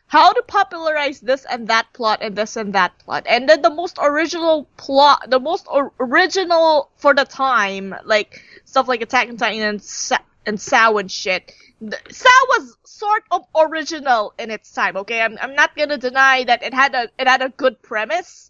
how 0.09 0.33
to 0.33 0.41
popularize 0.41 1.19
this 1.19 1.45
and 1.45 1.67
that 1.67 1.85
plot 1.93 2.19
and 2.21 2.35
this 2.35 2.57
and 2.57 2.73
that 2.73 2.97
plot, 2.97 3.25
and 3.29 3.47
then 3.47 3.61
the 3.61 3.69
most 3.69 3.97
original 4.01 4.67
plot, 4.75 5.29
the 5.29 5.39
most 5.39 5.67
or- 5.69 5.93
original 5.99 6.89
for 6.97 7.13
the 7.13 7.25
time, 7.25 7.95
like 8.05 8.41
stuff 8.65 8.87
like 8.87 9.01
Attack 9.01 9.29
on 9.29 9.37
Titan 9.37 9.61
and 9.61 9.83
Sa- 9.83 10.25
and 10.47 10.59
Sao 10.59 10.97
and 10.97 11.11
shit. 11.11 11.53
The- 11.79 11.99
Sao 12.09 12.39
was 12.49 12.75
sort 12.85 13.23
of 13.29 13.45
original 13.55 14.33
in 14.39 14.49
its 14.49 14.71
time. 14.71 14.97
Okay, 14.97 15.21
I'm 15.21 15.37
I'm 15.39 15.53
not 15.53 15.77
gonna 15.77 15.97
deny 15.97 16.43
that 16.43 16.63
it 16.63 16.73
had 16.73 16.95
a 16.95 17.09
it 17.19 17.27
had 17.27 17.43
a 17.43 17.49
good 17.49 17.79
premise. 17.83 18.49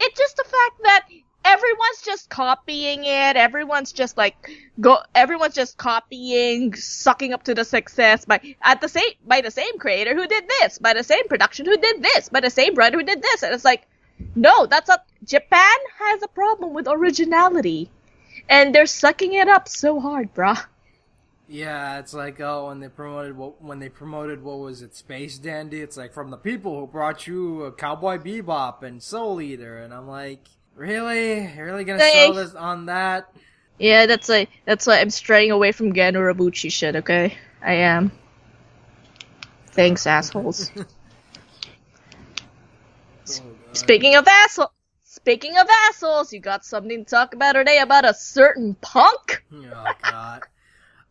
It's 0.00 0.18
just 0.18 0.36
the 0.36 0.44
fact 0.44 0.82
that 0.82 1.06
everyone's 1.44 2.02
just 2.04 2.28
copying 2.28 3.04
it. 3.04 3.36
Everyone's 3.36 3.92
just 3.92 4.16
like 4.16 4.36
go. 4.80 4.98
Everyone's 5.14 5.54
just 5.54 5.76
copying, 5.76 6.74
sucking 6.74 7.32
up 7.32 7.44
to 7.44 7.54
the 7.54 7.64
success 7.64 8.24
by 8.24 8.54
at 8.62 8.80
the 8.80 8.88
same 8.88 9.12
by 9.26 9.40
the 9.40 9.50
same 9.50 9.78
creator 9.78 10.14
who 10.14 10.26
did 10.26 10.44
this, 10.48 10.78
by 10.78 10.94
the 10.94 11.04
same 11.04 11.26
production 11.28 11.66
who 11.66 11.76
did 11.76 12.02
this, 12.02 12.28
by 12.28 12.40
the 12.40 12.50
same 12.50 12.74
brother 12.74 12.98
who 12.98 13.04
did 13.04 13.22
this, 13.22 13.42
and 13.42 13.54
it's 13.54 13.64
like, 13.64 13.86
no, 14.34 14.66
that's 14.66 14.88
not. 14.88 15.04
Japan 15.24 15.78
has 15.98 16.22
a 16.22 16.28
problem 16.28 16.74
with 16.74 16.86
originality, 16.88 17.90
and 18.48 18.74
they're 18.74 18.86
sucking 18.86 19.32
it 19.32 19.48
up 19.48 19.68
so 19.68 20.00
hard, 20.00 20.34
bruh. 20.34 20.64
Yeah, 21.50 21.98
it's 21.98 22.12
like 22.12 22.40
oh, 22.40 22.66
when 22.66 22.80
they 22.80 22.88
promoted 22.88 23.36
what 23.36 23.62
when 23.62 23.78
they 23.78 23.88
promoted 23.88 24.42
what 24.42 24.58
was 24.58 24.82
it, 24.82 24.94
Space 24.94 25.38
Dandy? 25.38 25.80
It's 25.80 25.96
like 25.96 26.12
from 26.12 26.30
the 26.30 26.36
people 26.36 26.78
who 26.78 26.86
brought 26.86 27.26
you 27.26 27.64
uh, 27.64 27.70
Cowboy 27.70 28.18
Bebop 28.18 28.82
and 28.82 29.02
Soul 29.02 29.40
Eater, 29.40 29.78
and 29.78 29.94
I'm 29.94 30.06
like, 30.06 30.46
really, 30.78 31.52
You're 31.56 31.66
really 31.66 31.84
gonna 31.84 32.00
sell 32.00 32.32
this 32.32 32.54
on 32.54 32.86
that? 32.86 33.28
Yeah, 33.78 34.06
that's 34.06 34.28
like 34.28 34.50
that's 34.64 34.86
why 34.86 35.00
I'm 35.00 35.10
straying 35.10 35.50
away 35.50 35.72
from 35.72 35.92
Gen 35.92 36.14
Urobuchi 36.14 36.70
shit. 36.70 36.96
Okay, 36.96 37.36
I 37.62 37.74
am. 37.74 38.10
Thanks, 39.66 40.06
assholes. 40.06 40.70
Oh, 43.30 43.42
Speaking 43.74 44.16
of 44.16 44.26
asshole, 44.26 44.72
speaking 45.04 45.56
of 45.58 45.68
assholes, 45.88 46.32
you 46.32 46.40
got 46.40 46.64
something 46.64 47.04
to 47.04 47.10
talk 47.10 47.34
about 47.34 47.52
today 47.52 47.78
about 47.78 48.04
a 48.04 48.14
certain 48.14 48.74
punk? 48.80 49.44
Oh 49.52 49.94
god. 50.02 50.42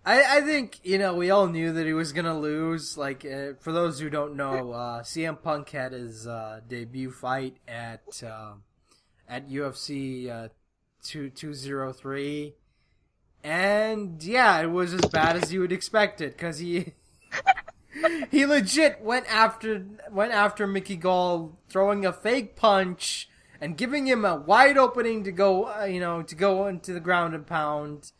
I, 0.06 0.38
I 0.38 0.42
think 0.42 0.80
you 0.84 0.98
know 0.98 1.16
we 1.16 1.30
all 1.32 1.48
knew 1.48 1.74
that 1.74 1.86
he 1.86 1.94
was 1.94 2.14
gonna 2.14 2.38
lose. 2.38 2.98
Like 2.98 3.26
uh, 3.26 3.54
for 3.60 3.72
those 3.72 4.00
who 4.00 4.10
don't 4.10 4.36
know, 4.36 4.72
uh, 4.72 5.04
CM 5.04 5.42
Punk 5.42 5.70
had 5.70 5.92
his 5.92 6.28
uh, 6.28 6.62
debut 6.68 7.12
fight 7.12 7.58
at 7.68 8.24
um 8.24 8.64
at 9.28 9.50
UFC 9.50 10.30
uh, 10.30 10.50
two 11.04 11.30
two 11.30 11.54
zero 11.54 11.94
three, 11.94 12.56
and 13.44 14.22
yeah, 14.24 14.60
it 14.62 14.72
was 14.72 14.94
as 14.94 15.06
bad 15.06 15.36
as 15.36 15.52
you 15.52 15.62
would 15.62 15.72
expect 15.72 16.22
it 16.22 16.32
because 16.32 16.60
he 16.60 16.94
he 18.32 18.46
legit 18.46 19.02
went 19.02 19.26
after 19.34 19.86
went 20.12 20.32
after 20.32 20.68
Mickey 20.68 20.96
Gall, 20.96 21.58
throwing 21.70 22.06
a 22.06 22.14
fake 22.14 22.56
punch 22.56 23.30
and 23.60 23.78
giving 23.78 24.06
him 24.06 24.24
a 24.26 24.36
wide 24.36 24.78
opening 24.78 25.24
to 25.24 25.32
go, 25.32 25.66
uh, 25.66 25.86
you 25.86 26.00
know, 26.00 26.22
to 26.22 26.36
go 26.36 26.68
into 26.68 26.94
the 26.94 27.00
ground 27.00 27.34
and 27.34 27.46
pound. 27.46 28.12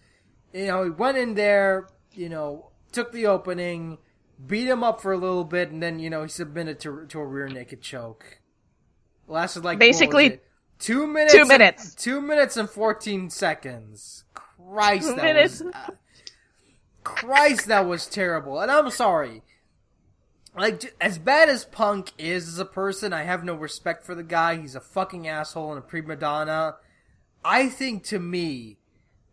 You 0.54 0.68
know, 0.68 0.84
he 0.84 0.90
went 0.90 1.18
in 1.18 1.36
there, 1.36 1.90
you 2.14 2.30
know, 2.30 2.72
took 2.92 3.12
the 3.12 3.28
opening, 3.28 4.00
beat 4.46 4.68
him 4.68 4.84
up 4.84 5.02
for 5.02 5.12
a 5.12 5.18
little 5.18 5.44
bit, 5.44 5.72
and 5.72 5.82
then 5.82 6.00
you 6.00 6.10
know 6.10 6.24
he 6.24 6.30
submitted 6.30 6.80
to 6.82 7.06
to 7.08 7.20
a 7.20 7.26
rear 7.26 7.48
naked 7.48 7.82
choke. 7.82 8.40
Lasted 9.28 9.64
like 9.64 9.80
Basically? 9.80 10.40
Two 10.80 11.08
minutes. 11.08 11.34
two 11.34 11.40
and- 11.40 11.48
minutes. 11.50 11.96
two 11.96 12.22
minutes 12.22 12.58
and 12.58 12.70
fourteen 12.70 13.30
seconds. 13.30 14.24
Christ, 14.34 15.08
Two 15.10 15.16
that 15.16 15.24
minutes. 15.24 15.62
was. 15.62 15.74
uh, 15.74 15.90
Christ, 17.04 17.68
that 17.68 17.86
was 17.88 18.06
terrible. 18.08 18.60
And 18.60 18.70
I'm 18.72 18.90
sorry. 18.92 19.42
Like, 20.56 20.94
as 21.00 21.20
bad 21.20 21.50
as 21.50 21.64
Punk 21.66 22.12
is 22.18 22.48
as 22.48 22.60
a 22.60 22.66
person, 22.66 23.14
I 23.14 23.24
have 23.24 23.44
no 23.44 23.54
respect 23.54 24.04
for 24.06 24.16
the 24.16 24.24
guy. 24.24 24.58
He's 24.60 24.76
a 24.76 24.80
fucking 24.82 25.28
asshole 25.28 25.70
and 25.72 25.78
a 25.78 25.82
prima 25.82 26.16
donna. 26.16 26.76
I 27.46 27.70
think 27.70 28.04
to 28.06 28.20
me, 28.20 28.78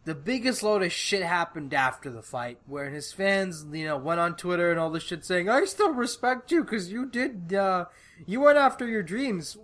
the 0.04 0.14
biggest 0.14 0.62
load 0.62 0.82
of 0.82 0.92
shit 0.92 1.22
happened 1.22 1.72
after 1.72 2.10
the 2.10 2.22
fight, 2.22 2.58
where 2.66 2.90
his 2.90 3.10
fans, 3.12 3.64
you 3.72 3.86
know, 3.86 3.96
went 3.96 4.20
on 4.20 4.36
Twitter 4.36 4.70
and 4.70 4.78
all 4.78 4.90
this 4.90 5.02
shit 5.02 5.24
saying, 5.24 5.48
I 5.48 5.64
still 5.64 5.94
respect 5.94 6.52
you 6.52 6.62
because 6.62 6.92
you 6.92 7.06
did, 7.06 7.54
uh, 7.54 7.86
you 8.26 8.40
went 8.40 8.58
after 8.58 8.86
your 8.86 9.02
dreams. 9.02 9.56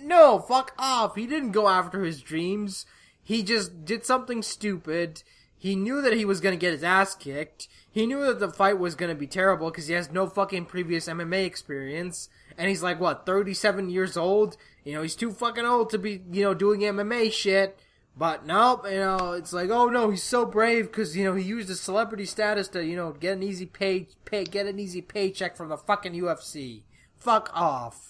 No, 0.00 0.38
fuck 0.38 0.72
off. 0.78 1.16
He 1.16 1.26
didn't 1.26 1.52
go 1.52 1.68
after 1.68 2.04
his 2.04 2.22
dreams. 2.22 2.86
He 3.22 3.42
just 3.42 3.84
did 3.84 4.04
something 4.04 4.42
stupid. 4.42 5.22
He 5.58 5.74
knew 5.74 6.00
that 6.02 6.14
he 6.14 6.24
was 6.24 6.40
gonna 6.40 6.56
get 6.56 6.72
his 6.72 6.84
ass 6.84 7.14
kicked. 7.14 7.68
He 7.90 8.06
knew 8.06 8.24
that 8.26 8.38
the 8.38 8.50
fight 8.50 8.78
was 8.78 8.94
gonna 8.94 9.14
be 9.14 9.26
terrible 9.26 9.70
because 9.70 9.88
he 9.88 9.94
has 9.94 10.10
no 10.10 10.28
fucking 10.28 10.66
previous 10.66 11.08
MMA 11.08 11.44
experience. 11.44 12.28
And 12.56 12.68
he's 12.68 12.82
like, 12.82 13.00
what, 13.00 13.26
37 13.26 13.90
years 13.90 14.16
old? 14.16 14.56
You 14.84 14.94
know, 14.94 15.02
he's 15.02 15.16
too 15.16 15.32
fucking 15.32 15.64
old 15.64 15.90
to 15.90 15.98
be, 15.98 16.22
you 16.30 16.42
know, 16.42 16.54
doing 16.54 16.80
MMA 16.80 17.32
shit. 17.32 17.78
But 18.16 18.46
nope, 18.46 18.86
you 18.90 18.98
know, 18.98 19.32
it's 19.32 19.52
like, 19.52 19.70
oh 19.70 19.86
no, 19.88 20.10
he's 20.10 20.22
so 20.22 20.46
brave 20.46 20.86
because, 20.86 21.16
you 21.16 21.24
know, 21.24 21.34
he 21.34 21.44
used 21.44 21.68
his 21.68 21.80
celebrity 21.80 22.24
status 22.24 22.66
to, 22.68 22.84
you 22.84 22.96
know, 22.96 23.12
get 23.12 23.36
an 23.36 23.42
easy 23.42 23.66
pay, 23.66 24.08
pay, 24.24 24.44
get 24.44 24.66
an 24.66 24.80
easy 24.80 25.02
paycheck 25.02 25.56
from 25.56 25.68
the 25.68 25.76
fucking 25.76 26.14
UFC. 26.14 26.82
Fuck 27.16 27.50
off. 27.54 28.07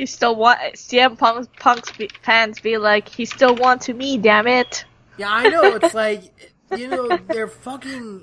He 0.00 0.06
still 0.06 0.34
want 0.34 0.58
CM 0.76 1.18
Punk's, 1.18 1.46
Punk's 1.58 1.92
be, 1.92 2.08
fans 2.22 2.58
be 2.58 2.78
like, 2.78 3.06
he 3.06 3.26
still 3.26 3.54
want 3.54 3.82
to 3.82 3.92
me, 3.92 4.16
damn 4.16 4.46
it. 4.46 4.86
Yeah, 5.18 5.30
I 5.30 5.50
know. 5.50 5.76
It's 5.76 5.92
like, 6.04 6.22
you 6.74 6.88
know, 6.88 7.18
they're 7.28 7.46
fucking 7.46 8.22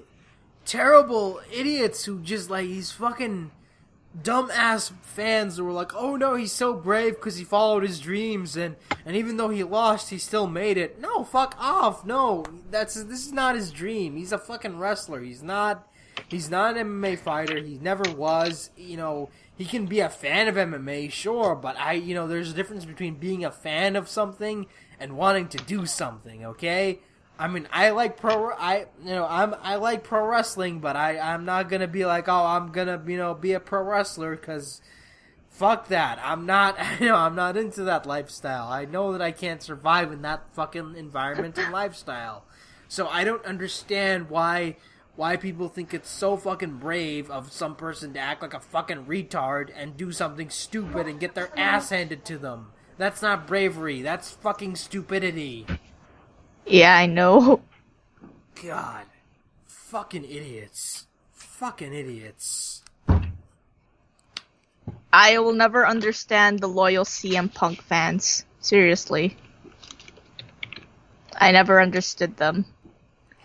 terrible 0.65 1.39
idiots 1.53 2.03
who 2.05 2.19
just 2.21 2.49
like 2.49 2.65
these 2.65 2.91
fucking 2.91 3.51
dumbass 4.19 4.91
fans 5.03 5.57
who 5.57 5.65
were 5.65 5.71
like, 5.71 5.93
"Oh 5.93 6.15
no, 6.15 6.33
he's 6.33 6.51
so 6.51 6.73
brave 6.73 7.13
because 7.13 7.37
he 7.37 7.43
followed 7.43 7.83
his 7.83 7.99
dreams, 7.99 8.57
and 8.57 8.75
and 9.05 9.15
even 9.15 9.37
though 9.37 9.49
he 9.49 9.63
lost, 9.63 10.09
he 10.09 10.17
still 10.17 10.47
made 10.47 10.77
it." 10.77 10.99
No, 10.99 11.23
fuck 11.23 11.55
off. 11.59 12.03
No, 12.07 12.43
that's 12.71 12.95
this 12.95 13.27
is 13.27 13.31
not 13.31 13.53
his 13.53 13.69
dream. 13.69 14.15
He's 14.15 14.31
a 14.31 14.39
fucking 14.39 14.79
wrestler. 14.79 15.21
He's 15.21 15.43
not. 15.43 15.87
He's 16.27 16.49
not 16.49 16.75
an 16.75 16.87
MMA 16.87 17.19
fighter. 17.19 17.59
He 17.59 17.77
never 17.79 18.11
was. 18.15 18.71
You 18.75 18.97
know, 18.97 19.29
he 19.57 19.65
can 19.65 19.87
be 19.87 19.99
a 19.99 20.09
fan 20.09 20.47
of 20.47 20.55
MMA, 20.55 21.11
sure, 21.11 21.55
but 21.55 21.77
I, 21.77 21.93
you 21.93 22.13
know, 22.13 22.27
there's 22.27 22.51
a 22.51 22.53
difference 22.53 22.85
between 22.85 23.15
being 23.15 23.43
a 23.43 23.51
fan 23.51 23.95
of 23.95 24.07
something 24.07 24.67
and 24.99 25.17
wanting 25.17 25.47
to 25.49 25.57
do 25.57 25.85
something. 25.85 26.45
Okay. 26.45 26.99
I 27.39 27.47
mean, 27.47 27.67
I 27.71 27.91
like 27.91 28.17
pro. 28.17 28.51
I 28.51 28.85
you 29.03 29.11
know 29.11 29.27
I'm 29.27 29.55
I 29.61 29.75
like 29.75 30.03
pro 30.03 30.25
wrestling, 30.25 30.79
but 30.79 30.95
I 30.95 31.19
I'm 31.19 31.45
not 31.45 31.69
gonna 31.69 31.87
be 31.87 32.05
like 32.05 32.27
oh 32.27 32.45
I'm 32.45 32.71
gonna 32.71 33.01
you 33.05 33.17
know 33.17 33.33
be 33.35 33.53
a 33.53 33.59
pro 33.59 33.83
wrestler 33.83 34.35
because 34.35 34.81
fuck 35.49 35.87
that. 35.89 36.19
I'm 36.23 36.45
not 36.45 36.77
you 36.99 37.07
know 37.07 37.15
I'm 37.15 37.35
not 37.35 37.55
into 37.55 37.83
that 37.83 38.05
lifestyle. 38.07 38.67
I 38.67 38.85
know 38.85 39.11
that 39.11 39.21
I 39.21 39.31
can't 39.31 39.61
survive 39.61 40.11
in 40.11 40.23
that 40.23 40.45
fucking 40.53 40.95
environment 40.95 41.57
and 41.59 41.71
lifestyle. 41.71 42.43
So 42.87 43.07
I 43.07 43.23
don't 43.23 43.45
understand 43.45 44.29
why 44.29 44.77
why 45.17 45.35
people 45.35 45.67
think 45.67 45.93
it's 45.93 46.09
so 46.09 46.37
fucking 46.37 46.77
brave 46.77 47.29
of 47.31 47.51
some 47.51 47.75
person 47.75 48.13
to 48.13 48.19
act 48.19 48.43
like 48.43 48.53
a 48.53 48.59
fucking 48.59 49.05
retard 49.05 49.71
and 49.75 49.97
do 49.97 50.11
something 50.11 50.49
stupid 50.49 51.07
and 51.07 51.19
get 51.19 51.33
their 51.33 51.49
ass 51.57 51.89
handed 51.89 52.23
to 52.23 52.37
them. 52.37 52.67
That's 52.99 53.23
not 53.23 53.47
bravery. 53.47 54.03
That's 54.03 54.29
fucking 54.29 54.75
stupidity. 54.75 55.65
Yeah, 56.67 56.95
I 56.95 57.07
know. 57.07 57.61
God. 58.63 59.05
Fucking 59.65 60.23
idiots. 60.23 61.07
Fucking 61.31 61.93
idiots. 61.93 62.83
I 65.11 65.39
will 65.39 65.53
never 65.53 65.87
understand 65.87 66.59
the 66.59 66.67
loyal 66.67 67.05
CM 67.05 67.51
Punk 67.51 67.81
fans. 67.81 68.45
Seriously. 68.59 69.35
I 71.35 71.51
never 71.51 71.81
understood 71.81 72.37
them. 72.37 72.65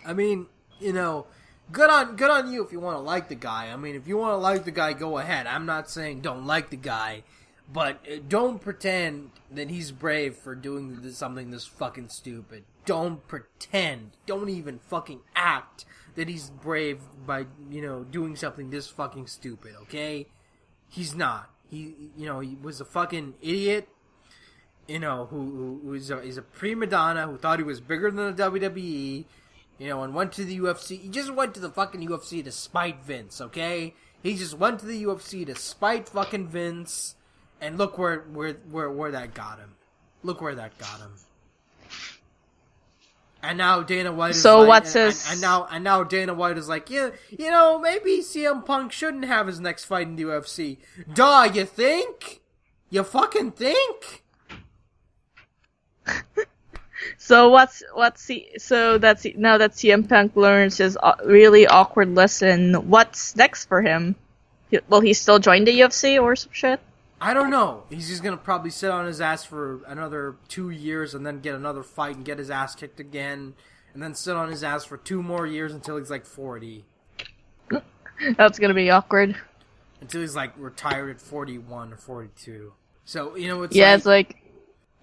I 0.05 0.13
mean, 0.13 0.45
you 0.79 0.93
know, 0.93 1.25
good 1.71 1.89
on 1.89 2.15
good 2.15 2.29
on 2.29 2.51
you 2.51 2.63
if 2.63 2.71
you 2.71 2.79
want 2.79 2.97
to 2.97 3.01
like 3.01 3.29
the 3.29 3.35
guy. 3.35 3.71
I 3.71 3.75
mean, 3.75 3.95
if 3.95 4.07
you 4.07 4.17
want 4.17 4.33
to 4.33 4.37
like 4.37 4.65
the 4.65 4.71
guy, 4.71 4.93
go 4.93 5.17
ahead. 5.17 5.47
I'm 5.47 5.65
not 5.65 5.89
saying 5.89 6.21
don't 6.21 6.45
like 6.45 6.69
the 6.69 6.77
guy, 6.77 7.23
but 7.71 7.99
uh, 8.11 8.17
don't 8.27 8.59
pretend 8.59 9.31
that 9.51 9.69
he's 9.69 9.91
brave 9.91 10.35
for 10.35 10.55
doing 10.55 11.09
something 11.11 11.51
this 11.51 11.65
fucking 11.65 12.09
stupid. 12.09 12.65
Don't 12.85 13.25
pretend. 13.27 14.11
Don't 14.25 14.49
even 14.49 14.79
fucking 14.79 15.21
act 15.35 15.85
that 16.15 16.27
he's 16.27 16.49
brave 16.49 16.99
by, 17.25 17.45
you 17.71 17.81
know, 17.81 18.03
doing 18.03 18.35
something 18.35 18.69
this 18.69 18.87
fucking 18.87 19.25
stupid, 19.27 19.73
okay? 19.83 20.27
He's 20.89 21.15
not. 21.15 21.49
He, 21.69 22.11
you 22.15 22.25
know, 22.27 22.39
he 22.39 22.55
was 22.61 22.79
a 22.81 22.85
fucking 22.85 23.35
idiot. 23.41 23.87
you 24.87 24.99
know, 24.99 25.27
who, 25.29 25.37
who 25.37 25.81
who's 25.83 26.11
a, 26.11 26.21
he's 26.21 26.37
a 26.37 26.41
prima 26.41 26.85
donna 26.85 27.25
who 27.27 27.37
thought 27.37 27.59
he 27.59 27.63
was 27.63 27.79
bigger 27.79 28.11
than 28.11 28.35
the 28.35 28.43
WWE, 28.51 29.25
you 29.79 29.87
know, 29.89 30.03
and 30.03 30.13
went 30.13 30.31
to 30.33 30.43
the 30.45 30.59
UFC. 30.59 30.99
He 30.99 31.09
just 31.09 31.33
went 31.33 31.53
to 31.55 31.59
the 31.59 31.69
fucking 31.69 32.07
UFC 32.07 32.43
to 32.43 32.51
spite 32.51 33.03
Vince, 33.03 33.41
okay? 33.41 33.93
He 34.21 34.35
just 34.35 34.57
went 34.57 34.79
to 34.79 34.85
the 34.85 35.03
UFC 35.03 35.45
to 35.45 35.55
spite 35.55 36.07
fucking 36.09 36.47
Vince, 36.47 37.15
and 37.59 37.77
look 37.77 37.97
where 37.97 38.19
where 38.21 38.53
where 38.71 38.89
where 38.91 39.11
that 39.11 39.33
got 39.33 39.59
him. 39.59 39.75
Look 40.23 40.39
where 40.41 40.55
that 40.55 40.77
got 40.77 40.99
him. 40.99 41.13
And 43.45 43.57
now 43.57 43.81
Dana 43.83 44.13
White 44.13 44.31
is 44.31 44.41
So 44.41 44.59
like, 44.59 44.67
what's 44.69 44.95
and, 44.95 45.07
his- 45.07 45.25
and, 45.25 45.33
and 45.33 45.41
now 45.41 45.67
and 45.69 45.83
now 45.83 46.03
Dana 46.05 46.33
White 46.33 46.57
is 46.57 46.69
like, 46.69 46.89
yeah, 46.89 47.09
you 47.29 47.51
know, 47.51 47.77
maybe 47.77 48.19
CM 48.21 48.65
Punk 48.65 48.93
shouldn't 48.93 49.25
have 49.25 49.47
his 49.47 49.59
next 49.59 49.83
fight 49.83 50.07
in 50.07 50.15
the 50.15 50.23
UFC. 50.23 50.77
Duh, 51.13 51.49
you 51.53 51.65
think? 51.65 52.39
You 52.89 53.03
fucking 53.03 53.51
think? 53.51 54.23
So 57.23 57.47
what's 57.47 57.81
what's 57.93 58.25
the 58.25 58.45
so 58.57 58.97
that's 58.97 59.25
now 59.37 59.57
that 59.57 59.71
CM 59.71 60.09
Punk 60.09 60.35
learns 60.35 60.79
his 60.79 60.97
uh, 61.01 61.15
really 61.23 61.65
awkward 61.65 62.13
lesson. 62.13 62.73
What's 62.89 63.37
next 63.37 63.67
for 63.69 63.81
him? 63.81 64.15
Will 64.89 64.99
he 64.99 65.13
still 65.13 65.39
join 65.39 65.63
the 65.63 65.71
UFC 65.71 66.21
or 66.21 66.35
some 66.35 66.51
shit? 66.51 66.81
I 67.21 67.33
don't 67.33 67.49
know. 67.49 67.83
He's 67.89 68.09
just 68.09 68.23
gonna 68.23 68.35
probably 68.35 68.71
sit 68.71 68.91
on 68.91 69.05
his 69.05 69.21
ass 69.21 69.45
for 69.45 69.79
another 69.85 70.35
two 70.49 70.69
years 70.69 71.13
and 71.13 71.25
then 71.25 71.39
get 71.39 71.55
another 71.55 71.81
fight 71.81 72.17
and 72.17 72.25
get 72.25 72.39
his 72.39 72.49
ass 72.49 72.75
kicked 72.75 72.99
again, 72.99 73.53
and 73.93 74.03
then 74.03 74.15
sit 74.15 74.35
on 74.35 74.49
his 74.49 74.61
ass 74.61 74.83
for 74.83 74.97
two 74.97 75.23
more 75.23 75.47
years 75.47 75.73
until 75.73 75.95
he's 75.95 76.09
like 76.09 76.25
forty, 76.25 76.83
That's 78.35 78.59
gonna 78.59 78.73
be 78.73 78.89
awkward. 78.89 79.37
until 80.01 80.19
he's 80.19 80.35
like 80.35 80.51
retired 80.57 81.09
at 81.11 81.21
forty-one 81.21 81.93
or 81.93 81.97
forty-two. 81.97 82.73
So 83.05 83.37
you 83.37 83.47
know, 83.47 83.63
it's 83.63 83.73
yeah, 83.73 83.91
like, 83.91 83.97
it's 83.97 84.05
like 84.05 84.42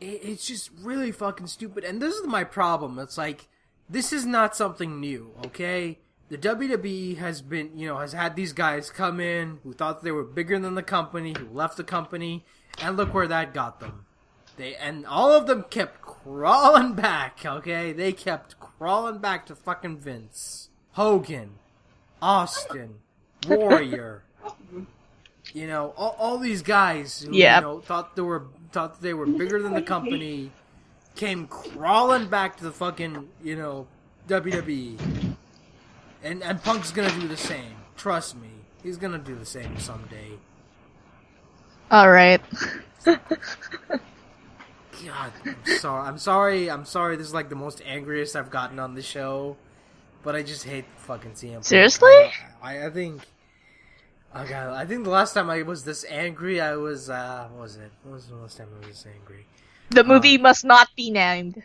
it, 0.00 0.20
it's 0.22 0.46
just 0.46 0.70
really 0.80 1.12
fucking 1.12 1.46
stupid. 1.46 1.84
And 1.84 2.00
this 2.00 2.14
is 2.14 2.26
my 2.26 2.44
problem. 2.44 2.98
It's 2.98 3.18
like 3.18 3.48
this 3.88 4.12
is 4.12 4.24
not 4.24 4.56
something 4.56 5.00
new, 5.00 5.32
okay? 5.46 5.98
The 6.28 6.38
WWE 6.38 7.16
has 7.18 7.42
been, 7.42 7.76
you 7.76 7.88
know, 7.88 7.98
has 7.98 8.12
had 8.12 8.36
these 8.36 8.52
guys 8.52 8.88
come 8.90 9.18
in 9.18 9.58
who 9.64 9.72
thought 9.72 10.02
they 10.04 10.12
were 10.12 10.22
bigger 10.22 10.58
than 10.60 10.76
the 10.76 10.82
company, 10.82 11.34
who 11.36 11.48
left 11.52 11.76
the 11.76 11.82
company, 11.84 12.44
and 12.80 12.96
look 12.96 13.12
where 13.12 13.26
that 13.26 13.52
got 13.52 13.80
them. 13.80 14.06
They 14.56 14.76
and 14.76 15.04
all 15.06 15.32
of 15.32 15.46
them 15.46 15.64
kept 15.70 16.02
crawling 16.02 16.92
back, 16.94 17.40
okay? 17.44 17.92
They 17.92 18.12
kept 18.12 18.60
crawling 18.60 19.18
back 19.18 19.46
to 19.46 19.56
fucking 19.56 19.98
Vince, 19.98 20.68
Hogan, 20.92 21.52
Austin, 22.22 22.96
Warrior. 23.48 24.22
You 25.52 25.66
know, 25.66 25.94
all, 25.96 26.14
all 26.18 26.38
these 26.38 26.62
guys 26.62 27.22
who 27.22 27.34
Yep. 27.34 27.62
you 27.62 27.66
know 27.68 27.80
thought 27.80 28.14
they 28.14 28.22
were 28.22 28.44
thought 28.72 28.94
that 28.94 29.02
they 29.02 29.14
were 29.14 29.26
bigger 29.26 29.62
than 29.62 29.74
the 29.74 29.82
company 29.82 30.50
came 31.16 31.46
crawling 31.46 32.28
back 32.28 32.56
to 32.58 32.64
the 32.64 32.72
fucking, 32.72 33.28
you 33.42 33.56
know, 33.56 33.86
WWE. 34.28 34.98
And 36.22 36.42
and 36.42 36.62
Punk's 36.62 36.90
gonna 36.92 37.10
do 37.20 37.26
the 37.28 37.36
same. 37.36 37.76
Trust 37.96 38.36
me. 38.36 38.48
He's 38.82 38.96
gonna 38.96 39.18
do 39.18 39.34
the 39.34 39.46
same 39.46 39.78
someday. 39.78 40.38
all 41.90 42.10
right. 42.10 42.40
God, 45.06 45.32
I'm 45.44 45.76
sorry. 45.78 46.08
I'm 46.08 46.18
sorry. 46.18 46.70
I'm 46.70 46.84
sorry. 46.84 47.16
This 47.16 47.26
is 47.28 47.34
like 47.34 47.48
the 47.48 47.56
most 47.56 47.82
angriest 47.86 48.36
I've 48.36 48.50
gotten 48.50 48.78
on 48.78 48.94
the 48.94 49.02
show, 49.02 49.56
but 50.22 50.36
I 50.36 50.42
just 50.42 50.64
hate 50.64 50.84
fucking 50.98 51.32
CM. 51.32 51.54
Punk. 51.54 51.64
Seriously? 51.64 52.30
I, 52.62 52.86
I 52.86 52.90
think. 52.90 53.22
Oh 54.34 54.46
god, 54.46 54.74
I 54.74 54.86
think 54.86 55.04
the 55.04 55.10
last 55.10 55.34
time 55.34 55.50
I 55.50 55.62
was 55.62 55.84
this 55.84 56.04
angry, 56.08 56.60
I 56.60 56.76
was. 56.76 57.10
uh 57.10 57.48
What 57.50 57.62
was 57.62 57.76
it? 57.76 57.90
What 58.04 58.14
was 58.14 58.28
the 58.28 58.36
last 58.36 58.58
time 58.58 58.68
I 58.74 58.78
was 58.86 58.88
this 58.88 59.06
angry? 59.06 59.46
The 59.90 60.04
movie 60.04 60.38
must 60.38 60.64
not 60.64 60.88
be 60.96 61.10
named. 61.10 61.62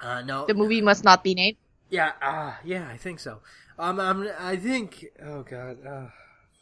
Uh 0.00 0.22
no. 0.22 0.46
The 0.46 0.54
movie 0.54 0.82
must 0.82 1.04
not 1.04 1.22
be 1.22 1.34
named. 1.34 1.56
Yeah. 1.90 2.12
Uh 2.20 2.54
yeah, 2.64 2.88
I 2.88 2.96
think 2.96 3.20
so. 3.20 3.40
Um, 3.78 4.00
I'm. 4.00 4.28
I 4.38 4.56
think. 4.56 5.06
Oh 5.22 5.42
god. 5.42 5.84
Uh, 5.86 6.06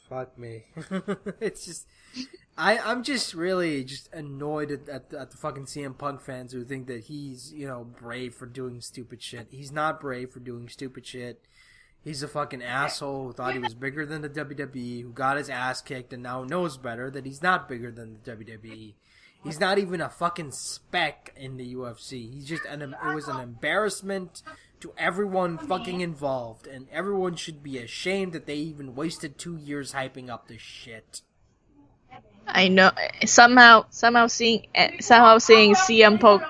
fuck 0.08 0.36
me. 0.38 0.64
it's 1.40 1.64
just. 1.64 1.86
I, 2.56 2.78
I'm 2.78 3.02
just 3.02 3.34
really 3.34 3.82
just 3.82 4.12
annoyed 4.12 4.70
at, 4.70 4.88
at, 4.88 5.12
at 5.12 5.30
the 5.32 5.36
fucking 5.36 5.66
CM 5.66 5.98
Punk 5.98 6.20
fans 6.20 6.52
who 6.52 6.64
think 6.64 6.86
that 6.86 7.04
he's, 7.04 7.52
you 7.52 7.66
know, 7.66 7.82
brave 7.82 8.32
for 8.32 8.46
doing 8.46 8.80
stupid 8.80 9.20
shit. 9.20 9.48
He's 9.50 9.72
not 9.72 10.00
brave 10.00 10.30
for 10.30 10.38
doing 10.38 10.68
stupid 10.68 11.04
shit. 11.04 11.46
He's 12.04 12.22
a 12.22 12.28
fucking 12.28 12.62
asshole 12.62 13.26
who 13.26 13.32
thought 13.32 13.54
he 13.54 13.58
was 13.58 13.74
bigger 13.74 14.04
than 14.04 14.20
the 14.20 14.28
WWE, 14.28 15.02
who 15.02 15.10
got 15.10 15.38
his 15.38 15.48
ass 15.48 15.80
kicked 15.80 16.12
and 16.12 16.22
now 16.22 16.44
knows 16.44 16.76
better 16.76 17.10
that 17.10 17.24
he's 17.24 17.42
not 17.42 17.66
bigger 17.66 17.90
than 17.90 18.18
the 18.22 18.30
WWE. 18.30 18.92
He's 19.42 19.60
not 19.60 19.78
even 19.78 20.00
a 20.00 20.08
fucking 20.08 20.52
speck 20.52 21.34
in 21.36 21.56
the 21.56 21.74
UFC. 21.74 22.32
He's 22.32 22.46
just 22.46 22.64
an 22.66 22.82
it 22.82 23.14
was 23.14 23.28
an 23.28 23.40
embarrassment 23.40 24.42
to 24.80 24.92
everyone 24.96 25.58
fucking 25.58 26.00
involved, 26.00 26.66
and 26.66 26.88
everyone 26.90 27.36
should 27.36 27.62
be 27.62 27.78
ashamed 27.78 28.32
that 28.32 28.46
they 28.46 28.56
even 28.56 28.94
wasted 28.94 29.38
two 29.38 29.56
years 29.56 29.92
hyping 29.92 30.30
up 30.30 30.48
this 30.48 30.62
shit. 30.62 31.22
I 32.46 32.68
know 32.68 32.90
somehow 33.24 33.86
somehow 33.90 34.26
seeing 34.26 34.66
eh, 34.74 35.00
somehow 35.00 35.38
seeing 35.38 35.74
CM 35.74 36.20
Punk 36.20 36.42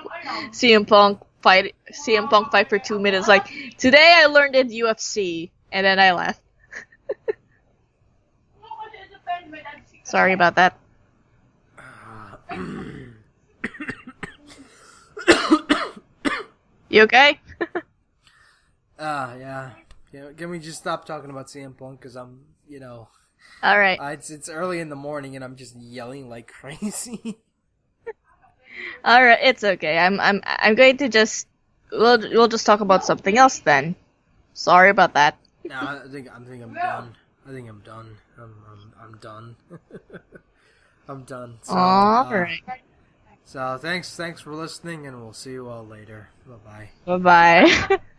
CM 0.51 0.87
Punk 0.87 1.21
fight 1.45 1.75
CM 1.93 2.27
Punk 2.29 2.51
fight 2.51 2.69
for 2.69 2.79
two 2.79 2.97
minutes 2.97 3.27
like 3.27 3.45
today 3.77 4.13
I 4.17 4.25
learned 4.25 4.55
in 4.55 4.69
UFC 4.69 5.51
and 5.71 5.85
then 5.85 5.99
I 5.99 6.11
left. 6.11 6.41
Sorry 10.03 10.33
about 10.33 10.55
that. 10.55 10.77
You 16.89 17.03
okay? 17.03 17.39
Ah, 18.97 19.35
yeah. 19.35 19.71
Can, 20.09 20.33
can 20.35 20.49
we 20.49 20.57
just 20.59 20.79
stop 20.79 21.03
talking 21.03 21.29
about 21.29 21.47
CM 21.47 21.77
Punk? 21.77 21.99
Because 21.99 22.15
I'm, 22.15 22.45
you 22.65 22.79
know, 22.79 23.09
All 23.61 23.77
right. 23.77 23.99
uh, 23.99 24.15
it's 24.15 24.29
it's 24.29 24.47
early 24.47 24.79
in 24.79 24.87
the 24.87 24.95
morning 24.95 25.35
and 25.35 25.43
I'm 25.43 25.57
just 25.57 25.75
yelling 25.75 26.29
like 26.29 26.47
crazy. 26.61 27.39
All 29.03 29.23
right, 29.23 29.39
it's 29.41 29.63
okay. 29.63 29.97
I'm 29.97 30.19
I'm 30.19 30.41
I'm 30.45 30.75
going 30.75 30.97
to 30.97 31.09
just 31.09 31.47
we'll 31.91 32.19
we'll 32.19 32.47
just 32.47 32.65
talk 32.65 32.81
about 32.81 33.05
something 33.05 33.37
else 33.37 33.59
then. 33.59 33.95
Sorry 34.53 34.89
about 34.89 35.13
that. 35.13 35.37
no, 35.63 35.75
I 35.75 36.01
think 36.09 36.29
I 36.33 36.39
think 36.39 36.63
I'm 36.63 36.73
done. 36.73 37.15
I 37.47 37.51
think 37.51 37.69
I'm 37.69 37.81
done. 37.81 38.17
I'm 38.37 38.55
I'm, 38.71 38.93
I'm 39.01 39.17
done. 39.17 39.55
I'm 41.07 41.23
done. 41.23 41.59
So, 41.61 41.77
All 41.77 42.25
uh, 42.25 42.31
right. 42.31 42.61
So 43.45 43.77
thanks 43.79 44.15
thanks 44.15 44.41
for 44.41 44.53
listening, 44.53 45.05
and 45.05 45.21
we'll 45.21 45.33
see 45.33 45.51
you 45.51 45.69
all 45.69 45.85
later. 45.85 46.29
Bye 46.47 46.55
bye. 46.65 46.89
Bye 47.05 47.17
bye. 47.17 47.99